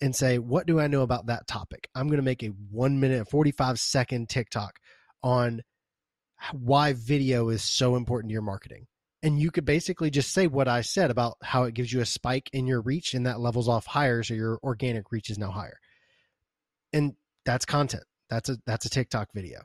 and 0.00 0.14
say, 0.14 0.38
what 0.38 0.66
do 0.66 0.80
I 0.80 0.88
know 0.88 1.02
about 1.02 1.26
that 1.26 1.46
topic? 1.46 1.88
I'm 1.94 2.08
going 2.08 2.18
to 2.18 2.24
make 2.24 2.42
a 2.42 2.48
one 2.48 3.00
minute, 3.00 3.28
45 3.28 3.78
second 3.78 4.28
TikTok 4.28 4.78
on 5.22 5.62
why 6.52 6.92
video 6.92 7.48
is 7.48 7.62
so 7.62 7.96
important 7.96 8.30
to 8.30 8.32
your 8.32 8.42
marketing. 8.42 8.86
And 9.22 9.40
you 9.40 9.52
could 9.52 9.64
basically 9.64 10.10
just 10.10 10.32
say 10.32 10.48
what 10.48 10.66
I 10.66 10.80
said 10.80 11.12
about 11.12 11.36
how 11.42 11.62
it 11.64 11.74
gives 11.74 11.92
you 11.92 12.00
a 12.00 12.06
spike 12.06 12.50
in 12.52 12.66
your 12.66 12.80
reach 12.80 13.14
and 13.14 13.26
that 13.26 13.38
levels 13.38 13.68
off 13.68 13.86
higher. 13.86 14.24
So 14.24 14.34
your 14.34 14.58
organic 14.64 15.12
reach 15.12 15.30
is 15.30 15.38
now 15.38 15.52
higher. 15.52 15.78
And 16.92 17.14
that's 17.44 17.64
content. 17.64 18.02
That's 18.28 18.48
a, 18.48 18.58
that's 18.66 18.86
a 18.86 18.90
TikTok 18.90 19.28
video. 19.32 19.60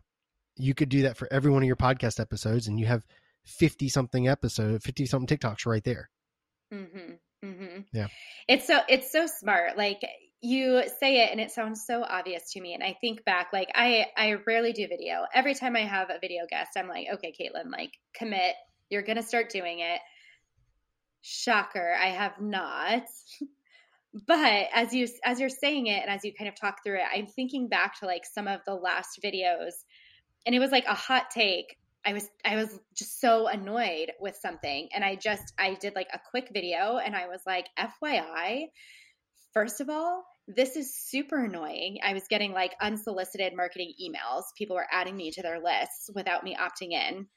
You 0.58 0.74
could 0.74 0.90
do 0.90 1.04
that 1.04 1.18
for 1.18 1.28
every 1.32 1.52
one 1.52 1.64
of 1.64 1.68
your 1.68 1.76
podcast 1.76 2.20
episodes 2.20 2.68
and 2.68 2.80
you 2.80 2.86
have 2.86 3.04
50 3.46 3.90
something 3.90 4.28
episode, 4.28 4.84
50 4.84 5.06
something 5.06 5.38
TikToks 5.38 5.66
right 5.66 5.84
there. 5.84 6.10
Mm-hmm. 6.74 7.48
Mm-hmm. 7.48 7.82
Yeah. 7.94 8.08
It's 8.48 8.68
so, 8.68 8.80
it's 8.90 9.12
so 9.12 9.28
smart. 9.28 9.78
Like 9.78 10.02
you 10.42 10.84
say 11.00 11.24
it 11.24 11.32
and 11.32 11.40
it 11.40 11.52
sounds 11.52 11.86
so 11.86 12.04
obvious 12.04 12.52
to 12.54 12.62
me. 12.62 12.74
And 12.74 12.84
I 12.84 12.98
think 13.00 13.24
back, 13.26 13.50
like 13.54 13.70
I, 13.74 14.08
I 14.18 14.36
rarely 14.46 14.74
do 14.74 14.88
video. 14.88 15.26
Every 15.34 15.54
time 15.54 15.76
I 15.76 15.82
have 15.82 16.10
a 16.10 16.20
video 16.20 16.44
guest, 16.50 16.72
I'm 16.76 16.88
like, 16.88 17.08
okay, 17.16 17.34
Caitlin, 17.40 17.72
like 17.72 17.92
commit, 18.16 18.56
you're 18.90 19.04
going 19.04 19.18
to 19.18 19.24
start 19.24 19.50
doing 19.50 19.80
it. 19.80 20.00
Shocker. 21.22 21.96
I 22.00 22.08
have 22.08 22.42
not. 22.42 23.04
but 24.26 24.68
as 24.74 24.94
you 24.94 25.08
as 25.24 25.40
you're 25.40 25.50
saying 25.50 25.88
it 25.88 26.02
and 26.02 26.10
as 26.10 26.24
you 26.24 26.34
kind 26.34 26.48
of 26.48 26.56
talk 26.56 26.78
through 26.84 26.96
it 26.96 27.06
i'm 27.14 27.28
thinking 27.28 27.68
back 27.68 28.00
to 28.00 28.06
like 28.06 28.24
some 28.26 28.48
of 28.48 28.62
the 28.66 28.74
last 28.74 29.20
videos 29.24 29.74
and 30.48 30.56
it 30.56 30.60
was 30.60 30.72
like 30.72 30.86
a 30.86 30.96
hot 30.96 31.30
take. 31.30 31.78
I 32.06 32.14
was 32.14 32.28
i 32.46 32.56
was 32.56 32.80
just 32.96 33.20
so 33.20 33.48
annoyed 33.48 34.14
with 34.20 34.38
something. 34.38 34.88
And 34.96 35.04
i 35.04 35.16
just 35.16 35.54
i 35.60 35.76
did 35.76 35.94
like 35.94 36.08
a 36.14 36.20
quick 36.32 36.50
video 36.54 36.98
and 36.98 37.16
i 37.16 37.28
was 37.28 37.42
like 37.46 37.68
fyi 37.78 38.68
first 39.54 39.82
of 39.82 39.90
all 39.90 40.24
this 40.48 40.78
is 40.78 40.96
super 40.96 41.44
annoying. 41.44 41.98
I 42.02 42.14
was 42.14 42.24
getting 42.30 42.54
like 42.54 42.74
unsolicited 42.80 43.54
marketing 43.54 43.92
emails. 44.02 44.44
People 44.58 44.78
were 44.78 44.88
adding 44.90 45.18
me 45.18 45.30
to 45.32 45.42
their 45.42 45.60
lists 45.60 46.10
without 46.16 46.46
me 46.46 46.56
opting 46.56 46.94
in. 46.94 47.28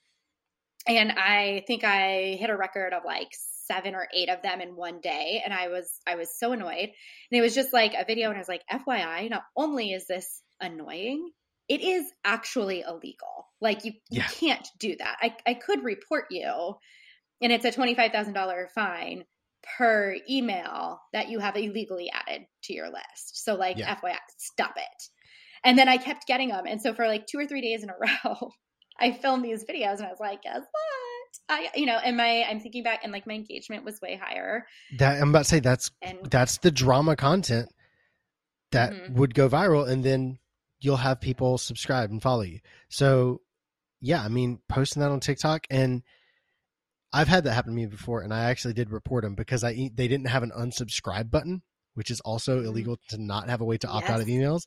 And 0.86 1.12
i 1.12 1.64
think 1.66 1.82
i 1.82 2.36
hit 2.38 2.48
a 2.48 2.56
record 2.56 2.92
of 2.92 3.02
like 3.04 3.28
seven 3.32 3.96
or 3.96 4.06
eight 4.14 4.28
of 4.28 4.42
them 4.42 4.60
in 4.60 4.76
one 4.76 5.00
day. 5.00 5.42
And 5.44 5.52
i 5.52 5.66
was 5.66 5.90
i 6.06 6.14
was 6.14 6.38
so 6.38 6.52
annoyed. 6.52 6.90
And 7.32 7.38
it 7.38 7.42
was 7.42 7.56
just 7.56 7.72
like 7.72 7.94
a 7.94 8.04
video 8.04 8.28
and 8.28 8.36
i 8.36 8.40
was 8.40 8.48
like 8.48 8.62
fyi 8.72 9.28
not 9.28 9.42
only 9.56 9.90
is 9.90 10.06
this 10.06 10.42
annoying 10.60 11.32
it 11.70 11.80
is 11.80 12.12
actually 12.24 12.82
illegal 12.86 13.46
like 13.62 13.84
you, 13.84 13.92
Yeah. 14.10 14.24
you 14.24 14.48
can't 14.48 14.68
do 14.78 14.96
that 14.98 15.16
I, 15.22 15.34
I 15.46 15.54
could 15.54 15.82
report 15.84 16.26
you 16.30 16.74
and 17.40 17.52
it's 17.52 17.64
a 17.64 17.70
$25000 17.70 18.66
fine 18.74 19.24
per 19.78 20.16
email 20.28 21.00
that 21.14 21.28
you 21.30 21.38
have 21.38 21.56
illegally 21.56 22.10
added 22.10 22.42
to 22.64 22.74
your 22.74 22.88
list 22.88 23.44
so 23.44 23.54
like 23.54 23.78
Yeah. 23.78 23.96
fyi 23.96 24.16
stop 24.38 24.74
it 24.76 25.02
and 25.64 25.78
then 25.78 25.88
i 25.88 25.96
kept 25.96 26.26
getting 26.26 26.48
them 26.48 26.64
and 26.66 26.82
so 26.82 26.92
for 26.92 27.06
like 27.06 27.26
two 27.26 27.38
or 27.38 27.46
three 27.46 27.62
days 27.62 27.82
in 27.82 27.90
a 27.90 27.94
row 28.34 28.50
i 28.98 29.12
filmed 29.12 29.44
these 29.44 29.64
videos 29.64 29.98
and 29.98 30.06
i 30.06 30.10
was 30.10 30.20
like 30.20 30.42
guess 30.42 30.56
what 30.58 30.66
I, 31.48 31.68
you 31.76 31.86
know, 31.86 31.98
and 32.04 32.16
my, 32.16 32.44
I'm 32.48 32.60
thinking 32.60 32.82
back 32.82 33.00
and 33.02 33.12
like 33.12 33.26
my 33.26 33.34
engagement 33.34 33.84
was 33.84 34.00
way 34.00 34.18
higher. 34.20 34.66
That 34.98 35.20
I'm 35.20 35.30
about 35.30 35.40
to 35.40 35.44
say 35.44 35.60
that's 35.60 35.90
And 36.02 36.18
that's 36.30 36.58
the 36.58 36.70
drama 36.72 37.14
content 37.16 37.68
that 38.72 38.92
Mhm. 38.92 39.14
would 39.14 39.34
go 39.34 39.48
viral 39.48 39.88
and 39.88 40.04
then 40.04 40.38
you'll 40.80 40.96
have 40.96 41.20
people 41.20 41.58
subscribe 41.58 42.10
and 42.10 42.22
follow 42.22 42.42
you. 42.42 42.60
So 42.88 43.40
yeah, 44.00 44.22
I 44.22 44.28
mean 44.28 44.60
posting 44.68 45.00
that 45.00 45.10
on 45.10 45.20
TikTok 45.20 45.66
and 45.70 46.02
I've 47.12 47.28
had 47.28 47.44
that 47.44 47.52
happen 47.54 47.72
to 47.72 47.76
me 47.76 47.86
before 47.86 48.22
and 48.22 48.32
I 48.32 48.44
actually 48.50 48.74
did 48.74 48.90
report 48.90 49.24
them 49.24 49.34
because 49.34 49.64
I 49.64 49.72
they 49.94 50.08
didn't 50.08 50.28
have 50.28 50.42
an 50.42 50.52
unsubscribe 50.56 51.30
button, 51.30 51.62
which 51.94 52.10
is 52.10 52.20
also 52.20 52.60
Mhm. 52.60 52.66
illegal 52.66 52.98
to 53.08 53.18
not 53.18 53.48
have 53.48 53.60
a 53.60 53.64
way 53.64 53.78
to 53.78 53.88
opt 53.88 54.08
out 54.08 54.20
of 54.20 54.28
emails. 54.28 54.62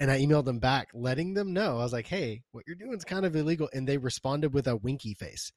And 0.00 0.10
I 0.10 0.18
emailed 0.20 0.46
them 0.46 0.58
back 0.58 0.88
letting 0.94 1.34
them 1.34 1.52
know. 1.52 1.78
I 1.78 1.82
was 1.84 1.92
like, 1.92 2.06
"Hey, 2.06 2.42
what 2.50 2.64
you're 2.66 2.76
doing 2.76 2.96
is 2.96 3.04
kind 3.04 3.24
of 3.26 3.36
illegal." 3.36 3.68
And 3.72 3.86
they 3.86 3.98
responded 3.98 4.52
with 4.52 4.66
a 4.66 4.74
winky 4.74 5.14
face. 5.14 5.52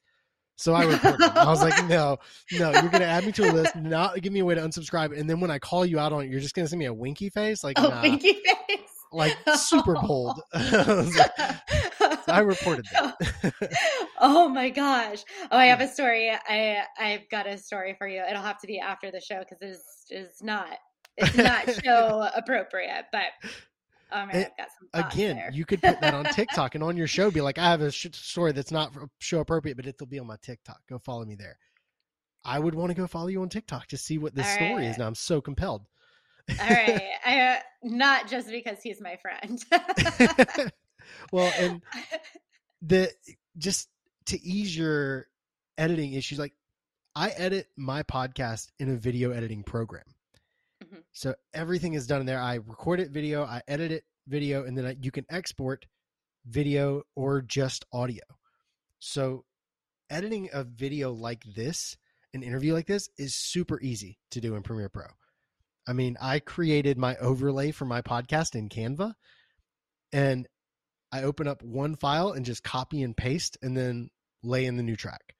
So 0.58 0.72
I 0.72 0.84
reported 0.84 1.20
them. 1.20 1.36
I 1.36 1.46
was 1.50 1.62
like, 1.62 1.88
"No, 1.88 2.18
no, 2.52 2.70
you're 2.70 2.82
going 2.90 3.00
to 3.00 3.06
add 3.06 3.26
me 3.26 3.32
to 3.32 3.50
a 3.50 3.52
list, 3.52 3.74
not 3.76 4.20
give 4.22 4.32
me 4.32 4.40
a 4.40 4.44
way 4.44 4.54
to 4.54 4.60
unsubscribe, 4.60 5.18
and 5.18 5.28
then 5.28 5.40
when 5.40 5.50
I 5.50 5.58
call 5.58 5.84
you 5.84 5.98
out 5.98 6.12
on 6.12 6.24
it, 6.24 6.30
you're 6.30 6.40
just 6.40 6.54
going 6.54 6.64
to 6.64 6.68
send 6.70 6.78
me 6.78 6.84
a 6.86 6.94
winky 6.94 7.28
face, 7.28 7.64
like, 7.64 7.78
oh, 7.78 7.88
nah, 7.88 8.02
pinky 8.02 8.34
face. 8.68 8.85
Like 9.12 9.36
super 9.54 9.94
bold." 9.94 10.40
I 10.54 10.82
like- 10.82 11.30
I 12.28 12.40
reported 12.40 12.86
that. 12.92 13.14
oh 14.20 14.48
my 14.48 14.70
gosh. 14.70 15.24
Oh, 15.50 15.56
I 15.56 15.66
have 15.66 15.80
a 15.80 15.88
story. 15.88 16.30
I 16.30 16.82
I've 16.98 17.28
got 17.30 17.46
a 17.46 17.56
story 17.58 17.94
for 17.98 18.08
you. 18.08 18.22
It'll 18.28 18.42
have 18.42 18.60
to 18.60 18.66
be 18.66 18.78
after 18.80 19.10
the 19.10 19.20
show 19.20 19.40
because 19.40 19.58
it's 19.60 20.06
is 20.10 20.42
not 20.42 20.66
it's 21.16 21.36
not 21.36 21.72
show 21.84 22.28
appropriate. 22.34 23.06
But 23.12 23.26
oh 24.12 24.26
man, 24.26 24.36
I've 24.36 24.56
got 24.56 24.68
some 24.78 24.88
Again, 25.10 25.36
there. 25.36 25.50
you 25.52 25.64
could 25.64 25.80
put 25.82 26.00
that 26.00 26.14
on 26.14 26.24
TikTok 26.26 26.74
and 26.74 26.82
on 26.82 26.96
your 26.96 27.06
show, 27.06 27.30
be 27.30 27.40
like, 27.40 27.58
"I 27.58 27.70
have 27.70 27.80
a 27.80 27.90
sh- 27.90 28.08
story 28.12 28.52
that's 28.52 28.72
not 28.72 28.92
show 29.18 29.40
appropriate, 29.40 29.76
but 29.76 29.86
it'll 29.86 30.06
be 30.06 30.18
on 30.18 30.26
my 30.26 30.36
TikTok. 30.42 30.80
Go 30.88 30.98
follow 30.98 31.24
me 31.24 31.34
there." 31.36 31.58
I 32.44 32.60
would 32.60 32.76
want 32.76 32.90
to 32.90 32.94
go 32.94 33.06
follow 33.08 33.26
you 33.26 33.42
on 33.42 33.48
TikTok 33.48 33.88
to 33.88 33.96
see 33.96 34.18
what 34.18 34.34
this 34.34 34.46
All 34.46 34.54
story 34.54 34.86
is. 34.86 34.98
Now 34.98 35.06
I'm 35.08 35.16
so 35.16 35.40
compelled. 35.40 35.82
All 36.50 36.68
right. 36.68 37.02
I, 37.24 37.40
uh, 37.40 37.56
not 37.82 38.28
just 38.28 38.48
because 38.48 38.78
he's 38.82 39.00
my 39.00 39.16
friend. 39.16 39.64
well, 41.32 41.52
and 41.58 41.82
the 42.82 43.10
just 43.58 43.88
to 44.26 44.40
ease 44.42 44.76
your 44.76 45.26
editing 45.78 46.12
issues, 46.12 46.38
like 46.38 46.54
I 47.14 47.30
edit 47.30 47.68
my 47.76 48.02
podcast 48.02 48.70
in 48.78 48.90
a 48.90 48.96
video 48.96 49.30
editing 49.30 49.62
program. 49.62 50.04
Mhm. 50.84 51.02
So 51.12 51.34
everything 51.54 51.94
is 51.94 52.06
done 52.06 52.20
in 52.20 52.26
there. 52.26 52.40
I 52.40 52.54
record 52.56 53.00
it 53.00 53.10
video, 53.10 53.44
I 53.44 53.62
edit 53.66 53.90
it 53.92 54.04
video, 54.26 54.64
and 54.64 54.76
then 54.76 54.86
I, 54.86 54.96
you 55.00 55.10
can 55.10 55.24
export 55.30 55.86
video 56.46 57.02
or 57.14 57.42
just 57.42 57.84
audio. 57.92 58.22
So 58.98 59.44
editing 60.10 60.48
a 60.52 60.64
video 60.64 61.12
like 61.12 61.44
this, 61.54 61.96
an 62.34 62.42
interview 62.42 62.72
like 62.72 62.86
this, 62.86 63.08
is 63.16 63.34
super 63.34 63.80
easy 63.80 64.18
to 64.30 64.40
do 64.40 64.54
in 64.54 64.62
Premiere 64.62 64.88
Pro. 64.88 65.06
I 65.86 65.92
mean, 65.92 66.16
I 66.20 66.40
created 66.40 66.98
my 66.98 67.16
overlay 67.16 67.70
for 67.70 67.84
my 67.84 68.02
podcast 68.02 68.54
in 68.54 68.68
Canva, 68.68 69.14
and 70.12 70.46
I 71.12 71.22
open 71.22 71.46
up 71.46 71.62
one 71.62 71.96
file 71.96 72.32
and 72.32 72.44
just 72.44 72.62
copy 72.62 73.02
and 73.02 73.16
paste, 73.16 73.56
and 73.62 73.76
then 73.76 74.10
lay 74.42 74.66
in 74.66 74.76
the 74.76 74.82
new 74.82 74.96
track. 74.96 75.34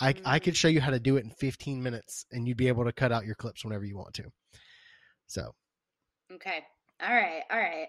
I 0.00 0.14
I 0.24 0.38
could 0.38 0.54
mm. 0.54 0.58
show 0.58 0.68
you 0.68 0.80
how 0.80 0.90
to 0.90 1.00
do 1.00 1.16
it 1.16 1.24
in 1.24 1.30
15 1.30 1.82
minutes, 1.82 2.24
and 2.30 2.48
you'd 2.48 2.56
be 2.56 2.68
able 2.68 2.84
to 2.84 2.92
cut 2.92 3.12
out 3.12 3.26
your 3.26 3.34
clips 3.34 3.64
whenever 3.64 3.84
you 3.84 3.96
want 3.96 4.14
to. 4.14 4.24
So 5.26 5.54
Okay. 6.34 6.64
All 7.02 7.14
right. 7.14 7.42
All 7.50 7.58
right. 7.58 7.88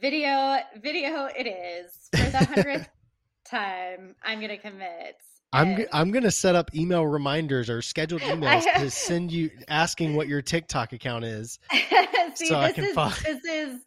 Video, 0.00 0.58
video 0.80 1.26
it 1.26 1.46
is. 1.46 1.92
For 2.12 2.30
the 2.30 2.44
hundredth 2.44 2.88
time, 3.44 4.14
I'm 4.22 4.38
going 4.38 4.50
to 4.50 4.58
commit. 4.58 5.16
I'm 5.56 5.86
I'm 5.92 6.10
gonna 6.10 6.30
set 6.30 6.54
up 6.54 6.74
email 6.74 7.06
reminders 7.06 7.70
or 7.70 7.82
scheduled 7.82 8.22
emails 8.22 8.64
to 8.76 8.90
send 8.90 9.32
you 9.32 9.50
asking 9.68 10.14
what 10.16 10.28
your 10.28 10.42
TikTok 10.42 10.92
account 10.92 11.24
is. 11.24 11.58
See, 12.34 12.46
so 12.48 12.58
I 12.58 12.68
this 12.68 12.74
can 12.74 12.84
is 12.84 12.94
follow- 12.94 13.14
this 13.24 13.44
is 13.44 13.80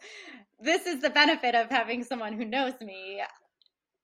this 0.61 0.85
is 0.85 1.01
the 1.01 1.09
benefit 1.09 1.55
of 1.55 1.69
having 1.69 2.03
someone 2.03 2.33
who 2.33 2.45
knows 2.45 2.73
me 2.81 3.21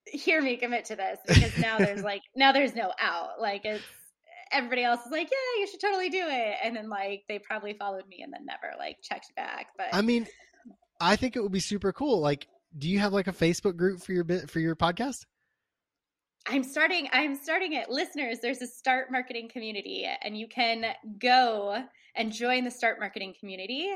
hear 0.08 0.42
me 0.42 0.56
commit 0.58 0.86
to 0.86 0.96
this 0.96 1.20
because 1.28 1.58
now 1.58 1.78
there's 1.78 2.04
like 2.04 2.22
now 2.36 2.52
there's 2.52 2.76
no 2.76 2.92
out. 3.00 3.42
Like 3.42 3.66
it's 3.66 3.84
everybody 4.52 4.84
else 4.84 5.02
is 5.06 5.12
like, 5.12 5.30
yeah, 5.32 5.62
you 5.62 5.68
should 5.68 5.80
totally 5.80 6.10
do 6.10 6.24
it, 6.24 6.56
and 6.64 6.76
then 6.76 6.90
like 6.90 7.24
they 7.28 7.40
probably 7.40 7.74
followed 7.74 8.08
me 8.08 8.22
and 8.22 8.32
then 8.32 8.46
never 8.46 8.78
like 8.78 8.98
checked 9.02 9.36
back. 9.36 9.68
But 9.78 9.88
I 9.94 10.02
mean, 10.02 10.28
I 11.00 11.16
think 11.16 11.36
it 11.36 11.42
would 11.42 11.52
be 11.52 11.60
super 11.60 11.92
cool. 11.92 12.20
Like, 12.20 12.48
do 12.78 12.90
you 12.90 13.00
have 13.00 13.14
like 13.14 13.28
a 13.28 13.34
Facebook 13.34 13.76
group 13.76 14.02
for 14.02 14.14
your 14.14 14.24
bit 14.24 14.50
for 14.50 14.60
your 14.60 14.76
podcast? 14.76 15.26
I'm 16.48 16.64
starting 16.64 17.10
I'm 17.12 17.36
starting 17.36 17.74
it. 17.74 17.90
Listeners, 17.90 18.40
there's 18.42 18.62
a 18.62 18.68
Start 18.68 19.12
Marketing 19.12 19.50
community 19.50 20.08
and 20.22 20.38
you 20.38 20.48
can 20.48 20.86
go 21.20 21.84
and 22.16 22.32
join 22.32 22.64
the 22.64 22.72
Start 22.72 23.00
Marketing 23.00 23.34
community 23.40 23.92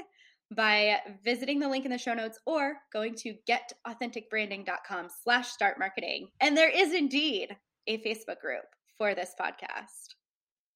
by 0.56 0.98
visiting 1.24 1.60
the 1.60 1.70
link 1.70 1.86
in 1.86 1.92
the 1.92 1.98
show 1.98 2.14
notes 2.14 2.40
or 2.46 2.78
going 2.92 3.14
to 3.16 3.36
getauthenticbranding.com 3.48 5.08
slash 5.24 5.50
start 5.50 5.78
marketing. 5.78 6.30
And 6.42 6.58
there 6.58 6.70
is 6.70 6.94
indeed 6.94 7.56
a 7.88 8.00
Facebook 8.00 8.40
group 8.42 8.66
for 8.98 9.14
this 9.14 9.34
podcast. 9.40 10.16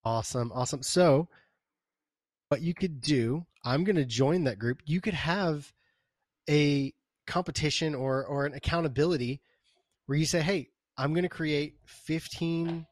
Awesome, 0.05 0.51
awesome. 0.53 0.83
So, 0.83 1.27
what 2.49 2.61
you 2.61 2.73
could 2.73 3.01
do, 3.01 3.45
I'm 3.63 3.83
going 3.83 3.95
to 3.95 4.05
join 4.05 4.43
that 4.43 4.59
group. 4.59 4.81
You 4.85 5.01
could 5.01 5.15
have 5.15 5.71
a 6.47 6.93
competition 7.25 7.95
or 7.95 8.25
or 8.25 8.45
an 8.45 8.53
accountability 8.53 9.41
where 10.05 10.17
you 10.17 10.25
say, 10.25 10.41
"Hey, 10.41 10.69
I'm 10.97 11.13
going 11.13 11.23
to 11.23 11.29
create 11.29 11.75
15." 11.85 12.85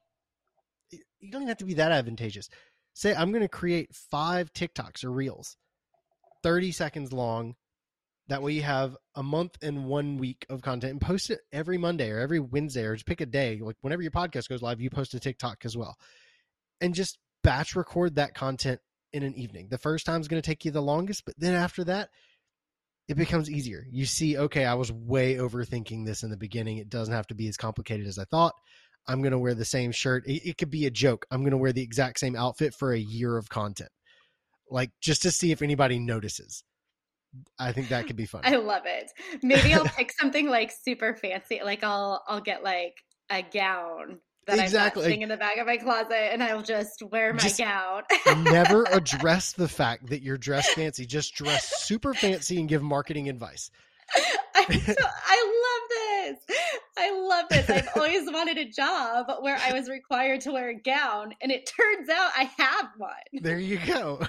You 0.91 1.31
don't 1.31 1.43
even 1.43 1.49
have 1.49 1.57
to 1.57 1.65
be 1.65 1.75
that 1.75 1.91
advantageous. 1.91 2.49
Say, 2.93 3.13
I'm 3.13 3.31
going 3.31 3.43
to 3.43 3.47
create 3.47 3.93
five 3.93 4.51
TikToks 4.53 5.03
or 5.03 5.11
Reels, 5.11 5.55
30 6.43 6.71
seconds 6.71 7.13
long. 7.13 7.55
That 8.27 8.41
way, 8.41 8.53
you 8.53 8.63
have 8.63 8.97
a 9.15 9.23
month 9.23 9.57
and 9.61 9.85
one 9.85 10.17
week 10.17 10.45
of 10.49 10.61
content, 10.61 10.91
and 10.91 11.01
post 11.01 11.29
it 11.29 11.39
every 11.51 11.77
Monday 11.77 12.09
or 12.09 12.19
every 12.19 12.39
Wednesday, 12.39 12.83
or 12.83 12.95
just 12.95 13.05
pick 13.05 13.21
a 13.21 13.25
day. 13.25 13.59
Like 13.61 13.77
whenever 13.81 14.01
your 14.01 14.11
podcast 14.11 14.49
goes 14.49 14.61
live, 14.61 14.81
you 14.81 14.89
post 14.89 15.13
a 15.13 15.19
TikTok 15.19 15.63
as 15.63 15.77
well 15.77 15.95
and 16.81 16.95
just 16.95 17.19
batch 17.43 17.75
record 17.75 18.15
that 18.15 18.33
content 18.33 18.81
in 19.13 19.23
an 19.23 19.35
evening. 19.35 19.67
The 19.69 19.77
first 19.77 20.05
time 20.05 20.19
is 20.19 20.27
going 20.27 20.41
to 20.41 20.45
take 20.45 20.65
you 20.65 20.71
the 20.71 20.81
longest, 20.81 21.23
but 21.25 21.35
then 21.37 21.53
after 21.53 21.83
that, 21.85 22.09
it 23.11 23.17
becomes 23.17 23.51
easier. 23.51 23.85
You 23.91 24.05
see, 24.05 24.37
okay, 24.37 24.63
I 24.63 24.73
was 24.73 24.89
way 24.89 25.35
overthinking 25.35 26.05
this 26.05 26.23
in 26.23 26.29
the 26.29 26.37
beginning. 26.37 26.77
It 26.77 26.89
doesn't 26.89 27.13
have 27.13 27.27
to 27.27 27.35
be 27.35 27.49
as 27.49 27.57
complicated 27.57 28.07
as 28.07 28.17
I 28.17 28.23
thought. 28.23 28.53
I'm 29.05 29.21
going 29.21 29.33
to 29.33 29.37
wear 29.37 29.53
the 29.53 29.65
same 29.65 29.91
shirt. 29.91 30.25
It, 30.25 30.47
it 30.47 30.57
could 30.57 30.69
be 30.69 30.85
a 30.85 30.91
joke. 30.91 31.25
I'm 31.29 31.41
going 31.41 31.51
to 31.51 31.57
wear 31.57 31.73
the 31.73 31.81
exact 31.81 32.19
same 32.19 32.37
outfit 32.37 32.73
for 32.73 32.93
a 32.93 32.99
year 32.99 33.35
of 33.35 33.49
content, 33.49 33.89
like 34.69 34.91
just 35.01 35.23
to 35.23 35.31
see 35.31 35.51
if 35.51 35.61
anybody 35.61 35.99
notices. 35.99 36.63
I 37.59 37.73
think 37.73 37.89
that 37.89 38.07
could 38.07 38.15
be 38.15 38.25
fun. 38.25 38.41
I 38.45 38.55
love 38.55 38.83
it. 38.85 39.11
Maybe 39.43 39.73
I'll 39.73 39.83
pick 39.97 40.13
something 40.13 40.47
like 40.47 40.71
super 40.71 41.13
fancy. 41.13 41.59
Like 41.61 41.83
I'll 41.83 42.23
I'll 42.27 42.41
get 42.41 42.63
like 42.63 42.95
a 43.29 43.41
gown 43.41 44.19
that 44.47 44.59
exactly. 44.59 45.03
I'm 45.03 45.05
sitting 45.05 45.21
in 45.21 45.29
the 45.29 45.37
back 45.37 45.57
of 45.57 45.67
my 45.67 45.77
closet, 45.77 46.33
and 46.33 46.41
I'll 46.41 46.63
just 46.63 47.03
wear 47.03 47.33
my 47.33 47.39
just 47.39 47.59
gown. 47.59 48.03
never 48.43 48.83
address 48.91 49.53
the 49.53 49.67
fact 49.67 50.07
that 50.09 50.21
you're 50.21 50.37
dressed 50.37 50.71
fancy. 50.71 51.05
Just 51.05 51.35
dress 51.35 51.83
super 51.83 52.13
fancy 52.13 52.59
and 52.59 52.67
give 52.67 52.81
marketing 52.81 53.29
advice. 53.29 53.71
So, 54.71 54.93
I 55.27 55.63
love 55.65 56.37
this. 56.47 56.57
I 56.97 57.11
love 57.11 57.45
this. 57.49 57.69
I've 57.69 57.89
always 57.95 58.31
wanted 58.31 58.57
a 58.57 58.65
job 58.65 59.25
where 59.41 59.57
I 59.57 59.73
was 59.73 59.89
required 59.89 60.41
to 60.41 60.51
wear 60.51 60.69
a 60.69 60.75
gown, 60.75 61.33
and 61.41 61.51
it 61.51 61.65
turns 61.65 62.07
out 62.09 62.31
I 62.37 62.43
have 62.57 62.89
one. 62.95 63.11
There 63.41 63.57
you 63.57 63.79
go. 63.85 64.21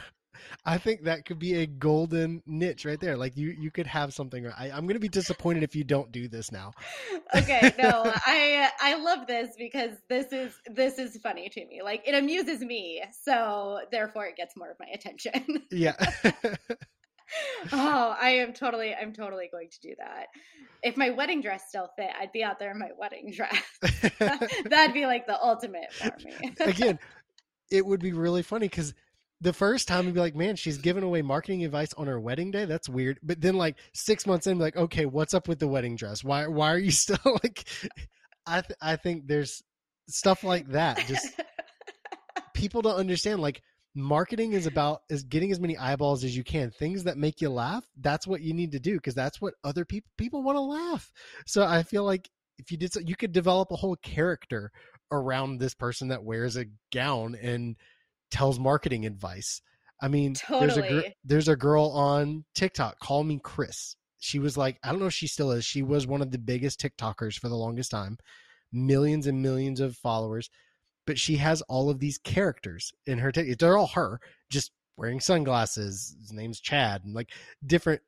I 0.65 0.79
think 0.79 1.05
that 1.05 1.25
could 1.25 1.39
be 1.39 1.55
a 1.55 1.67
golden 1.67 2.43
niche 2.47 2.85
right 2.85 3.01
there. 3.01 3.17
Like 3.17 3.37
you, 3.37 3.49
you 3.49 3.71
could 3.71 3.87
have 3.87 4.15
something. 4.15 4.47
I, 4.47 4.71
I'm 4.71 4.83
going 4.83 4.95
to 4.95 5.01
be 5.01 5.09
disappointed 5.09 5.63
if 5.63 5.75
you 5.75 5.85
don't 5.85 6.13
do 6.13 6.29
this 6.29 6.53
now. 6.53 6.73
okay, 7.35 7.73
no, 7.79 8.03
I 8.27 8.71
I 8.81 8.95
love 8.97 9.27
this 9.27 9.51
because 9.59 9.91
this 10.09 10.33
is 10.33 10.53
this 10.67 10.99
is 10.99 11.17
funny 11.23 11.49
to 11.49 11.67
me. 11.67 11.83
Like 11.83 12.03
it 12.07 12.15
amuses 12.15 12.61
me, 12.61 13.03
so 13.25 13.81
therefore 13.91 14.27
it 14.27 14.37
gets 14.37 14.57
more 14.57 14.71
of 14.71 14.77
my 14.79 14.87
attention. 14.93 15.65
yeah. 15.71 15.95
oh, 17.73 18.17
I 18.21 18.31
am 18.37 18.53
totally, 18.53 18.95
I'm 18.95 19.13
totally 19.13 19.49
going 19.51 19.71
to 19.71 19.81
do 19.81 19.95
that. 19.99 20.27
If 20.83 20.97
my 20.97 21.11
wedding 21.11 21.41
dress 21.41 21.65
still 21.69 21.89
fit, 21.97 22.11
I'd 22.21 22.33
be 22.33 22.45
out 22.45 22.59
there 22.59 22.71
in 22.71 22.79
my 22.79 22.91
wedding 22.99 23.33
dress. 23.33 23.63
That'd 24.65 24.95
be 24.95 25.07
like 25.07 25.27
the 25.27 25.41
ultimate 25.41 25.93
for 25.93 26.13
me. 26.25 26.53
Again, 26.61 26.99
it 27.71 27.85
would 27.87 28.01
be 28.01 28.13
really 28.13 28.43
funny 28.43 28.69
because 28.69 28.95
the 29.43 29.53
first 29.53 29.89
time 29.89 30.07
you'd 30.07 30.15
be 30.15 30.21
like, 30.21 30.37
man, 30.37 30.55
she's 30.55 30.79
giving 30.79 31.03
away 31.03 31.21
marketing 31.21 31.65
advice 31.65 31.93
on 31.95 32.07
her 32.07 32.21
wedding 32.21 32.53
day. 32.53 32.65
That's 32.65 32.89
weird. 32.89 33.19
But 33.23 33.41
then 33.41 33.57
like 33.57 33.77
six 33.93 34.25
months 34.25 34.47
in, 34.47 34.57
be 34.57 34.63
like, 34.63 34.77
okay, 34.77 35.05
what's 35.05 35.35
up 35.35 35.49
with 35.49 35.59
the 35.59 35.67
wedding 35.67 35.97
dress? 35.97 36.23
Why 36.23 36.47
why 36.47 36.73
are 36.73 36.79
you 36.79 36.91
still 36.93 37.19
like? 37.43 37.65
I 38.47 38.61
th- 38.61 38.79
I 38.81 38.97
think 38.97 39.27
there's 39.27 39.63
stuff 40.09 40.45
like 40.45 40.69
that. 40.69 41.05
Just 41.09 41.41
people 42.55 42.83
don't 42.83 42.97
understand. 42.97 43.41
Like 43.41 43.63
marketing 43.95 44.53
is 44.53 44.67
about 44.67 45.03
is 45.11 45.25
getting 45.25 45.51
as 45.51 45.61
many 45.61 45.77
eyeballs 45.77 46.23
as 46.23 46.37
you 46.37 46.45
can. 46.45 46.71
Things 46.71 47.05
that 47.05 47.19
make 47.19 47.41
you 47.41 47.51
laugh. 47.51 47.85
That's 48.01 48.27
what 48.27 48.43
you 48.43 48.55
need 48.55 48.73
to 48.73 48.81
do 48.81 48.95
because 48.95 49.15
that's 49.15 49.41
what 49.41 49.55
other 49.65 49.85
people 49.85 50.11
people 50.17 50.43
want 50.45 50.57
to 50.57 50.61
laugh. 50.61 51.11
So 51.47 51.65
I 51.65 51.83
feel 51.83 52.05
like 52.05 52.31
if 52.59 52.71
you 52.71 52.77
did 52.77 52.93
so, 52.93 53.01
you 53.01 53.17
could 53.17 53.33
develop 53.33 53.73
a 53.73 53.77
whole 53.77 53.97
character 53.97 54.71
around 55.11 55.59
this 55.59 55.75
person 55.75 56.09
that 56.09 56.25
wears 56.25 56.57
a 56.57 56.67
gown 56.93 57.35
and 57.35 57.77
tells 58.33 58.59
marketing 58.59 59.07
advice. 59.07 59.63
I 60.01 60.09
mean, 60.09 60.35
totally. 60.35 60.67
there's 60.67 60.77
a 60.79 60.89
gr- 60.89 61.09
there's 61.25 61.49
a 61.49 61.57
girl 61.57 61.87
on 61.91 62.45
TikTok, 62.55 62.99
Kallmekris. 63.01 63.95
She 64.19 64.41
was 64.41 64.57
like, 64.57 64.79
I 64.83 64.91
don't 64.91 65.01
know 65.01 65.07
if 65.07 65.15
she 65.15 65.29
still 65.29 65.53
is. 65.53 65.65
She 65.65 65.83
was 65.83 66.07
one 66.07 66.23
of 66.23 66.33
the 66.33 66.39
biggest 66.39 66.81
TikTokers 66.81 67.39
for 67.39 67.49
the 67.49 67.57
longest 67.57 67.91
time, 67.93 68.19
millions 68.73 69.27
and 69.29 69.43
millions 69.43 69.81
of 69.81 69.97
followers. 69.97 70.51
But 71.07 71.19
she 71.19 71.37
has 71.37 71.63
all 71.63 71.91
of 71.91 71.99
these 71.99 72.19
characters 72.19 72.93
in 73.07 73.19
her. 73.19 73.31
T- 73.31 73.55
they're 73.55 73.77
all 73.77 73.89
her, 73.89 74.21
just 74.51 74.73
wearing 74.97 75.21
sunglasses. 75.21 76.17
His 76.21 76.33
name's 76.33 76.61
Chad, 76.61 77.05
and 77.05 77.15
like 77.15 77.31
different 77.65 78.03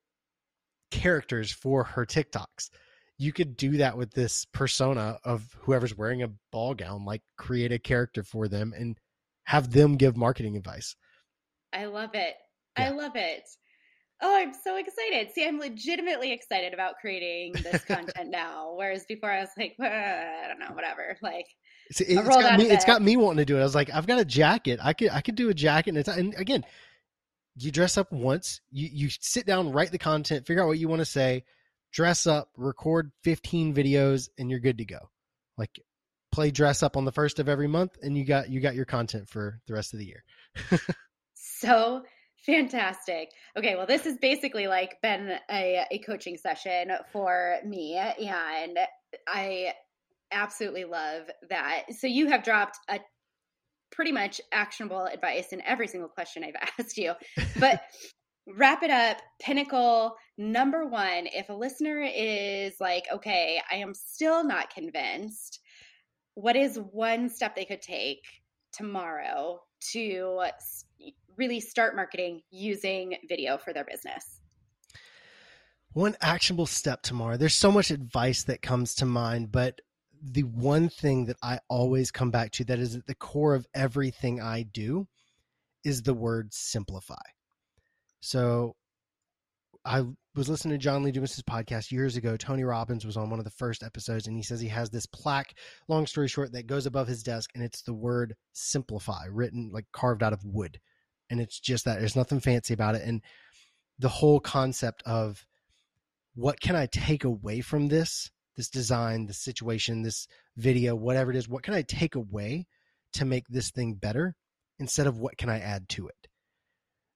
characters 0.90 1.52
for 1.52 1.84
her 1.84 2.06
TikToks. 2.06 2.70
You 3.18 3.32
could 3.32 3.56
do 3.56 3.76
that 3.76 3.96
with 3.96 4.12
this 4.12 4.44
persona 4.46 5.18
of 5.24 5.56
whoever's 5.60 5.96
wearing 5.96 6.22
a 6.22 6.32
ball 6.50 6.74
gown, 6.74 7.04
like 7.04 7.22
create 7.36 7.72
a 7.72 7.78
character 7.78 8.24
for 8.24 8.48
them 8.48 8.72
and 8.76 8.98
have 9.44 9.70
them 9.70 9.96
give 9.96 10.16
marketing 10.16 10.56
advice. 10.56 10.96
I 11.72 11.86
love 11.86 12.10
it. 12.14 12.34
Yeah. 12.78 12.86
I 12.86 12.90
love 12.90 13.12
it. 13.14 13.42
Oh, 14.22 14.36
I'm 14.36 14.52
so 14.54 14.76
excited. 14.76 15.32
See, 15.32 15.46
I'm 15.46 15.58
legitimately 15.58 16.32
excited 16.32 16.72
about 16.72 16.94
creating 17.00 17.52
this 17.62 17.84
content 17.88 18.30
now. 18.30 18.74
Whereas 18.76 19.04
before 19.06 19.30
I 19.30 19.40
was 19.40 19.50
like, 19.58 19.74
I 19.80 20.46
don't 20.48 20.60
know, 20.60 20.74
whatever. 20.74 21.16
Like, 21.20 21.46
See, 21.92 22.04
it's 22.04 22.26
got 22.26 22.58
me. 22.58 22.70
It's 22.70 22.84
got 22.84 23.02
me 23.02 23.16
wanting 23.16 23.38
to 23.38 23.44
do 23.44 23.56
it. 23.56 23.60
I 23.60 23.64
was 23.64 23.74
like, 23.74 23.90
I've 23.92 24.06
got 24.06 24.20
a 24.20 24.24
jacket. 24.24 24.80
I 24.82 24.94
could. 24.94 25.10
I 25.10 25.20
could 25.20 25.34
do 25.34 25.50
a 25.50 25.54
jacket. 25.54 25.90
And, 25.90 25.98
it's, 25.98 26.08
and 26.08 26.34
again, 26.34 26.64
you 27.56 27.70
dress 27.70 27.98
up 27.98 28.10
once. 28.12 28.60
You 28.70 28.88
you 28.90 29.08
sit 29.20 29.46
down, 29.46 29.72
write 29.72 29.92
the 29.92 29.98
content, 29.98 30.46
figure 30.46 30.62
out 30.62 30.68
what 30.68 30.78
you 30.78 30.88
want 30.88 31.00
to 31.00 31.06
say, 31.06 31.44
dress 31.92 32.26
up, 32.26 32.48
record 32.56 33.12
15 33.24 33.74
videos, 33.74 34.28
and 34.38 34.50
you're 34.50 34.60
good 34.60 34.78
to 34.78 34.84
go. 34.84 35.10
Like 35.58 35.78
play 36.34 36.50
dress 36.50 36.82
up 36.82 36.96
on 36.96 37.04
the 37.04 37.12
first 37.12 37.38
of 37.38 37.48
every 37.48 37.68
month 37.68 37.96
and 38.02 38.18
you 38.18 38.24
got 38.24 38.50
you 38.50 38.60
got 38.60 38.74
your 38.74 38.84
content 38.84 39.28
for 39.28 39.60
the 39.68 39.72
rest 39.72 39.92
of 39.92 40.00
the 40.00 40.06
year. 40.06 40.24
So 41.36 42.02
fantastic. 42.44 43.30
Okay 43.56 43.74
well 43.74 43.86
this 43.86 44.04
has 44.04 44.18
basically 44.18 44.66
like 44.66 45.00
been 45.00 45.38
a, 45.50 45.86
a 45.90 45.98
coaching 45.98 46.36
session 46.36 46.90
for 47.10 47.56
me 47.64 47.96
and 47.96 48.78
i 49.26 49.72
absolutely 50.30 50.84
love 50.84 51.22
that. 51.48 51.84
So 51.98 52.06
you 52.06 52.26
have 52.26 52.42
dropped 52.42 52.78
a 52.90 53.00
pretty 53.92 54.12
much 54.12 54.40
actionable 54.52 55.04
advice 55.04 55.52
in 55.52 55.62
every 55.62 55.86
single 55.86 56.08
question 56.08 56.44
i've 56.44 56.68
asked 56.78 56.98
you. 56.98 57.14
But 57.58 57.80
wrap 58.46 58.82
it 58.82 58.90
up. 58.90 59.22
Pinnacle 59.40 60.16
number 60.36 60.86
one 60.86 61.26
if 61.26 61.48
a 61.48 61.54
listener 61.54 62.02
is 62.02 62.74
like 62.80 63.04
okay 63.12 63.60
i 63.70 63.76
am 63.76 63.94
still 63.94 64.44
not 64.44 64.68
convinced 64.68 65.60
what 66.34 66.56
is 66.56 66.78
one 66.92 67.28
step 67.28 67.54
they 67.54 67.64
could 67.64 67.82
take 67.82 68.22
tomorrow 68.72 69.60
to 69.92 70.40
really 71.36 71.60
start 71.60 71.96
marketing 71.96 72.42
using 72.50 73.16
video 73.28 73.58
for 73.58 73.72
their 73.72 73.84
business? 73.84 74.40
One 75.92 76.16
actionable 76.20 76.66
step 76.66 77.02
tomorrow. 77.02 77.36
There's 77.36 77.54
so 77.54 77.70
much 77.70 77.90
advice 77.90 78.44
that 78.44 78.62
comes 78.62 78.96
to 78.96 79.06
mind, 79.06 79.52
but 79.52 79.80
the 80.20 80.42
one 80.42 80.88
thing 80.88 81.26
that 81.26 81.36
I 81.42 81.60
always 81.68 82.10
come 82.10 82.30
back 82.30 82.50
to 82.52 82.64
that 82.64 82.78
is 82.78 82.96
at 82.96 83.06
the 83.06 83.14
core 83.14 83.54
of 83.54 83.66
everything 83.74 84.40
I 84.40 84.62
do 84.62 85.06
is 85.84 86.02
the 86.02 86.14
word 86.14 86.52
simplify. 86.52 87.22
So 88.20 88.74
I 89.84 90.04
was 90.34 90.48
listening 90.48 90.72
to 90.72 90.82
John 90.82 91.02
Lee 91.02 91.12
Dumas's 91.12 91.42
podcast 91.42 91.92
years 91.92 92.16
ago. 92.16 92.36
Tony 92.36 92.64
Robbins 92.64 93.04
was 93.04 93.16
on 93.16 93.28
one 93.28 93.38
of 93.38 93.44
the 93.44 93.50
first 93.50 93.82
episodes, 93.82 94.26
and 94.26 94.36
he 94.36 94.42
says 94.42 94.60
he 94.60 94.68
has 94.68 94.88
this 94.88 95.06
plaque, 95.06 95.54
long 95.88 96.06
story 96.06 96.26
short, 96.26 96.52
that 96.52 96.66
goes 96.66 96.86
above 96.86 97.06
his 97.06 97.22
desk, 97.22 97.50
and 97.54 97.62
it's 97.62 97.82
the 97.82 97.92
word 97.92 98.34
simplify 98.52 99.26
written 99.30 99.70
like 99.72 99.84
carved 99.92 100.22
out 100.22 100.32
of 100.32 100.44
wood. 100.44 100.80
And 101.30 101.40
it's 101.40 101.60
just 101.60 101.84
that 101.84 102.00
there's 102.00 102.16
nothing 102.16 102.40
fancy 102.40 102.72
about 102.72 102.94
it. 102.94 103.02
And 103.02 103.22
the 103.98 104.08
whole 104.08 104.40
concept 104.40 105.02
of 105.04 105.46
what 106.34 106.60
can 106.60 106.76
I 106.76 106.86
take 106.86 107.24
away 107.24 107.60
from 107.60 107.88
this, 107.88 108.30
this 108.56 108.70
design, 108.70 109.26
this 109.26 109.38
situation, 109.38 110.02
this 110.02 110.26
video, 110.56 110.94
whatever 110.94 111.30
it 111.30 111.36
is, 111.36 111.48
what 111.48 111.62
can 111.62 111.74
I 111.74 111.82
take 111.82 112.14
away 112.14 112.66
to 113.14 113.24
make 113.24 113.46
this 113.48 113.70
thing 113.70 113.94
better 113.94 114.34
instead 114.78 115.06
of 115.06 115.18
what 115.18 115.36
can 115.36 115.50
I 115.50 115.60
add 115.60 115.88
to 115.90 116.08
it? 116.08 116.28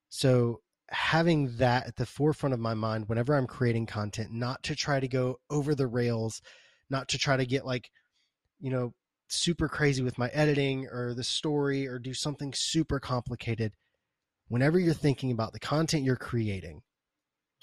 So 0.09 0.61
having 0.91 1.55
that 1.57 1.87
at 1.87 1.95
the 1.95 2.05
forefront 2.05 2.53
of 2.53 2.59
my 2.59 2.73
mind 2.73 3.07
whenever 3.07 3.35
I'm 3.35 3.47
creating 3.47 3.85
content, 3.85 4.31
not 4.31 4.63
to 4.63 4.75
try 4.75 4.99
to 4.99 5.07
go 5.07 5.39
over 5.49 5.75
the 5.75 5.87
rails, 5.87 6.41
not 6.89 7.07
to 7.09 7.17
try 7.17 7.37
to 7.37 7.45
get 7.45 7.65
like, 7.65 7.89
you 8.59 8.71
know, 8.71 8.93
super 9.27 9.67
crazy 9.67 10.01
with 10.01 10.17
my 10.17 10.29
editing 10.29 10.87
or 10.87 11.13
the 11.13 11.23
story 11.23 11.87
or 11.87 11.99
do 11.99 12.13
something 12.13 12.53
super 12.53 12.99
complicated. 12.99 13.73
Whenever 14.47 14.79
you're 14.79 14.93
thinking 14.93 15.31
about 15.31 15.53
the 15.53 15.59
content 15.59 16.03
you're 16.03 16.15
creating, 16.15 16.81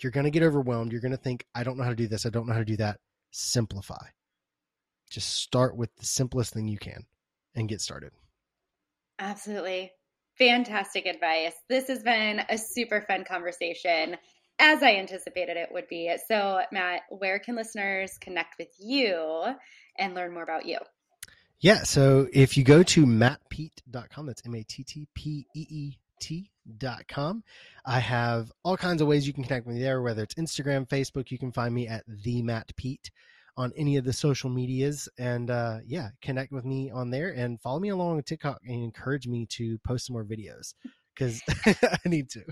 you're 0.00 0.12
going 0.12 0.24
to 0.24 0.30
get 0.30 0.42
overwhelmed. 0.42 0.92
You're 0.92 1.00
going 1.00 1.10
to 1.10 1.16
think, 1.16 1.44
I 1.54 1.64
don't 1.64 1.76
know 1.76 1.84
how 1.84 1.90
to 1.90 1.96
do 1.96 2.06
this. 2.06 2.26
I 2.26 2.30
don't 2.30 2.46
know 2.46 2.52
how 2.52 2.60
to 2.60 2.64
do 2.64 2.76
that. 2.76 2.98
Simplify. 3.32 4.06
Just 5.10 5.36
start 5.36 5.76
with 5.76 5.94
the 5.96 6.06
simplest 6.06 6.52
thing 6.54 6.68
you 6.68 6.78
can 6.78 7.06
and 7.54 7.68
get 7.68 7.80
started. 7.80 8.12
Absolutely. 9.18 9.90
Fantastic 10.38 11.06
advice. 11.06 11.54
This 11.68 11.88
has 11.88 12.02
been 12.02 12.42
a 12.48 12.58
super 12.58 13.02
fun 13.02 13.24
conversation, 13.24 14.16
as 14.58 14.82
I 14.82 14.96
anticipated 14.96 15.56
it 15.56 15.70
would 15.72 15.88
be. 15.88 16.14
So, 16.28 16.60
Matt, 16.72 17.02
where 17.10 17.38
can 17.38 17.56
listeners 17.56 18.18
connect 18.18 18.56
with 18.58 18.68
you 18.78 19.44
and 19.98 20.14
learn 20.14 20.32
more 20.32 20.42
about 20.42 20.66
you? 20.66 20.78
Yeah. 21.60 21.84
So, 21.84 22.28
if 22.32 22.56
you 22.56 22.64
go 22.64 22.82
to 22.82 23.06
mattpeet.com, 23.06 24.26
that's 24.26 24.42
M 24.44 24.54
A 24.54 24.62
T 24.62 24.84
T 24.84 25.08
P 25.14 25.46
E 25.54 25.66
E 25.70 25.98
T.com, 26.20 27.42
I 27.84 27.98
have 28.00 28.50
all 28.64 28.76
kinds 28.76 29.02
of 29.02 29.08
ways 29.08 29.26
you 29.26 29.32
can 29.32 29.44
connect 29.44 29.66
with 29.66 29.76
me 29.76 29.82
there, 29.82 30.02
whether 30.02 30.22
it's 30.22 30.34
Instagram, 30.34 30.88
Facebook. 30.88 31.30
You 31.30 31.38
can 31.38 31.52
find 31.52 31.74
me 31.74 31.88
at 31.88 32.04
the 32.06 32.42
Matt 32.42 32.74
Peet 32.76 33.10
on 33.56 33.72
any 33.76 33.96
of 33.96 34.04
the 34.04 34.12
social 34.12 34.50
medias 34.50 35.08
and 35.18 35.50
uh, 35.50 35.78
yeah 35.86 36.08
connect 36.22 36.52
with 36.52 36.64
me 36.64 36.90
on 36.90 37.10
there 37.10 37.30
and 37.30 37.60
follow 37.60 37.80
me 37.80 37.88
along 37.88 38.16
on 38.16 38.22
tiktok 38.22 38.60
and 38.66 38.82
encourage 38.82 39.26
me 39.26 39.46
to 39.46 39.78
post 39.78 40.06
some 40.06 40.14
more 40.14 40.24
videos 40.24 40.74
because 41.14 41.40
I 41.82 41.98
need 42.08 42.30
to. 42.30 42.44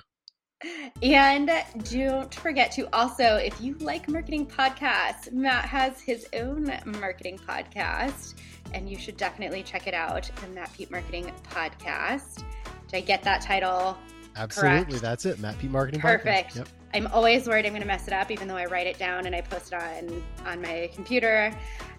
And 1.03 1.51
don't 1.91 2.35
forget 2.35 2.73
to 2.73 2.89
also, 2.95 3.37
if 3.37 3.61
you 3.61 3.75
like 3.81 4.09
marketing 4.09 4.47
podcasts, 4.47 5.31
Matt 5.33 5.67
has 5.67 6.01
his 6.01 6.27
own 6.35 6.73
marketing 7.01 7.39
podcast, 7.39 8.35
and 8.73 8.89
you 8.89 8.99
should 8.99 9.17
definitely 9.17 9.63
check 9.63 9.87
it 9.87 9.95
out 9.95 10.31
the 10.41 10.49
Matt 10.49 10.73
Peet 10.73 10.91
Marketing 10.91 11.31
Podcast. 11.51 12.45
Did 12.89 12.97
I 12.97 13.01
get 13.01 13.23
that 13.25 13.43
title? 13.43 13.99
Absolutely. 14.37 14.85
Correct. 14.85 15.03
That's 15.03 15.27
it. 15.27 15.39
Matt 15.39 15.59
Peet 15.59 15.71
Marketing 15.71 16.01
Perfect. 16.01 16.55
Podcast. 16.55 16.57
Yep. 16.57 16.69
I'm 16.95 17.09
always 17.09 17.49
worried 17.49 17.67
I'm 17.67 17.73
going 17.73 17.83
to 17.83 17.89
mess 17.89 18.07
it 18.07 18.15
up, 18.15 18.31
even 18.31 18.47
though 18.47 18.57
I 18.57 18.67
write 18.67 18.87
it 18.87 18.99
down 18.99 19.27
and 19.27 19.35
I 19.35 19.41
post 19.41 19.73
it 19.73 19.83
on 19.83 20.23
on 20.47 20.63
my 20.63 20.89
computer. 20.95 21.53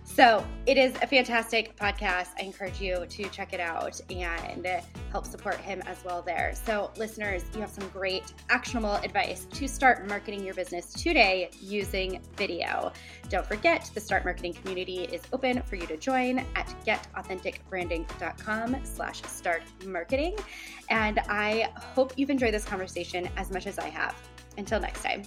So 0.05 0.45
it 0.67 0.77
is 0.77 0.95
a 1.01 1.07
fantastic 1.07 1.75
podcast. 1.75 2.27
I 2.39 2.43
encourage 2.43 2.79
you 2.79 3.05
to 3.09 3.23
check 3.29 3.53
it 3.53 3.59
out 3.59 3.99
and 4.09 4.65
help 5.11 5.25
support 5.25 5.55
him 5.55 5.81
as 5.85 5.97
well 6.05 6.21
there. 6.21 6.53
So, 6.65 6.91
listeners, 6.95 7.43
you 7.55 7.61
have 7.61 7.71
some 7.71 7.89
great 7.89 8.33
actionable 8.49 8.95
advice 8.97 9.47
to 9.51 9.67
start 9.67 10.07
marketing 10.07 10.45
your 10.45 10.53
business 10.53 10.93
today 10.93 11.49
using 11.59 12.21
video. 12.37 12.93
Don't 13.29 13.45
forget, 13.45 13.89
the 13.95 13.99
Start 13.99 14.23
Marketing 14.23 14.53
community 14.53 15.05
is 15.11 15.23
open 15.33 15.61
for 15.63 15.75
you 15.75 15.87
to 15.87 15.97
join 15.97 16.45
at 16.55 16.73
getauthenticbranding.com 16.85 18.77
slash 18.83 19.23
start 19.23 19.63
marketing. 19.85 20.37
And 20.89 21.19
I 21.27 21.71
hope 21.75 22.13
you've 22.15 22.29
enjoyed 22.29 22.53
this 22.53 22.63
conversation 22.63 23.27
as 23.37 23.49
much 23.49 23.65
as 23.65 23.79
I 23.79 23.89
have. 23.89 24.15
Until 24.57 24.79
next 24.79 25.03
time. 25.03 25.23